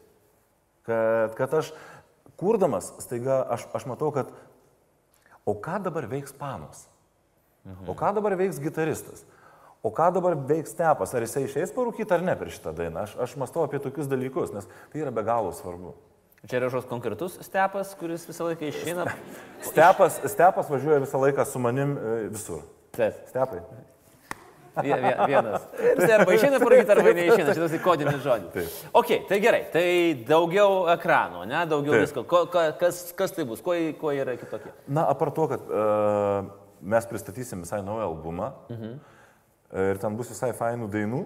Kad, 0.87 1.35
kad 1.39 1.55
aš, 1.61 1.72
kurdamas, 2.41 2.93
staiga 3.03 3.41
aš, 3.57 3.66
aš 3.77 3.89
matau, 3.91 4.12
kad 4.14 4.31
o 5.47 5.57
ką 5.62 5.81
dabar 5.89 6.09
veiks 6.11 6.37
panos? 6.37 6.87
Mhm. 7.66 7.89
O 7.91 7.97
ką 7.99 8.12
dabar 8.14 8.37
veiks 8.39 8.61
gitaristas? 8.62 9.24
O 9.87 9.91
ką 9.95 10.09
dabar 10.11 10.34
veiks 10.49 10.72
stepas, 10.74 11.12
ar 11.14 11.22
jisai 11.22 11.45
išeis 11.47 11.70
parūkyti 11.74 12.11
ar 12.16 12.22
ne 12.26 12.34
per 12.39 12.51
šitą 12.51 12.72
dainą? 12.74 13.05
Aš, 13.07 13.12
aš 13.22 13.34
mastau 13.39 13.62
apie 13.62 13.78
tokius 13.78 14.09
dalykus, 14.11 14.51
nes 14.51 14.66
tai 14.91 15.05
yra 15.05 15.12
be 15.14 15.22
galo 15.26 15.53
svarbu. 15.55 15.93
Čia 16.47 16.59
yra 16.59 16.70
kažkoks 16.70 16.89
konkretus 16.91 17.37
stepas, 17.47 17.93
kuris 18.01 18.24
visą 18.26 18.49
laiką 18.49 18.66
išeina. 18.72 19.07
Stepas, 19.68 20.18
stepas 20.32 20.72
važiuoja 20.72 21.05
visą 21.05 21.22
laiką 21.22 21.47
su 21.47 21.62
manim 21.62 21.95
e, 21.95 22.16
visur. 22.34 22.66
Taip. 22.99 23.22
Stepai. 23.30 23.62
Vienas. 24.82 25.70
Jis 25.78 26.12
arba 26.18 26.34
išeina 26.34 26.61
parūkyti, 26.61 26.95
arba 26.99 27.16
neišeina. 27.22 27.55
Šitas 27.55 27.78
įkodinis 27.78 28.22
žodis. 28.26 28.53
Taip. 28.59 28.93
Ok, 29.01 29.16
tai 29.30 29.43
gerai. 29.43 29.64
Tai 29.72 29.89
daugiau 30.28 30.84
ekranų, 30.99 31.47
ne? 31.47 31.62
Daugiau 31.70 31.95
Taip. 31.95 32.09
visko. 32.09 32.26
Ko, 32.28 32.45
ka, 32.51 32.72
kas, 32.82 33.05
kas 33.16 33.39
tai 33.39 33.47
bus? 33.49 33.62
Kuo, 33.64 33.78
kuo 34.03 34.14
yra 34.14 34.34
kitokie? 34.39 34.74
Na, 34.87 35.07
apart 35.14 35.39
to, 35.39 35.47
kad 35.55 35.70
uh, 35.70 36.55
mes 36.82 37.07
pristatysim 37.11 37.62
visai 37.62 37.84
naują 37.87 38.11
albumą. 38.11 38.57
Mhm. 38.74 38.97
Uh, 38.97 39.12
ir 39.77 40.01
ten 40.01 40.16
bus 40.16 40.31
visai 40.33 40.53
fainų 40.57 40.89
dainų. 40.93 41.24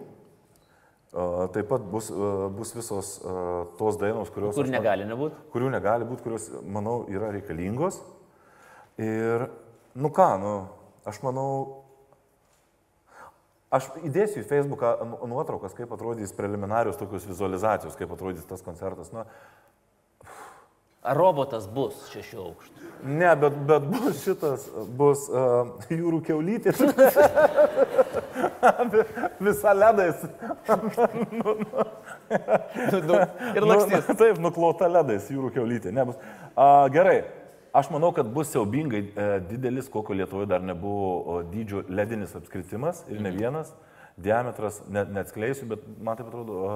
Taip 1.10 1.66
pat 1.66 1.86
bus, 1.90 2.06
bus 2.54 2.70
visos 2.76 3.16
tos 3.78 3.96
dainos, 3.98 4.30
kurios... 4.30 4.54
Kur 4.54 4.68
negali 4.70 5.06
nebūti? 5.08 5.38
Kurių 5.50 5.70
negali 5.74 6.06
būti, 6.06 6.22
kurios, 6.22 6.46
manau, 6.62 7.00
yra 7.10 7.32
reikalingos. 7.34 7.98
Ir, 9.00 9.48
nu 9.98 10.10
ką, 10.14 10.28
nu, 10.38 10.52
aš 11.10 11.18
manau, 11.24 11.48
aš 13.74 13.88
įdėsiu 14.04 14.44
į 14.44 14.48
Facebooką 14.52 14.92
nuotraukas, 15.30 15.74
kaip 15.74 15.90
atrodys 15.96 16.34
preliminarius 16.36 16.98
tokius 17.00 17.26
vizualizacijos, 17.26 17.98
kaip 17.98 18.14
atrodys 18.14 18.46
tas 18.46 18.62
koncertas. 18.62 19.10
Nu, 19.14 19.26
Ar 21.00 21.16
robotas 21.16 21.64
bus 21.72 21.96
šešių 22.12 22.42
aukštų? 22.44 22.88
Ne, 23.08 23.30
bet, 23.40 23.54
bet 23.64 23.84
bus 23.88 24.18
šitas, 24.20 24.66
bus 24.98 25.22
uh, 25.32 25.70
jūrų 25.88 26.18
keulytė. 26.26 26.74
Visa 29.46 29.72
ledais. 29.72 30.20
Ir 32.28 33.64
lakstys. 33.64 34.10
Nu, 34.10 34.18
taip, 34.20 34.42
nuklauta 34.44 34.90
ledais 34.92 35.32
jūrų 35.32 35.54
keulytė. 35.56 35.94
Nebus. 35.96 36.20
Uh, 36.52 36.84
gerai. 36.92 37.22
Aš 37.72 37.88
manau, 37.94 38.10
kad 38.10 38.26
bus 38.34 38.48
siaubingai 38.50 38.98
e, 38.98 39.24
didelis, 39.46 39.86
kokio 39.94 40.16
Lietuvoje 40.18 40.48
dar 40.50 40.64
nebuvo 40.66 41.36
dydžio 41.52 41.84
ledinis 41.86 42.32
apskritimas 42.34 43.04
ir 43.06 43.20
ne 43.22 43.30
vienas. 43.30 43.70
Diametras, 44.18 44.80
ne, 44.90 45.04
neatskleisiu, 45.14 45.68
bet 45.70 45.84
man 46.02 46.18
taip 46.18 46.32
atrodo, 46.32 46.56
o, 46.66 46.72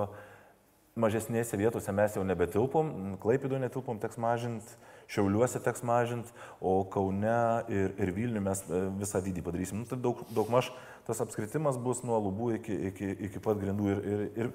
mažesnėse 0.99 1.59
vietose 1.59 1.93
mes 1.95 2.15
jau 2.15 2.23
nebetilpom, 2.27 3.17
Klaipėdo 3.23 3.59
netilpom, 3.59 3.99
teks 4.03 4.19
mažinti, 4.23 4.77
Šiauliuose 5.11 5.61
teks 5.61 5.83
mažinti, 5.85 6.33
o 6.65 6.79
Kaune 6.89 7.35
ir, 7.69 7.93
ir 8.01 8.13
Vilniuje 8.17 8.45
mes 8.45 8.63
e, 8.65 8.81
visą 9.03 9.21
dydį 9.25 9.43
padarysim. 9.45 9.83
Nu, 9.83 9.89
tai 9.91 9.99
daug, 10.01 10.23
daug 10.33 10.49
maž 10.53 10.71
tas 11.05 11.21
apskritimas 11.21 11.77
bus 11.83 12.01
nuo 12.07 12.23
lubų 12.25 12.55
iki, 12.57 12.79
iki, 12.91 13.11
iki 13.29 13.43
pat 13.45 13.61
grindų 13.61 13.91
ir, 13.93 14.01
ir, 14.01 14.25
ir 14.39 14.51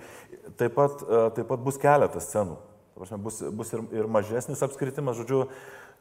taip, 0.58 0.74
pat, 0.80 1.04
e, 1.06 1.24
taip 1.38 1.52
pat 1.52 1.66
bus 1.66 1.78
keletas 1.82 2.32
scenų. 2.32 2.58
Prasme, 2.98 3.20
bus, 3.24 3.44
bus 3.56 3.76
ir, 3.76 3.84
ir 3.96 4.10
mažesnis 4.12 4.64
apskritimas, 4.66 5.20
žodžiu, 5.20 5.46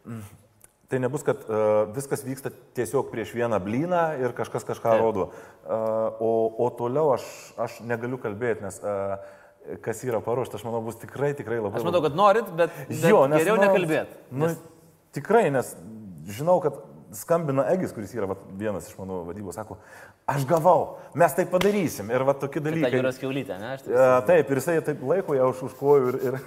mm, 0.09 0.23
tai 0.89 0.99
nebus, 1.03 1.23
kad 1.23 1.43
uh, 1.45 1.85
viskas 1.93 2.25
vyksta 2.25 2.51
tiesiog 2.75 3.11
prieš 3.13 3.35
vieną 3.37 3.59
blyną 3.63 4.01
ir 4.25 4.33
kažkas 4.35 4.65
kažką 4.65 4.95
Taip. 4.95 5.03
rodo. 5.05 5.27
Uh, 5.29 6.17
o, 6.25 6.31
o 6.65 6.71
toliau 6.75 7.13
aš, 7.13 7.27
aš 7.61 7.77
negaliu 7.87 8.17
kalbėti, 8.19 8.65
nes 8.65 8.81
uh, 8.81 9.21
kas 9.85 10.03
yra 10.07 10.21
paruošta, 10.25 10.59
aš 10.59 10.67
manau, 10.67 10.81
bus 10.85 10.99
tikrai, 11.01 11.33
tikrai 11.39 11.61
labai... 11.61 11.81
Aš 11.81 11.87
matau, 11.87 12.03
kad 12.05 12.17
norit, 12.19 12.51
bet, 12.59 12.75
bet 12.89 13.09
Jo, 13.11 13.25
nes, 13.31 13.43
geriau 13.43 13.59
nu, 13.59 13.65
nekalbėti. 13.67 14.21
Nu, 14.33 14.53
tikrai, 15.17 15.49
nes 15.55 15.75
žinau, 16.39 16.59
kad 16.65 16.79
skambina 17.17 17.65
Egis, 17.73 17.93
kuris 17.97 18.13
yra 18.17 18.29
vat, 18.31 18.41
vienas 18.61 18.89
iš 18.91 18.97
mano 19.01 19.23
vadybos, 19.29 19.57
sako, 19.57 19.79
aš 20.29 20.45
gavau, 20.49 20.99
mes 21.19 21.37
tai 21.37 21.47
padarysim 21.49 22.11
ir 22.13 22.25
va 22.29 22.37
tokie 22.37 22.63
dalykai. 22.65 22.93
jūros 23.01 23.21
keulytė, 23.21 23.57
ne? 23.61 23.77
Aš 23.77 23.87
taip 23.87 23.95
E, 23.97 24.09
taip, 24.29 24.51
ir 24.53 24.61
jisai 24.61 24.77
taip 24.85 25.05
laiko 25.13 25.37
ją 25.39 25.49
už, 25.55 25.63
už 25.71 25.79
kojų 25.81 26.13
ir, 26.13 26.21
ir 26.29 26.41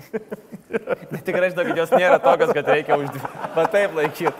Tikrai 1.26 1.50
žinau, 1.52 1.66
kad 1.68 1.82
jos 1.82 1.92
nėra 1.94 2.18
tokios, 2.22 2.54
kad 2.56 2.70
reikia 2.72 2.98
už... 2.98 3.20
Va 3.54 3.66
taip 3.70 3.94
laikyti. 3.98 4.32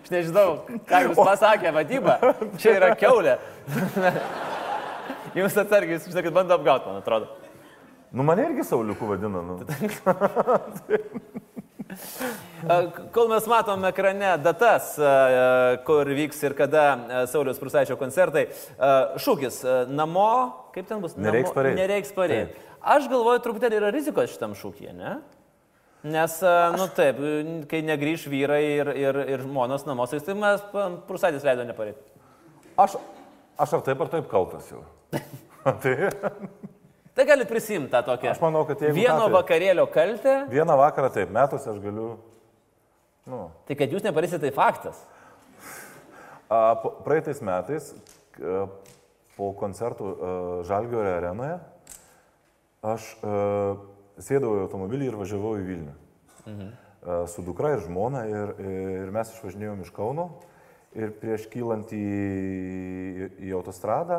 Aš 0.00 0.12
nežinau, 0.14 0.46
ką 0.88 1.02
jums 1.06 1.20
pasakė 1.20 1.72
vadyba. 1.74 2.16
Čia 2.58 2.78
yra 2.78 2.94
keulė. 2.98 3.36
Jums 5.38 5.54
atsargiai, 5.62 5.94
jūs 5.94 6.08
žinokit, 6.10 6.32
bando 6.34 6.56
apgauti, 6.56 6.88
man 6.90 7.04
atrodo. 7.04 7.28
Nu 8.12 8.22
mane 8.26 8.46
irgi 8.48 8.64
Sauliuku 8.64 9.06
vadina. 9.06 9.42
Nu. 9.42 9.58
Kol 13.14 13.28
mes 13.30 13.46
matom 13.50 13.84
ekrane 13.88 14.36
datas, 14.44 14.92
kur 15.86 16.10
vyks 16.14 16.42
ir 16.46 16.54
kada 16.58 16.84
Saulius 17.30 17.58
Prusaičio 17.62 17.96
koncertai, 18.00 18.46
šūkis 19.20 19.62
namo, 19.90 20.30
kaip 20.74 20.86
ten 20.90 21.02
bus? 21.02 21.16
Nereiks 21.16 21.50
Namo- 21.50 21.56
pareit. 21.56 21.78
Nereiks 21.80 22.14
pareit. 22.14 22.56
Aš 22.80 23.10
galvoju, 23.12 23.42
truputėlį 23.44 23.80
yra 23.80 23.90
rizikos 23.92 24.32
šitam 24.32 24.54
šūkyje, 24.56 24.94
ne? 24.96 25.18
Nes, 26.10 26.38
nu 26.78 26.86
taip, 26.96 27.18
kai 27.68 27.82
negryž 27.84 28.22
vyrai 28.32 28.62
ir, 28.78 28.88
ir, 28.96 29.18
ir 29.34 29.42
žmonos 29.44 29.84
namuose, 29.84 30.20
tai 30.24 30.36
mes 30.38 30.62
Prusaitis 31.08 31.44
leido 31.44 31.66
nepareit. 31.68 31.98
Aš, 32.80 32.96
aš 33.60 33.74
ar 33.76 33.82
taip 33.84 34.00
ar 34.00 34.08
taip 34.14 34.30
kaltas 34.30 34.70
jau. 34.72 34.80
tai, 35.82 35.92
Tai 37.14 37.24
gali 37.26 37.44
prisimti 37.44 37.90
tą 37.90 38.02
tokią. 38.06 38.30
Aš 38.30 38.40
manau, 38.40 38.62
kad 38.68 38.80
jeigu 38.80 38.94
Vieno 38.94 39.26
tai- 39.26 39.32
vakarėlio 39.34 39.86
kaltę, 39.90 40.34
vieną 40.50 40.76
vakarą 40.78 41.10
taip 41.12 41.30
metuose 41.34 41.70
aš 41.72 41.80
galiu. 41.82 42.16
Nu, 43.26 43.50
tai 43.66 43.74
kad 43.76 43.90
jūs 43.90 44.02
neparisite, 44.06 44.40
tai 44.40 44.50
faktas. 44.54 44.96
A, 46.50 46.74
Praeitais 47.04 47.40
metais 47.42 47.92
k- 48.34 48.68
po 49.36 49.52
koncertų 49.54 50.06
a, 50.10 50.62
Žalgiorio 50.66 51.16
arenoje 51.18 51.58
aš 52.82 53.02
a, 53.22 53.76
sėdau 54.20 54.56
į 54.58 54.64
automobilį 54.68 55.10
ir 55.10 55.18
važiavau 55.20 55.56
į 55.60 55.66
Vilnių. 55.66 55.94
Mhm. 56.46 56.70
Su 57.32 57.40
dukra 57.42 57.70
ir 57.72 57.80
žmona 57.80 58.26
ir, 58.28 58.50
ir 58.60 59.10
mes 59.10 59.30
išvažinėjom 59.32 59.78
iš 59.86 59.90
Kauno 59.96 60.26
ir 60.92 61.08
prieš 61.16 61.46
kylant 61.48 61.88
į, 61.96 63.30
į 63.40 63.52
autostradą 63.56 64.18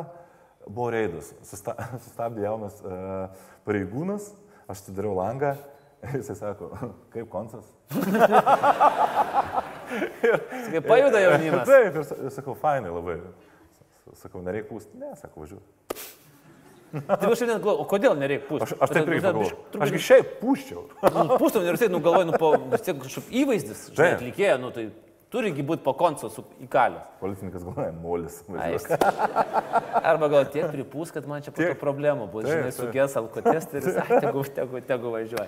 buvo 0.66 0.90
reidas. 0.94 1.32
Susta, 1.46 1.76
sustabdė 2.06 2.46
jaunas 2.46 2.80
a, 2.84 3.28
pareigūnas, 3.66 4.32
aš 4.70 4.84
atidariau 4.84 5.16
langą 5.18 5.54
ir 6.02 6.18
jisai 6.20 6.36
sako, 6.38 6.70
kaip 7.14 7.30
koncas. 7.32 7.68
Kaip 10.72 10.88
pajuda 10.88 11.20
jaunimas. 11.22 11.66
Taip, 11.70 11.94
ir 11.94 12.26
ir 12.26 12.34
sakau, 12.34 12.56
fainai 12.58 12.92
labai. 12.92 13.20
Sakau, 14.18 14.42
nereikia 14.44 14.68
pūsti. 14.68 14.98
Ne, 15.00 15.14
sakau, 15.16 15.44
važiuoju. 15.44 15.62
Tai 16.92 17.30
aš 17.30 17.38
šiandien 17.40 17.60
galvoju, 17.62 17.78
o 17.80 17.84
kodėl 17.88 18.18
nereikia 18.20 18.44
pūsti? 18.50 18.66
Aš, 18.66 18.72
aš 18.84 18.90
taip 18.92 19.06
irgi 19.06 19.22
pagalvoju. 19.24 19.60
Ašgi 19.86 20.00
šiaip 20.08 20.34
pūščiau. 20.42 20.82
Pūstum 21.40 21.64
ir 21.64 21.78
tiek, 21.80 21.92
nu 21.92 22.02
galvoju, 22.04 22.28
nu, 22.28 22.40
po, 22.40 22.50
vis 22.74 22.84
tiek 22.84 22.98
kažkaip 23.00 23.30
įvaizdis, 23.42 23.86
žinai, 23.94 24.10
Taip. 24.10 24.18
atlikėja, 24.18 24.58
nu 24.60 24.72
tai 24.74 24.84
turigi 25.32 25.64
būti 25.64 25.82
po 25.84 25.94
konco 25.96 26.28
su 26.32 26.44
įkalęs. 26.62 27.08
Policininkas 27.22 27.64
galvoja, 27.64 27.92
molis. 28.02 28.40
Arba 30.02 30.28
gal 30.32 30.48
tiek 30.52 30.66
pripūs, 30.72 31.12
kad 31.14 31.26
man 31.30 31.44
čia 31.44 31.54
po 31.54 31.62
to 31.62 31.76
problemų 31.80 32.26
bus, 32.32 32.48
žinai, 32.50 32.72
sugės 32.76 33.16
alkotesteris, 33.20 33.96
tegu, 34.24 34.44
tegu, 34.56 34.82
tegu 34.88 35.12
važiuoja. 35.14 35.46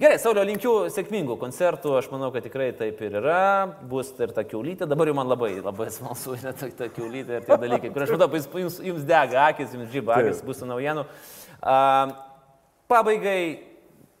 Gerai, 0.00 0.18
Saulio, 0.22 0.44
linkiu 0.48 0.72
sėkmingų 0.94 1.36
koncertų, 1.40 1.94
aš 2.00 2.08
manau, 2.12 2.32
kad 2.34 2.46
tikrai 2.46 2.72
taip 2.78 3.02
ir 3.06 3.18
yra, 3.20 3.42
bus 3.90 4.10
ir 4.18 4.34
ta 4.34 4.46
kiaulytė, 4.48 4.88
dabar 4.90 5.10
jau 5.10 5.18
man 5.20 5.30
labai, 5.30 5.52
labai 5.60 5.90
smalsu 5.94 6.38
yra 6.40 6.54
ta, 6.56 6.70
ta 6.74 6.90
kiaulytė 6.90 7.38
ir 7.38 7.46
tie 7.46 7.60
dalykai, 7.66 7.92
kur 7.94 8.06
aš 8.06 8.16
matau, 8.16 8.42
jums, 8.64 8.80
jums 8.82 9.06
dega 9.06 9.46
akis, 9.50 9.76
jums 9.76 9.92
žyba 9.94 10.18
akis, 10.18 10.42
bus 10.46 10.64
naujienų. 10.66 11.06
A, 11.62 11.76
pabaigai, 12.90 13.73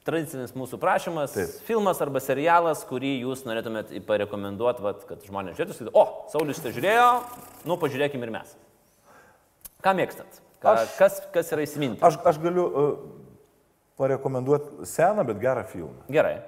tradicinis 0.04 0.52
mūsų 0.56 0.78
prašymas, 0.82 1.34
Taip. 1.34 1.52
filmas 1.66 2.00
arba 2.04 2.20
serialas, 2.22 2.84
kurį 2.88 3.14
jūs 3.24 3.44
norėtumėt 3.48 3.92
parekomenduoti, 4.08 4.84
vat, 4.84 5.04
kad 5.08 5.24
žmonės 5.24 5.56
žiūrėtų, 5.58 5.76
sakytų, 5.78 5.94
o, 5.96 6.04
Saulis 6.32 6.60
šitą 6.60 6.74
žiūrėjo, 6.76 7.06
nu 7.70 7.78
pažiūrėkime 7.80 8.28
ir 8.28 8.34
mes. 8.36 8.56
Ką 9.84 9.94
mėgstat? 9.96 10.40
Ką, 10.64 10.74
Aš- 10.76 10.96
kas, 10.98 11.20
kas 11.32 11.52
yra 11.52 11.64
įsiminti? 11.66 12.00
Aš, 12.04 12.18
aš 12.24 12.40
galiu 12.40 12.64
uh, 12.64 12.90
parekomenduoti 14.00 14.88
seną, 14.88 15.24
bet 15.28 15.40
gerą 15.42 15.64
filmą. 15.68 16.04
Gerai. 16.12 16.38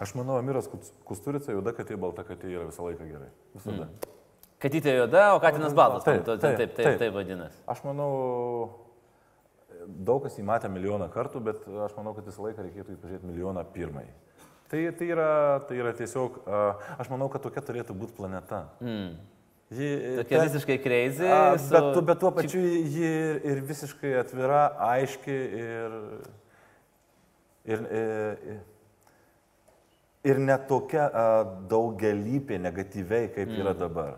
Aš 0.00 0.12
manau, 0.16 0.36
Amiras 0.40 0.68
Kus- 0.68 0.92
Kusturica, 1.08 1.52
juoda 1.52 1.72
katė, 1.76 1.96
balta 2.00 2.24
katė 2.24 2.52
yra 2.52 2.66
visą 2.68 2.84
laiką 2.84 3.08
gerai. 3.08 3.30
Visada. 3.56 3.88
Mm. 3.88 4.14
Katytė 4.60 4.96
juoda, 4.96 5.34
o 5.36 5.40
katinas 5.40 5.76
baltas. 5.76 6.04
Taip, 6.04 6.24
taip, 6.24 6.40
taip, 6.40 6.56
taip, 6.56 6.74
taip. 6.76 6.98
taip 7.00 7.14
vadinasi. 7.16 7.60
Aš 7.68 7.82
manau, 7.84 8.10
daug 9.86 10.24
kas 10.24 10.36
jį 10.38 10.44
matė 10.46 10.70
milijoną 10.72 11.08
kartų, 11.12 11.42
bet 11.46 11.64
aš 11.86 11.94
manau, 11.98 12.14
kad 12.16 12.26
visą 12.26 12.44
laiką 12.44 12.64
reikėtų 12.66 12.94
jį 12.94 13.00
pažiūrėti 13.02 13.30
milijoną 13.30 13.64
pirmąjį. 13.74 14.12
Tai, 14.66 14.80
tai, 14.98 15.08
yra, 15.14 15.30
tai 15.68 15.78
yra 15.78 15.92
tiesiog, 15.94 16.40
aš 16.98 17.10
manau, 17.12 17.28
kad 17.30 17.44
tokia 17.44 17.62
turėtų 17.62 17.94
būti 17.94 18.16
planeta. 18.16 18.64
Mm. 18.82 19.14
Ji, 19.76 19.88
Tokia 20.20 20.40
visiškai 20.46 20.76
crazy. 20.82 21.26
A, 21.26 21.58
su- 21.58 21.74
bet, 21.74 22.04
bet 22.06 22.20
tuo 22.22 22.30
pačiu 22.34 22.60
ji 22.62 23.06
ir, 23.06 23.40
ir 23.50 23.62
visiškai 23.66 24.12
atvira, 24.20 24.60
aiški 24.92 25.38
ir, 25.62 25.96
ir, 27.66 27.82
ir, 27.98 28.60
ir 30.30 30.42
netokia 30.42 31.08
daugelypė 31.70 32.60
negatyviai, 32.62 33.32
kaip 33.34 33.50
mm. 33.50 33.58
yra 33.64 33.74
dabar. 33.78 34.14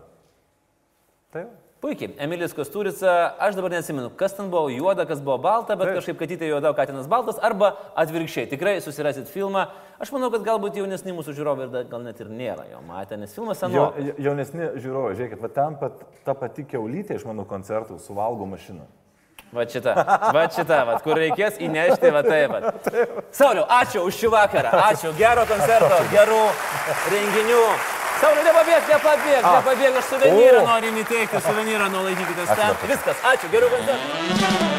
Tai 1.33 1.45
va. 1.47 1.68
Puikiai. 1.79 2.11
Emilis 2.19 2.51
Kosturica, 2.51 3.11
aš 3.39 3.55
dabar 3.55 3.71
nesimenu, 3.71 4.09
kas 4.19 4.33
ten 4.35 4.49
buvo 4.51 4.67
juoda, 4.67 5.05
kas 5.07 5.21
buvo 5.23 5.37
balta, 5.39 5.77
bet 5.79 5.87
Taip. 5.87 5.99
kažkaip 6.01 6.17
katytė 6.19 6.49
juoda, 6.49 6.73
katinas 6.75 7.07
baltas, 7.07 7.37
arba 7.39 7.69
atvirkščiai. 7.95 8.49
Tikrai 8.51 8.73
susirasit 8.83 9.31
filmą. 9.31 9.69
Aš 10.03 10.11
manau, 10.11 10.27
kad 10.33 10.43
galbūt 10.43 10.75
jaunesni 10.75 11.15
mūsų 11.15 11.37
žiūrovai 11.37 11.69
gal 11.87 12.03
net 12.03 12.19
ir 12.19 12.27
nėra 12.35 12.65
jo 12.73 12.81
matę, 12.83 13.15
nes 13.21 13.31
filmas 13.35 13.63
Jo, 13.63 13.69
senokas. 13.69 14.09
jaunesni 14.19 14.67
žiūrovai, 14.75 15.13
žiūrėkit, 15.21 15.39
va 15.39 15.51
ten 15.55 15.77
pat, 15.79 16.03
ta 16.27 16.35
pati 16.35 16.65
keulytė 16.67 17.15
iš 17.15 17.23
mano 17.29 17.47
koncertų 17.47 17.99
suvalgo 18.03 18.47
mašiną. 18.51 18.83
Va 19.55 19.63
šita, 19.65 19.93
va 20.35 20.43
šita, 20.51 20.81
va, 20.85 20.97
kur 21.01 21.15
reikės 21.17 21.61
įnešti, 21.63 22.11
va 22.13 22.25
taip. 22.27 22.51
Va. 22.53 22.73
Sauliau, 23.39 23.63
ačiū 23.79 24.03
už 24.05 24.19
šį 24.19 24.33
vakarą, 24.35 24.75
ačiū, 24.91 25.15
gero 25.17 25.47
koncerto, 25.49 26.03
gerų 26.11 26.43
renginių. 27.15 27.63
Sauliau, 28.19 28.43
nepabėg, 28.43 28.89
nepabėg, 28.89 29.45
nepabėg, 29.45 29.99
aš 30.01 30.09
suvenyrą 30.11 30.65
noriu 30.67 30.91
įteikti, 31.03 31.43
suvenyrą 31.45 31.87
nulaikykite. 31.93 32.49
Viskas, 32.91 33.23
ačiū, 33.31 33.53
gerų 33.55 33.71
koncertų. 33.77 34.78